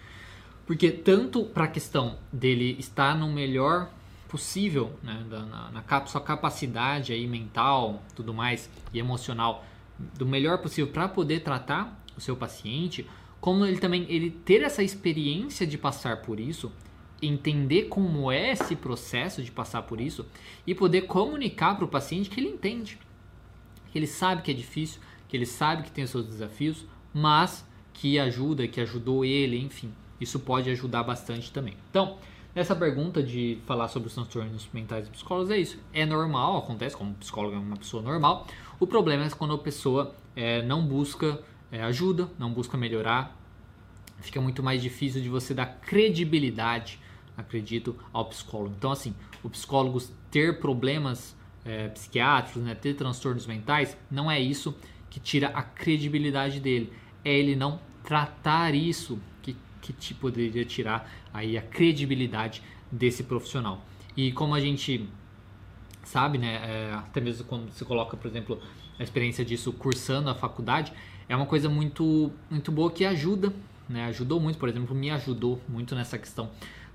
Porque 0.67 0.91
tanto 0.91 1.43
para 1.45 1.63
a 1.63 1.67
questão 1.67 2.17
dele 2.31 2.75
estar 2.77 3.17
no 3.17 3.31
melhor 3.31 3.89
possível, 4.27 4.97
né, 5.03 5.25
na, 5.29 5.71
na, 5.71 6.05
sua 6.05 6.21
capacidade 6.21 7.13
aí 7.13 7.27
mental, 7.27 8.01
tudo 8.15 8.33
mais 8.33 8.69
e 8.93 8.99
emocional, 8.99 9.63
do 9.97 10.25
melhor 10.25 10.57
possível 10.59 10.91
para 10.91 11.07
poder 11.07 11.41
tratar 11.41 12.03
o 12.17 12.21
seu 12.21 12.35
paciente, 12.35 13.07
como 13.39 13.65
ele 13.65 13.77
também 13.77 14.05
ele 14.09 14.31
ter 14.31 14.61
essa 14.63 14.83
experiência 14.83 15.65
de 15.65 15.77
passar 15.77 16.21
por 16.21 16.39
isso, 16.39 16.71
entender 17.21 17.83
como 17.83 18.31
é 18.31 18.51
esse 18.51 18.75
processo 18.75 19.41
de 19.41 19.51
passar 19.51 19.83
por 19.83 20.01
isso 20.01 20.25
e 20.65 20.75
poder 20.75 21.01
comunicar 21.01 21.75
para 21.75 21.85
o 21.85 21.87
paciente 21.87 22.29
que 22.29 22.39
ele 22.39 22.49
entende, 22.49 22.99
que 23.91 23.97
ele 23.97 24.07
sabe 24.07 24.41
que 24.41 24.51
é 24.51 24.53
difícil, 24.53 24.99
que 25.27 25.37
ele 25.37 25.45
sabe 25.45 25.83
que 25.83 25.91
tem 25.91 26.03
os 26.03 26.09
seus 26.09 26.25
desafios, 26.25 26.85
mas 27.13 27.65
que 27.93 28.19
ajuda, 28.19 28.67
que 28.67 28.81
ajudou 28.81 29.23
ele, 29.23 29.57
enfim, 29.57 29.93
isso 30.19 30.39
pode 30.39 30.69
ajudar 30.69 31.03
bastante 31.03 31.51
também. 31.51 31.75
Então, 31.89 32.17
essa 32.55 32.73
pergunta 32.73 33.21
de 33.21 33.59
falar 33.65 33.89
sobre 33.89 34.07
os 34.07 34.13
transtornos 34.13 34.67
mentais 34.73 35.07
e 35.07 35.11
psicólogos 35.11 35.51
é 35.51 35.57
isso. 35.57 35.77
É 35.91 36.05
normal, 36.05 36.57
acontece 36.57 36.95
como 36.95 37.13
psicólogo 37.15 37.53
é 37.53 37.59
uma 37.59 37.75
pessoa 37.75 38.01
normal. 38.01 38.47
O 38.79 38.87
problema 38.87 39.25
é 39.25 39.29
quando 39.29 39.53
a 39.53 39.57
pessoa 39.57 40.15
é, 40.35 40.61
não 40.61 40.85
busca 40.87 41.39
é, 41.69 41.83
ajuda, 41.83 42.29
não 42.39 42.53
busca 42.53 42.77
melhorar. 42.77 43.37
Fica 44.19 44.39
muito 44.39 44.63
mais 44.63 44.81
difícil 44.81 45.21
de 45.21 45.27
você 45.27 45.53
dar 45.53 45.65
credibilidade, 45.65 46.97
acredito, 47.35 47.97
ao 48.13 48.25
psicólogo. 48.25 48.73
Então, 48.77 48.91
assim, 48.91 49.13
o 49.43 49.49
psicólogo 49.49 50.01
ter 50.31 50.59
problemas 50.59 51.35
é, 51.65 51.89
psiquiátricos, 51.89 52.61
né, 52.63 52.73
ter 52.73 52.93
transtornos 52.93 53.45
mentais, 53.45 53.97
não 54.09 54.31
é 54.31 54.39
isso 54.39 54.73
que 55.09 55.19
tira 55.19 55.47
a 55.49 55.61
credibilidade 55.61 56.61
dele. 56.61 56.93
É 57.23 57.33
ele 57.33 57.55
não 57.55 57.81
tratar 58.03 58.73
isso 58.73 59.19
que 59.41 59.57
te 59.93 60.13
poderia 60.13 60.65
tirar 60.65 61.09
aí 61.33 61.57
a 61.57 61.61
credibilidade 61.61 62.61
desse 62.91 63.23
profissional. 63.23 63.81
E 64.15 64.31
como 64.31 64.55
a 64.55 64.59
gente 64.59 65.09
sabe, 66.03 66.37
né, 66.37 66.55
é, 66.63 66.93
até 66.93 67.19
mesmo 67.19 67.45
quando 67.45 67.71
se 67.71 67.83
coloca, 67.83 68.15
por 68.15 68.27
exemplo, 68.27 68.59
a 68.97 69.03
experiência 69.03 69.43
disso 69.43 69.73
cursando 69.73 70.29
a 70.29 70.35
faculdade, 70.35 70.93
é 71.27 71.35
uma 71.35 71.45
coisa 71.45 71.67
muito, 71.67 72.31
muito 72.49 72.71
boa 72.71 72.91
que 72.91 73.03
ajuda, 73.03 73.51
né, 73.89 74.05
ajudou 74.05 74.39
muito, 74.39 74.57
por 74.57 74.69
exemplo, 74.69 74.95
me 74.95 75.09
ajudou 75.09 75.59
muito 75.67 75.95
nessa 75.95 76.17
questão 76.17 76.49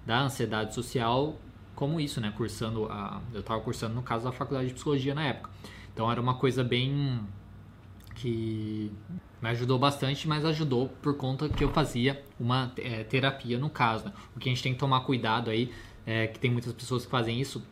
da 0.07 0.21
ansiedade 0.21 0.75
social, 0.75 1.37
como 1.75 2.01
isso, 2.01 2.21
né, 2.21 2.33
cursando, 2.37 2.87
a, 2.87 3.21
eu 3.35 3.41
estava 3.41 3.61
cursando 3.61 3.95
no 3.95 4.03
caso 4.03 4.25
da 4.25 4.33
faculdade 4.33 4.69
de 4.69 4.75
psicologia 4.75 5.15
na 5.15 5.25
época, 5.25 5.51
então 5.93 6.11
era 6.11 6.21
uma 6.21 6.35
coisa 6.35 6.63
bem 6.63 7.21
que 8.15 8.91
me 9.41 9.49
ajudou 9.49 9.79
bastante, 9.79 10.29
mas 10.29 10.45
ajudou 10.45 10.89
por 11.01 11.17
conta 11.17 11.49
que 11.49 11.65
eu 11.65 11.71
fazia 11.71 12.23
uma 12.39 12.73
é, 12.77 13.05
terapia 13.05 13.59
no 13.59 13.71
caso. 13.71 14.07
Né? 14.07 14.13
O 14.37 14.39
que 14.39 14.49
a 14.49 14.53
gente 14.53 14.63
tem 14.63 14.73
que 14.75 14.79
tomar 14.79 15.01
cuidado 15.01 15.51
aí, 15.51 15.73
é 16.07 16.27
que 16.27 16.39
tem 16.39 16.51
muitas 16.51 16.73
pessoas 16.73 17.05
que 17.05 17.11
fazem 17.11 17.41
isso, 17.41 17.63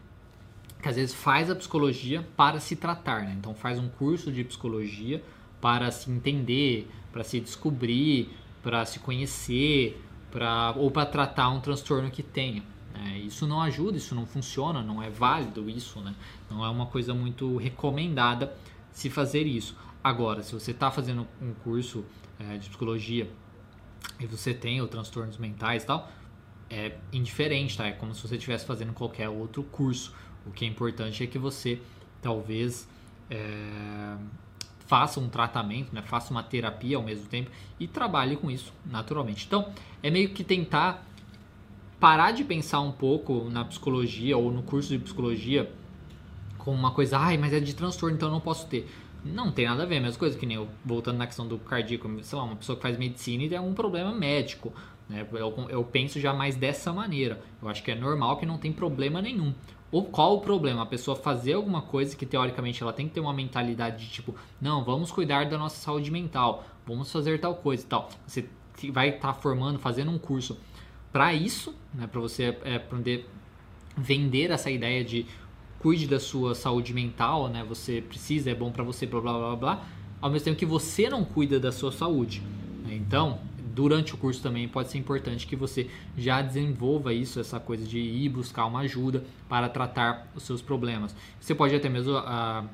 que 0.80 0.88
às 0.88 0.96
vezes 0.96 1.14
faz 1.14 1.50
a 1.50 1.56
psicologia 1.56 2.26
para 2.36 2.60
se 2.60 2.76
tratar, 2.76 3.22
né? 3.22 3.34
Então 3.38 3.54
faz 3.54 3.78
um 3.78 3.88
curso 3.88 4.30
de 4.30 4.44
psicologia 4.44 5.22
para 5.60 5.90
se 5.90 6.10
entender, 6.10 6.88
para 7.10 7.24
se 7.24 7.40
descobrir, 7.40 8.30
para 8.62 8.84
se 8.84 9.00
conhecer, 9.00 10.00
para 10.30 10.72
ou 10.76 10.90
para 10.90 11.06
tratar 11.06 11.48
um 11.48 11.60
transtorno 11.60 12.10
que 12.10 12.22
tenha. 12.22 12.62
Né? 12.94 13.18
Isso 13.18 13.46
não 13.46 13.60
ajuda, 13.60 13.96
isso 13.96 14.14
não 14.14 14.26
funciona, 14.26 14.82
não 14.82 15.02
é 15.02 15.10
válido 15.10 15.68
isso, 15.68 16.00
né? 16.00 16.14
Não 16.50 16.64
é 16.64 16.68
uma 16.68 16.86
coisa 16.86 17.12
muito 17.12 17.56
recomendada 17.56 18.54
se 18.92 19.10
fazer 19.10 19.46
isso. 19.46 19.76
Agora, 20.02 20.42
se 20.42 20.52
você 20.52 20.70
está 20.70 20.90
fazendo 20.90 21.26
um 21.40 21.52
curso 21.52 22.04
é, 22.38 22.56
de 22.56 22.68
psicologia 22.68 23.30
e 24.20 24.26
você 24.26 24.54
tem 24.54 24.80
os 24.80 24.88
transtornos 24.88 25.36
mentais 25.38 25.82
e 25.82 25.86
tal, 25.86 26.10
é 26.70 26.96
indiferente, 27.12 27.76
tá? 27.76 27.86
É 27.86 27.92
como 27.92 28.14
se 28.14 28.22
você 28.26 28.36
estivesse 28.36 28.64
fazendo 28.64 28.92
qualquer 28.92 29.28
outro 29.28 29.62
curso. 29.62 30.14
O 30.46 30.50
que 30.50 30.64
é 30.64 30.68
importante 30.68 31.22
é 31.22 31.26
que 31.26 31.38
você 31.38 31.80
talvez 32.22 32.88
é, 33.30 34.16
faça 34.86 35.20
um 35.20 35.28
tratamento, 35.28 35.94
né? 35.94 36.02
faça 36.02 36.30
uma 36.30 36.42
terapia 36.42 36.96
ao 36.96 37.02
mesmo 37.02 37.26
tempo 37.26 37.50
e 37.78 37.86
trabalhe 37.86 38.36
com 38.36 38.50
isso 38.50 38.72
naturalmente. 38.86 39.46
Então, 39.46 39.72
é 40.02 40.10
meio 40.10 40.30
que 40.30 40.44
tentar 40.44 41.06
parar 42.00 42.32
de 42.32 42.44
pensar 42.44 42.80
um 42.80 42.92
pouco 42.92 43.48
na 43.50 43.64
psicologia 43.64 44.36
ou 44.36 44.50
no 44.52 44.62
curso 44.62 44.90
de 44.90 44.98
psicologia 44.98 45.70
como 46.56 46.76
uma 46.76 46.90
coisa, 46.90 47.18
ai, 47.18 47.36
mas 47.36 47.52
é 47.52 47.60
de 47.60 47.74
transtorno, 47.74 48.16
então 48.16 48.28
eu 48.28 48.32
não 48.32 48.40
posso 48.40 48.66
ter. 48.66 48.88
Não 49.32 49.52
tem 49.52 49.66
nada 49.66 49.82
a 49.82 49.86
ver, 49.86 50.00
mesma 50.00 50.18
coisa 50.18 50.38
que 50.38 50.46
nem 50.46 50.56
eu, 50.56 50.68
voltando 50.84 51.18
na 51.18 51.26
questão 51.26 51.46
do 51.46 51.58
cardíaco, 51.58 52.08
sei 52.22 52.38
lá, 52.38 52.44
uma 52.44 52.56
pessoa 52.56 52.76
que 52.76 52.82
faz 52.82 52.96
medicina 52.96 53.44
e 53.44 53.48
tem 53.48 53.58
algum 53.58 53.74
problema 53.74 54.12
médico, 54.12 54.72
né? 55.08 55.26
Eu, 55.32 55.66
eu 55.68 55.84
penso 55.84 56.20
já 56.20 56.32
mais 56.32 56.56
dessa 56.56 56.92
maneira. 56.92 57.40
Eu 57.60 57.68
acho 57.68 57.82
que 57.82 57.90
é 57.90 57.94
normal 57.94 58.36
que 58.36 58.46
não 58.46 58.58
tem 58.58 58.72
problema 58.72 59.22
nenhum. 59.22 59.54
Ou 59.90 60.04
qual 60.04 60.36
o 60.36 60.40
problema? 60.40 60.82
A 60.82 60.86
pessoa 60.86 61.16
fazer 61.16 61.54
alguma 61.54 61.80
coisa 61.80 62.14
que 62.14 62.26
teoricamente 62.26 62.82
ela 62.82 62.92
tem 62.92 63.08
que 63.08 63.14
ter 63.14 63.20
uma 63.20 63.32
mentalidade 63.32 64.04
de 64.04 64.10
tipo, 64.10 64.34
não, 64.60 64.84
vamos 64.84 65.10
cuidar 65.10 65.48
da 65.48 65.56
nossa 65.56 65.76
saúde 65.76 66.10
mental, 66.10 66.64
vamos 66.86 67.10
fazer 67.10 67.40
tal 67.40 67.54
coisa 67.54 67.82
e 67.82 67.86
tal. 67.86 68.08
Você 68.26 68.48
vai 68.90 69.08
estar 69.10 69.32
tá 69.32 69.34
formando, 69.34 69.78
fazendo 69.78 70.10
um 70.10 70.18
curso 70.18 70.58
para 71.10 71.32
isso, 71.32 71.74
né? 71.94 72.06
Para 72.06 72.20
você 72.20 72.56
é, 72.64 72.78
poder 72.78 73.26
vender 73.96 74.50
essa 74.50 74.70
ideia 74.70 75.02
de 75.02 75.26
cuide 75.78 76.06
da 76.06 76.18
sua 76.18 76.54
saúde 76.54 76.92
mental, 76.92 77.48
né? 77.48 77.64
Você 77.68 78.00
precisa, 78.00 78.50
é 78.50 78.54
bom 78.54 78.70
para 78.70 78.82
você, 78.82 79.06
blá 79.06 79.20
blá 79.20 79.32
blá 79.38 79.56
blá. 79.56 79.84
Ao 80.20 80.30
mesmo 80.30 80.46
tempo 80.46 80.58
que 80.58 80.66
você 80.66 81.08
não 81.08 81.24
cuida 81.24 81.60
da 81.60 81.70
sua 81.70 81.92
saúde. 81.92 82.42
Né? 82.84 82.94
Então, 82.94 83.38
durante 83.78 84.12
o 84.12 84.16
curso 84.16 84.42
também 84.42 84.66
pode 84.66 84.90
ser 84.90 84.98
importante 84.98 85.46
que 85.46 85.54
você 85.54 85.88
já 86.16 86.42
desenvolva 86.42 87.14
isso, 87.14 87.38
essa 87.38 87.60
coisa 87.60 87.86
de 87.86 87.98
ir 87.98 88.28
buscar 88.28 88.66
uma 88.66 88.80
ajuda 88.80 89.22
para 89.48 89.68
tratar 89.68 90.26
os 90.34 90.42
seus 90.42 90.60
problemas. 90.60 91.14
Você 91.40 91.54
pode 91.54 91.74
até 91.76 91.88
mesmo 91.88 92.16
ah, 92.16 92.64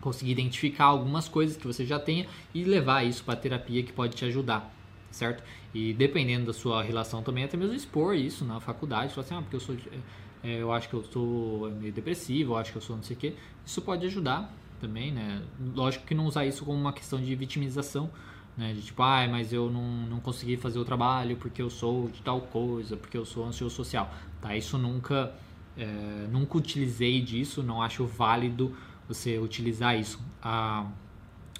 conseguir 0.00 0.32
identificar 0.32 0.86
algumas 0.86 1.28
coisas 1.28 1.56
que 1.56 1.66
você 1.66 1.86
já 1.86 2.00
tenha 2.00 2.26
e 2.52 2.64
levar 2.64 3.04
isso 3.04 3.22
para 3.22 3.34
a 3.34 3.36
terapia 3.36 3.82
que 3.84 3.92
pode 3.92 4.16
te 4.16 4.24
ajudar. 4.24 4.74
certo? 5.12 5.42
E 5.72 5.92
dependendo 5.92 6.46
da 6.46 6.52
sua 6.52 6.82
relação 6.82 7.22
também, 7.22 7.44
até 7.44 7.56
mesmo 7.56 7.74
expor 7.74 8.16
isso 8.16 8.44
na 8.44 8.58
faculdade, 8.58 9.14
falar 9.14 9.24
assim, 9.24 9.34
ah, 9.36 9.42
porque 9.42 9.56
eu 9.56 9.60
sou, 9.60 9.74
é, 9.74 9.98
eu 10.42 10.72
acho 10.72 10.88
que 10.88 10.94
eu 10.94 11.02
sou 11.04 11.70
meio 11.72 11.92
depressivo, 11.92 12.52
eu 12.52 12.56
acho 12.56 12.72
que 12.72 12.78
eu 12.78 12.82
sou 12.82 12.96
não 12.96 13.02
sei 13.02 13.16
o 13.16 13.18
quê. 13.18 13.34
Isso 13.64 13.82
pode 13.82 14.06
ajudar 14.06 14.52
também, 14.80 15.12
né? 15.12 15.42
Lógico 15.74 16.06
que 16.06 16.14
não 16.14 16.26
usar 16.26 16.46
isso 16.46 16.64
como 16.64 16.78
uma 16.78 16.92
questão 16.92 17.20
de 17.20 17.34
vitimização, 17.34 18.10
né? 18.56 18.72
De 18.72 18.82
tipo, 18.82 19.02
ah, 19.02 19.26
mas 19.28 19.52
eu 19.52 19.70
não, 19.70 19.82
não 20.06 20.20
consegui 20.20 20.56
fazer 20.56 20.78
o 20.78 20.84
trabalho 20.84 21.36
porque 21.36 21.60
eu 21.60 21.70
sou 21.70 22.08
de 22.08 22.22
tal 22.22 22.40
coisa, 22.42 22.96
porque 22.96 23.16
eu 23.16 23.24
sou 23.24 23.46
ansioso 23.46 23.74
social, 23.74 24.12
tá? 24.40 24.56
Isso 24.56 24.78
nunca, 24.78 25.34
é, 25.76 25.86
nunca 26.30 26.58
utilizei 26.58 27.20
disso, 27.20 27.62
não 27.62 27.82
acho 27.82 28.06
válido 28.06 28.74
você 29.08 29.38
utilizar 29.38 29.98
isso. 29.98 30.20
A, 30.42 30.86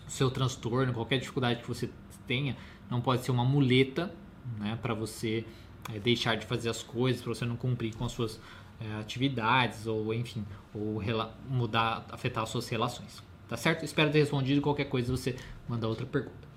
seu 0.07 0.31
transtorno, 0.31 0.93
qualquer 0.95 1.19
dificuldade 1.19 1.61
que 1.61 1.69
você 1.69 1.91
tenha, 2.27 2.57
não 2.91 3.01
pode 3.01 3.25
ser 3.25 3.31
uma 3.31 3.45
muleta, 3.45 4.13
né? 4.59 4.79
Para 4.81 4.95
você 4.95 5.45
é, 5.93 5.99
deixar 5.99 6.37
de 6.37 6.47
fazer 6.47 6.69
as 6.71 6.83
coisas, 6.83 7.21
para 7.23 7.35
você 7.35 7.45
não 7.45 7.57
cumprir 7.57 7.95
com 7.95 8.05
as 8.05 8.13
suas 8.13 8.41
é, 8.81 9.01
atividades 9.01 9.87
ou 9.87 10.13
enfim, 10.15 10.45
ou 10.75 11.03
mudar, 11.49 12.07
afetar 12.11 12.43
as 12.45 12.49
suas 12.49 12.69
relações. 12.69 13.23
Tá 13.49 13.57
certo? 13.57 13.85
Espero 13.85 14.11
ter 14.11 14.19
respondido 14.19 14.61
qualquer 14.61 14.85
coisa 14.85 15.17
você 15.17 15.37
manda 15.69 15.89
outra 15.89 16.05
pergunta. 16.05 16.49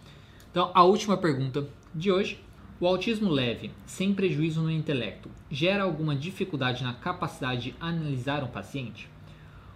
Então, 0.49 0.71
a 0.73 0.83
última 0.83 1.17
pergunta 1.17 1.67
de 1.93 2.11
hoje. 2.11 2.39
O 2.79 2.87
autismo 2.87 3.29
leve, 3.29 3.69
sem 3.85 4.11
prejuízo 4.11 4.59
no 4.59 4.71
intelecto, 4.71 5.29
gera 5.51 5.83
alguma 5.83 6.15
dificuldade 6.15 6.83
na 6.83 6.95
capacidade 6.95 7.61
de 7.61 7.75
analisar 7.79 8.43
um 8.43 8.47
paciente? 8.47 9.07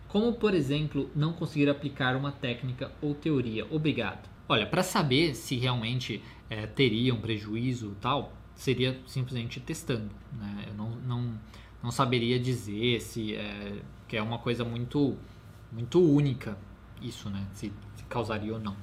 Como, 0.08 0.34
por 0.34 0.56
exemplo, 0.56 1.08
não 1.16 1.32
conseguir 1.32 1.70
aplicar 1.70 2.16
uma 2.16 2.32
técnica 2.32 2.92
ou 3.04 3.14
teoria? 3.14 3.64
Obrigado. 3.70 4.28
Olha, 4.50 4.66
para 4.66 4.82
saber 4.82 5.36
se 5.36 5.56
realmente 5.56 6.24
é, 6.50 6.66
teria 6.66 7.14
um 7.14 7.22
prejuízo 7.22 7.96
tal, 8.02 8.34
seria 8.56 9.00
simplesmente 9.06 9.60
testando. 9.60 10.10
Né? 10.34 10.66
Eu 10.70 10.74
não, 10.74 10.90
não, 10.96 11.40
não 11.86 11.92
saberia 11.92 12.40
dizer 12.40 13.00
se 13.00 13.36
é, 13.36 13.80
que 14.08 14.18
é 14.18 14.22
uma 14.22 14.40
coisa 14.40 14.66
muito 14.66 15.16
muito 15.72 16.02
única 16.02 16.58
isso, 17.00 17.30
né? 17.30 17.46
Se, 17.54 17.72
se, 17.96 18.04
causaria 18.06 18.54
ou 18.54 18.60
não. 18.60 18.76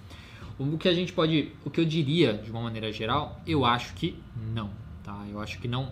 O 0.59 0.79
que 0.79 0.89
a 0.89 0.95
gente 0.95 1.13
pode, 1.13 1.53
o 1.65 1.71
que 1.71 1.81
eu 1.81 1.85
diria 1.85 2.35
de 2.35 2.51
uma 2.51 2.61
maneira 2.61 2.93
geral, 2.93 3.41
eu 3.45 3.65
acho 3.65 3.95
que 3.95 4.23
não, 4.55 4.71
tá? 5.03 5.25
Eu 5.29 5.41
acho 5.41 5.59
que 5.59 5.67
não 5.67 5.91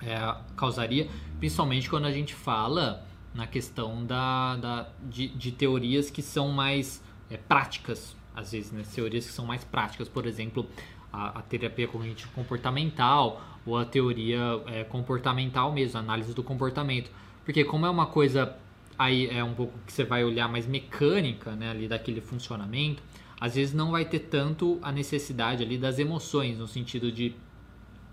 é, 0.00 0.16
causaria, 0.56 1.08
principalmente 1.40 1.90
quando 1.90 2.06
a 2.06 2.12
gente 2.12 2.34
fala 2.34 3.04
na 3.34 3.46
questão 3.46 4.04
da, 4.04 4.56
da 4.56 4.88
de, 5.02 5.28
de 5.28 5.50
teorias 5.50 6.08
que 6.08 6.22
são 6.22 6.50
mais 6.50 7.02
é, 7.30 7.36
práticas, 7.36 8.14
às 8.36 8.52
vezes, 8.52 8.70
né? 8.70 8.84
Teorias 8.94 9.26
que 9.26 9.32
são 9.32 9.46
mais 9.46 9.64
práticas, 9.64 10.08
por 10.08 10.26
exemplo, 10.26 10.68
a, 11.12 11.40
a 11.40 11.42
terapia 11.42 11.88
cognitivo 11.88 12.30
comportamental 12.32 13.51
ou 13.64 13.78
a 13.78 13.84
teoria 13.84 14.40
é, 14.66 14.84
comportamental 14.84 15.72
mesmo, 15.72 15.98
análise 15.98 16.34
do 16.34 16.42
comportamento. 16.42 17.10
Porque 17.44 17.64
como 17.64 17.86
é 17.86 17.90
uma 17.90 18.06
coisa 18.06 18.56
aí 18.98 19.28
é 19.28 19.42
um 19.42 19.54
pouco 19.54 19.72
que 19.86 19.92
você 19.92 20.04
vai 20.04 20.24
olhar 20.24 20.48
mais 20.48 20.66
mecânica, 20.66 21.52
né, 21.52 21.70
ali 21.70 21.88
daquele 21.88 22.20
funcionamento, 22.20 23.02
às 23.40 23.54
vezes 23.54 23.74
não 23.74 23.90
vai 23.90 24.04
ter 24.04 24.20
tanto 24.20 24.78
a 24.82 24.92
necessidade 24.92 25.62
ali 25.62 25.76
das 25.76 25.98
emoções, 25.98 26.58
no 26.58 26.68
sentido 26.68 27.10
de 27.10 27.34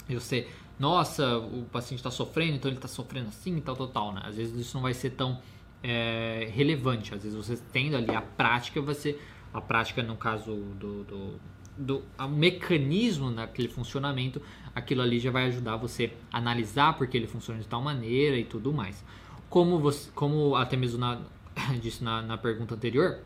você, 0.09 0.47
nossa, 0.79 1.37
o 1.37 1.65
paciente 1.71 1.99
está 1.99 2.09
sofrendo, 2.09 2.55
então 2.55 2.69
ele 2.69 2.77
está 2.77 2.87
sofrendo 2.87 3.27
assim, 3.27 3.59
tal, 3.59 3.75
tal, 3.75 3.87
tal, 3.89 4.13
né? 4.13 4.21
Às 4.23 4.37
vezes 4.37 4.59
isso 4.59 4.75
não 4.75 4.81
vai 4.81 4.93
ser 4.93 5.11
tão 5.11 5.39
é, 5.83 6.49
relevante. 6.51 7.13
Às 7.13 7.21
vezes 7.21 7.37
você 7.37 7.61
tendo 7.71 7.95
ali 7.95 8.15
a 8.15 8.21
prática, 8.21 8.81
você, 8.81 9.19
a 9.53 9.61
prática 9.61 10.01
no 10.01 10.15
caso 10.15 10.55
do, 10.55 11.03
do 11.03 11.39
do 11.79 12.03
mecanismo 12.29 13.31
naquele 13.31 13.69
funcionamento, 13.69 14.41
aquilo 14.75 15.01
ali 15.01 15.17
já 15.17 15.31
vai 15.31 15.45
ajudar 15.45 15.77
você 15.77 16.11
a 16.31 16.37
analisar 16.37 16.97
porque 16.97 17.17
ele 17.17 17.25
funciona 17.25 17.59
de 17.59 17.67
tal 17.67 17.81
maneira 17.81 18.37
e 18.37 18.43
tudo 18.43 18.73
mais. 18.73 19.03
Como, 19.49 19.79
você, 19.79 20.11
como 20.13 20.55
até 20.55 20.75
mesmo 20.75 20.99
na, 20.99 21.21
disse 21.81 22.03
na, 22.03 22.21
na 22.21 22.37
pergunta 22.37 22.75
anterior, 22.75 23.19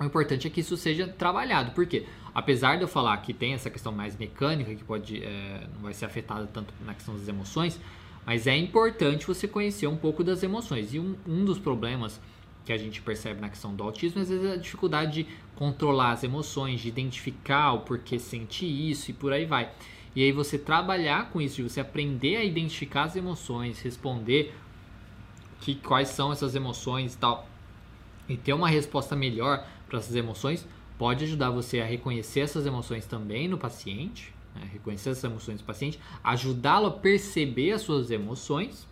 o 0.00 0.04
importante 0.04 0.46
é 0.46 0.50
que 0.50 0.60
isso 0.60 0.76
seja 0.76 1.06
trabalhado, 1.06 1.72
porque 1.72 2.06
apesar 2.34 2.76
de 2.76 2.82
eu 2.82 2.88
falar 2.88 3.16
que 3.18 3.32
tem 3.32 3.52
essa 3.52 3.70
questão 3.70 3.92
mais 3.92 4.16
mecânica, 4.16 4.74
que 4.74 4.84
pode 4.84 5.22
é, 5.22 5.66
não 5.74 5.82
vai 5.82 5.92
ser 5.92 6.06
afetada 6.06 6.46
tanto 6.46 6.72
na 6.84 6.94
questão 6.94 7.14
das 7.14 7.28
emoções, 7.28 7.78
mas 8.24 8.46
é 8.46 8.56
importante 8.56 9.26
você 9.26 9.46
conhecer 9.46 9.86
um 9.86 9.96
pouco 9.96 10.24
das 10.24 10.42
emoções. 10.42 10.92
E 10.92 10.98
um, 10.98 11.14
um 11.26 11.44
dos 11.44 11.58
problemas 11.58 12.20
que 12.66 12.72
a 12.72 12.76
gente 12.76 13.00
percebe 13.00 13.40
na 13.40 13.48
questão 13.48 13.72
do 13.72 13.84
autismo, 13.84 14.20
às 14.20 14.28
vezes 14.28 14.44
é 14.44 14.54
a 14.54 14.56
dificuldade 14.56 15.22
de 15.22 15.28
controlar 15.54 16.10
as 16.10 16.24
emoções, 16.24 16.80
de 16.80 16.88
identificar 16.88 17.72
o 17.72 17.80
porquê 17.80 18.18
sentir 18.18 18.66
isso 18.66 19.08
e 19.08 19.14
por 19.14 19.32
aí 19.32 19.46
vai. 19.46 19.70
E 20.16 20.24
aí 20.24 20.32
você 20.32 20.58
trabalhar 20.58 21.30
com 21.30 21.40
isso, 21.40 21.56
de 21.56 21.62
você 21.62 21.78
aprender 21.78 22.36
a 22.36 22.44
identificar 22.44 23.04
as 23.04 23.14
emoções, 23.14 23.80
responder 23.80 24.52
que 25.60 25.76
quais 25.76 26.08
são 26.08 26.32
essas 26.32 26.56
emoções 26.56 27.14
e 27.14 27.18
tal, 27.18 27.48
e 28.28 28.36
ter 28.36 28.52
uma 28.52 28.68
resposta 28.68 29.14
melhor 29.14 29.64
para 29.88 30.00
essas 30.00 30.16
emoções, 30.16 30.66
pode 30.98 31.22
ajudar 31.22 31.50
você 31.50 31.80
a 31.80 31.84
reconhecer 31.84 32.40
essas 32.40 32.66
emoções 32.66 33.06
também 33.06 33.46
no 33.46 33.56
paciente, 33.56 34.34
né? 34.56 34.68
reconhecer 34.72 35.10
essas 35.10 35.22
emoções 35.22 35.60
do 35.60 35.64
paciente, 35.64 36.00
ajudá-lo 36.24 36.86
a 36.86 36.90
perceber 36.90 37.72
as 37.72 37.82
suas 37.82 38.10
emoções 38.10 38.88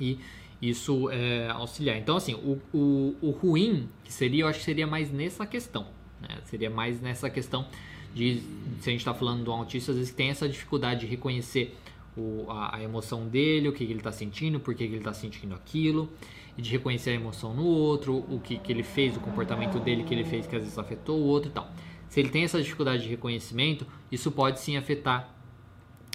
e 0.00 0.18
isso 0.62 1.10
é, 1.10 1.50
auxiliar. 1.50 1.98
Então, 1.98 2.16
assim, 2.16 2.34
o, 2.34 2.60
o, 2.72 3.16
o, 3.20 3.30
ruim 3.30 3.88
que 4.04 4.12
seria, 4.12 4.44
eu 4.44 4.46
acho 4.46 4.60
que 4.60 4.64
seria 4.64 4.86
mais 4.86 5.10
nessa 5.10 5.44
questão. 5.44 5.88
Né? 6.20 6.38
Seria 6.44 6.70
mais 6.70 7.00
nessa 7.00 7.28
questão 7.28 7.66
de, 8.14 8.40
se 8.80 8.88
a 8.88 8.92
gente 8.92 9.00
está 9.00 9.12
falando 9.12 9.42
do 9.42 9.50
autista, 9.50 9.90
às 9.90 9.98
vezes 9.98 10.14
tem 10.14 10.30
essa 10.30 10.48
dificuldade 10.48 11.00
de 11.00 11.06
reconhecer 11.06 11.76
o, 12.16 12.48
a, 12.48 12.76
a, 12.76 12.82
emoção 12.82 13.26
dele, 13.26 13.68
o 13.68 13.72
que, 13.72 13.84
que 13.84 13.90
ele 13.90 13.98
está 13.98 14.12
sentindo, 14.12 14.60
por 14.60 14.72
que, 14.74 14.86
que 14.86 14.92
ele 14.92 14.98
está 14.98 15.12
sentindo 15.12 15.52
aquilo, 15.52 16.08
e 16.56 16.62
de 16.62 16.70
reconhecer 16.70 17.10
a 17.10 17.14
emoção 17.14 17.52
no 17.52 17.64
outro, 17.64 18.24
o 18.28 18.38
que, 18.38 18.56
que 18.56 18.70
ele 18.70 18.84
fez, 18.84 19.16
o 19.16 19.20
comportamento 19.20 19.80
dele 19.80 20.04
que 20.04 20.14
ele 20.14 20.24
fez 20.24 20.46
que 20.46 20.54
às 20.54 20.62
vezes 20.62 20.78
afetou 20.78 21.18
o 21.18 21.24
outro 21.24 21.50
e 21.50 21.52
tal. 21.52 21.72
Se 22.08 22.20
ele 22.20 22.28
tem 22.28 22.44
essa 22.44 22.60
dificuldade 22.60 23.02
de 23.02 23.08
reconhecimento, 23.08 23.86
isso 24.12 24.30
pode 24.30 24.60
sim 24.60 24.76
afetar 24.76 25.31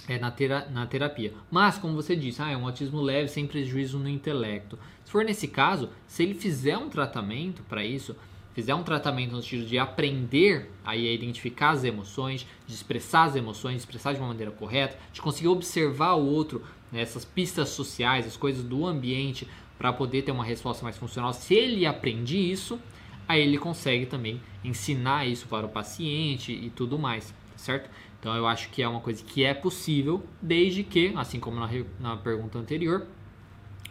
é, 0.08 0.18
na, 0.18 0.30
tera, 0.30 0.66
na 0.70 0.86
terapia. 0.86 1.32
Mas, 1.50 1.76
como 1.78 1.94
você 1.94 2.16
disse, 2.16 2.40
ah, 2.40 2.50
é 2.50 2.56
um 2.56 2.66
autismo 2.66 3.00
leve 3.00 3.28
sem 3.28 3.46
prejuízo 3.46 3.98
no 3.98 4.08
intelecto. 4.08 4.78
Se 5.04 5.12
for 5.12 5.24
nesse 5.24 5.46
caso, 5.46 5.90
se 6.06 6.22
ele 6.22 6.34
fizer 6.34 6.78
um 6.78 6.88
tratamento 6.88 7.62
para 7.64 7.84
isso, 7.84 8.16
fizer 8.54 8.74
um 8.74 8.82
tratamento 8.82 9.32
no 9.32 9.42
sentido 9.42 9.66
de 9.66 9.78
aprender 9.78 10.70
a 10.84 10.96
identificar 10.96 11.70
as 11.70 11.84
emoções, 11.84 12.46
de 12.66 12.74
expressar 12.74 13.24
as 13.24 13.36
emoções, 13.36 13.74
de 13.74 13.80
expressar 13.80 14.14
de 14.14 14.18
uma 14.18 14.28
maneira 14.28 14.50
correta, 14.50 14.98
de 15.12 15.20
conseguir 15.20 15.48
observar 15.48 16.14
o 16.14 16.26
outro, 16.26 16.64
né, 16.90 17.02
essas 17.02 17.24
pistas 17.24 17.68
sociais, 17.68 18.26
as 18.26 18.36
coisas 18.36 18.64
do 18.64 18.86
ambiente, 18.86 19.46
para 19.78 19.92
poder 19.92 20.22
ter 20.22 20.32
uma 20.32 20.44
resposta 20.44 20.82
mais 20.82 20.96
funcional. 20.96 21.32
Se 21.32 21.54
ele 21.54 21.86
aprende 21.86 22.36
isso, 22.36 22.80
aí 23.28 23.42
ele 23.42 23.58
consegue 23.58 24.06
também 24.06 24.40
ensinar 24.64 25.26
isso 25.26 25.46
para 25.46 25.66
o 25.66 25.68
paciente 25.68 26.50
e 26.50 26.68
tudo 26.70 26.98
mais, 26.98 27.32
certo? 27.56 27.88
Então 28.20 28.34
eu 28.34 28.46
acho 28.46 28.70
que 28.70 28.82
é 28.82 28.88
uma 28.88 29.00
coisa 29.00 29.22
que 29.24 29.44
é 29.44 29.54
possível, 29.54 30.24
desde 30.42 30.82
que, 30.82 31.12
assim 31.16 31.38
como 31.38 31.58
na, 31.58 31.68
na 32.00 32.16
pergunta 32.16 32.58
anterior, 32.58 33.06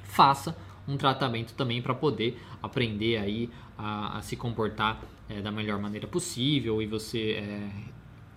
faça 0.04 0.56
um 0.88 0.98
tratamento 0.98 1.54
também 1.54 1.82
para 1.82 1.94
poder 1.94 2.42
aprender 2.62 3.18
aí 3.18 3.50
a, 3.78 4.18
a 4.18 4.22
se 4.22 4.36
comportar 4.36 5.02
é, 5.30 5.42
da 5.42 5.52
melhor 5.52 5.80
maneira 5.80 6.08
possível 6.08 6.82
e 6.82 6.88
você 6.88 7.32
é, 7.34 7.70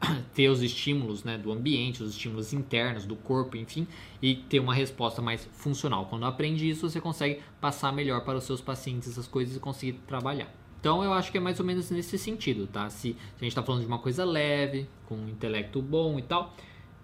ter 0.34 0.48
os 0.48 0.62
estímulos 0.62 1.24
né, 1.24 1.38
do 1.38 1.52
ambiente, 1.52 2.02
os 2.02 2.10
estímulos 2.10 2.52
internos 2.52 3.06
do 3.06 3.16
corpo, 3.16 3.56
enfim, 3.56 3.86
e 4.20 4.34
ter 4.34 4.60
uma 4.60 4.74
resposta 4.74 5.22
mais 5.22 5.48
funcional. 5.52 6.06
Quando 6.06 6.24
aprende 6.26 6.68
isso, 6.68 6.88
você 6.88 7.00
consegue 7.00 7.40
passar 7.60 7.92
melhor 7.92 8.24
para 8.24 8.38
os 8.38 8.44
seus 8.44 8.60
pacientes 8.60 9.08
essas 9.08 9.26
coisas 9.26 9.56
e 9.56 9.60
conseguir 9.60 9.94
trabalhar. 10.06 10.59
Então 10.80 11.04
eu 11.04 11.12
acho 11.12 11.30
que 11.30 11.36
é 11.36 11.40
mais 11.40 11.60
ou 11.60 11.66
menos 11.66 11.90
nesse 11.90 12.16
sentido, 12.16 12.66
tá? 12.66 12.88
Se, 12.88 13.12
se 13.12 13.16
a 13.36 13.44
gente 13.44 13.48
está 13.48 13.62
falando 13.62 13.82
de 13.82 13.86
uma 13.86 13.98
coisa 13.98 14.24
leve, 14.24 14.88
com 15.06 15.14
um 15.14 15.28
intelecto 15.28 15.82
bom 15.82 16.18
e 16.18 16.22
tal, 16.22 16.54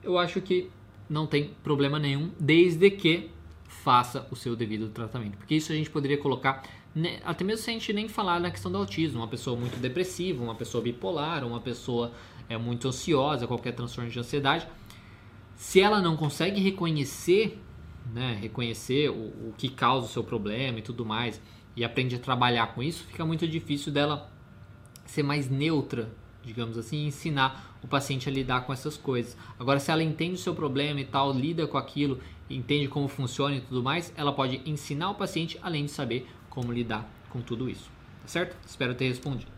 eu 0.03 0.19
acho 0.19 0.41
que 0.41 0.71
não 1.09 1.27
tem 1.27 1.51
problema 1.63 1.99
nenhum, 1.99 2.31
desde 2.41 2.91
que 2.91 3.31
faça 3.69 4.27
o 4.31 4.37
seu 4.37 4.57
devido 4.57 4.89
tratamento. 4.89 5.37
Porque 5.37 5.55
isso 5.55 5.71
a 5.73 5.75
gente 5.75 5.91
poderia 5.91 6.17
colocar, 6.17 6.63
né, 6.95 7.21
até 7.25 7.45
mesmo 7.45 7.65
se 7.65 7.71
a 7.71 7.73
gente 7.75 7.93
nem 7.93 8.09
falar 8.09 8.41
na 8.41 8.51
questão 8.51 8.73
do 8.73 8.79
autismo, 8.79 9.21
uma 9.21 9.29
pessoa 9.29 9.57
muito 9.57 9.79
depressiva, 9.79 10.43
uma 10.43 10.55
pessoa 10.55 10.83
bipolar, 10.83 11.47
uma 11.47 11.61
pessoa 11.61 12.13
é, 12.49 12.57
muito 12.57 12.89
ansiosa, 12.89 13.47
qualquer 13.47 13.73
transtorno 13.73 14.11
de 14.11 14.19
ansiedade, 14.19 14.67
se 15.55 15.81
ela 15.81 16.01
não 16.01 16.17
consegue 16.17 16.61
reconhecer, 16.61 17.61
né, 18.13 18.39
reconhecer 18.41 19.11
o, 19.11 19.49
o 19.49 19.55
que 19.57 19.69
causa 19.69 20.07
o 20.07 20.09
seu 20.09 20.25
problema 20.25 20.79
e 20.79 20.83
tudo 20.83 21.05
mais, 21.05 21.41
e 21.77 21.85
aprende 21.85 22.17
a 22.17 22.19
trabalhar 22.19 22.69
com 22.69 22.83
isso, 22.83 23.05
fica 23.05 23.25
muito 23.25 23.47
difícil 23.47 23.93
dela 23.93 24.31
ser 25.05 25.23
mais 25.23 25.49
neutra, 25.51 26.11
digamos 26.43 26.79
assim, 26.79 27.05
e 27.05 27.07
ensinar 27.07 27.77
o 27.83 27.87
paciente 27.87 28.29
a 28.29 28.33
lidar 28.33 28.63
com 28.63 28.73
essas 28.73 28.97
coisas. 28.97 29.37
Agora, 29.59 29.79
se 29.79 29.91
ela 29.91 30.03
entende 30.03 30.35
o 30.35 30.39
seu 30.39 30.55
problema 30.55 31.01
e 31.01 31.05
tal, 31.05 31.33
lida 31.33 31.67
com 31.67 31.77
aquilo, 31.77 32.19
entende 32.49 32.89
como 32.89 33.07
funciona 33.09 33.57
e 33.57 33.61
tudo 33.61 33.83
mais, 33.83 34.13
ela 34.17 34.33
pode 34.33 34.61
ensinar 34.65 35.11
o 35.11 35.15
paciente 35.15 35.59
além 35.63 35.85
de 35.85 35.91
saber 35.91 36.27
como 36.49 36.73
lidar 36.73 37.09
com 37.29 37.41
tudo 37.41 37.69
isso. 37.69 37.91
Tá 38.23 38.29
certo? 38.29 38.57
Espero 38.67 38.95
ter 38.95 39.09
respondido. 39.09 39.53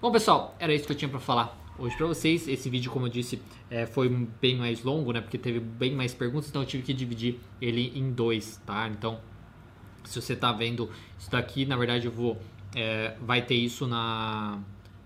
Bom, 0.00 0.12
pessoal, 0.12 0.54
era 0.58 0.72
isso 0.74 0.84
que 0.84 0.92
eu 0.92 0.96
tinha 0.96 1.08
para 1.08 1.20
falar 1.20 1.58
hoje 1.78 1.96
para 1.96 2.06
vocês. 2.06 2.46
Esse 2.46 2.68
vídeo, 2.68 2.90
como 2.90 3.06
eu 3.06 3.10
disse, 3.10 3.40
é, 3.70 3.86
foi 3.86 4.08
bem 4.40 4.56
mais 4.56 4.82
longo, 4.84 5.12
né? 5.12 5.20
Porque 5.20 5.38
teve 5.38 5.58
bem 5.60 5.94
mais 5.94 6.14
perguntas, 6.14 6.48
então 6.48 6.62
eu 6.62 6.66
tive 6.66 6.82
que 6.82 6.92
dividir 6.92 7.40
ele 7.60 7.92
em 7.94 8.12
dois, 8.12 8.60
tá? 8.66 8.88
Então, 8.88 9.18
se 10.04 10.20
você 10.20 10.34
está 10.34 10.52
vendo 10.52 10.90
isso 11.18 11.30
daqui, 11.30 11.64
na 11.64 11.76
verdade 11.76 12.06
eu 12.06 12.12
vou 12.12 12.40
é, 12.74 13.16
vai 13.20 13.42
ter 13.42 13.54
isso 13.54 13.86
na, 13.86 14.58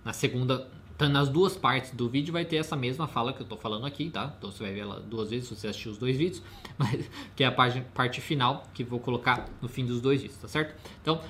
na 0.05 0.13
segunda 0.13 0.67
então, 0.99 1.09
nas 1.09 1.29
duas 1.29 1.57
partes 1.57 1.93
do 1.93 2.09
vídeo 2.09 2.33
vai 2.33 2.45
ter 2.45 2.57
essa 2.57 2.75
mesma 2.75 3.07
fala 3.07 3.33
que 3.33 3.41
eu 3.41 3.45
estou 3.45 3.57
falando 3.57 3.87
aqui, 3.87 4.11
tá? 4.11 4.35
Então 4.37 4.51
você 4.51 4.65
vai 4.65 4.73
ver 4.73 4.81
ela 4.81 4.99
duas 4.99 5.31
vezes 5.31 5.49
se 5.49 5.55
você 5.55 5.69
assistir 5.69 5.89
os 5.91 5.97
dois 5.97 6.17
vídeos, 6.17 6.43
mas, 6.77 7.09
que 7.37 7.45
é 7.45 7.47
a 7.47 7.53
parte, 7.53 7.81
parte 7.95 8.21
final 8.21 8.65
que 8.75 8.83
vou 8.83 8.99
colocar 8.99 9.49
no 9.63 9.69
fim 9.69 9.87
dos 9.87 10.01
dois 10.01 10.23
vídeos, 10.23 10.41
tá 10.41 10.49
certo? 10.49 10.75
Então, 11.01 11.21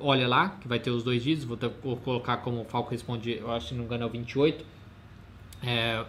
olha 0.00 0.26
lá 0.26 0.48
que 0.60 0.66
vai 0.66 0.80
ter 0.80 0.90
os 0.90 1.04
dois 1.04 1.22
vídeos, 1.22 1.44
vou, 1.44 1.56
ter, 1.56 1.70
vou 1.84 1.96
colocar 1.98 2.38
como 2.38 2.62
o 2.62 2.64
Falco 2.64 2.90
responde, 2.90 3.38
eu 3.38 3.52
acho 3.52 3.68
que 3.68 3.74
não 3.76 3.84
engano 3.84 4.02
é 4.02 4.06
o 4.06 4.10
28, 4.10 4.64
é, 5.62 6.04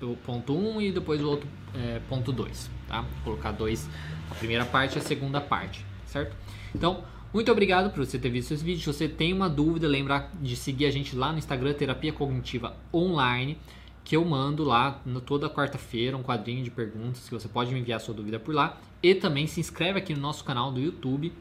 28.1 0.00 0.82
e 0.82 0.92
depois 0.92 1.22
o 1.22 1.28
outro 1.28 1.48
é, 1.74 2.00
ponto 2.08 2.32
2, 2.32 2.70
tá? 2.88 3.02
Vou 3.02 3.24
colocar 3.24 3.52
dois, 3.52 3.88
a 4.30 4.34
primeira 4.34 4.64
parte 4.64 4.96
e 4.96 4.98
a 4.98 5.02
segunda 5.02 5.40
parte, 5.40 5.84
certo? 6.06 6.36
Então, 6.74 7.04
muito 7.32 7.50
obrigado 7.50 7.92
por 7.92 8.04
você 8.04 8.18
ter 8.18 8.30
visto 8.30 8.54
esse 8.54 8.64
vídeo. 8.64 8.80
Se 8.80 8.86
você 8.86 9.08
tem 9.08 9.32
uma 9.32 9.48
dúvida, 9.48 9.88
lembra 9.88 10.30
de 10.40 10.54
seguir 10.54 10.86
a 10.86 10.90
gente 10.90 11.16
lá 11.16 11.32
no 11.32 11.38
Instagram 11.38 11.74
Terapia 11.74 12.12
Cognitiva 12.12 12.76
Online, 12.92 13.58
que 14.04 14.14
eu 14.14 14.24
mando 14.24 14.62
lá 14.62 15.02
toda 15.24 15.48
quarta-feira 15.48 16.16
um 16.16 16.22
quadrinho 16.22 16.62
de 16.62 16.70
perguntas 16.70 17.28
que 17.28 17.34
você 17.34 17.48
pode 17.48 17.72
me 17.72 17.80
enviar 17.80 18.00
sua 18.00 18.14
dúvida 18.14 18.38
por 18.38 18.54
lá. 18.54 18.78
E 19.02 19.14
também 19.14 19.46
se 19.46 19.58
inscreve 19.58 19.98
aqui 19.98 20.14
no 20.14 20.20
nosso 20.20 20.44
canal 20.44 20.70
do 20.70 20.78
YouTube, 20.78 21.32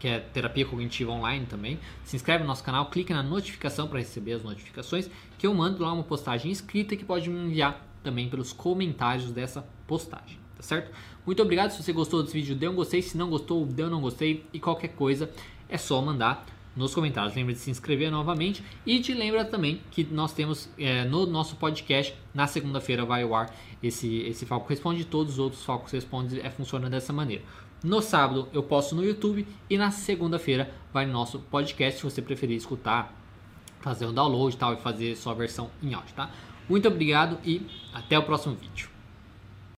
que 0.00 0.08
é 0.08 0.18
Terapia 0.18 0.66
Cognitiva 0.66 1.12
Online 1.12 1.46
também. 1.46 1.78
Se 2.02 2.16
inscreve 2.16 2.42
no 2.42 2.48
nosso 2.48 2.64
canal, 2.64 2.90
clique 2.90 3.12
na 3.12 3.22
notificação 3.22 3.86
para 3.86 4.00
receber 4.00 4.32
as 4.32 4.42
notificações, 4.42 5.08
que 5.38 5.46
eu 5.46 5.54
mando 5.54 5.84
lá 5.84 5.92
uma 5.92 6.02
postagem 6.02 6.50
escrita 6.50 6.96
que 6.96 7.04
pode 7.04 7.30
me 7.30 7.38
enviar 7.38 7.86
também 8.02 8.28
pelos 8.28 8.52
comentários 8.52 9.30
dessa 9.30 9.64
postagem 9.86 10.40
tá 10.60 10.62
certo? 10.62 10.92
Muito 11.24 11.42
obrigado, 11.42 11.70
se 11.70 11.82
você 11.82 11.92
gostou 11.92 12.22
desse 12.22 12.34
vídeo, 12.34 12.54
dê 12.54 12.68
um 12.68 12.74
gostei, 12.74 13.00
se 13.00 13.16
não 13.16 13.30
gostou, 13.30 13.64
dê 13.64 13.82
um 13.82 13.88
não 13.88 14.00
gostei 14.00 14.44
e 14.52 14.60
qualquer 14.60 14.88
coisa 14.88 15.30
é 15.68 15.78
só 15.78 16.00
mandar 16.02 16.46
nos 16.76 16.94
comentários. 16.94 17.34
Lembra 17.34 17.54
de 17.54 17.58
se 17.58 17.70
inscrever 17.70 18.10
novamente 18.10 18.62
e 18.84 19.00
te 19.00 19.14
lembra 19.14 19.44
também 19.44 19.80
que 19.90 20.04
nós 20.04 20.32
temos 20.32 20.68
é, 20.78 21.04
no 21.04 21.26
nosso 21.26 21.56
podcast, 21.56 22.14
na 22.34 22.46
segunda-feira 22.46 23.04
vai 23.04 23.22
ao 23.22 23.34
ar 23.34 23.54
esse, 23.82 24.18
esse 24.22 24.44
Falco 24.44 24.68
Responde, 24.68 25.04
todos 25.04 25.34
os 25.34 25.38
outros 25.38 25.64
Falcos 25.64 25.92
Responde 25.92 26.40
é, 26.40 26.50
funcionam 26.50 26.90
dessa 26.90 27.12
maneira. 27.12 27.42
No 27.82 28.02
sábado 28.02 28.48
eu 28.52 28.62
posto 28.62 28.94
no 28.94 29.02
YouTube 29.02 29.46
e 29.68 29.78
na 29.78 29.90
segunda-feira 29.90 30.70
vai 30.92 31.06
no 31.06 31.12
nosso 31.12 31.38
podcast, 31.38 31.98
se 31.98 32.04
você 32.04 32.20
preferir 32.20 32.56
escutar, 32.56 33.14
fazer 33.80 34.04
um 34.04 34.12
download 34.12 34.54
e 34.54 34.58
tal 34.58 34.74
e 34.74 34.76
fazer 34.76 35.16
sua 35.16 35.32
versão 35.32 35.70
em 35.82 35.94
áudio, 35.94 36.14
tá? 36.14 36.30
Muito 36.68 36.86
obrigado 36.88 37.38
e 37.44 37.66
até 37.94 38.18
o 38.18 38.22
próximo 38.22 38.54
vídeo. 38.54 38.99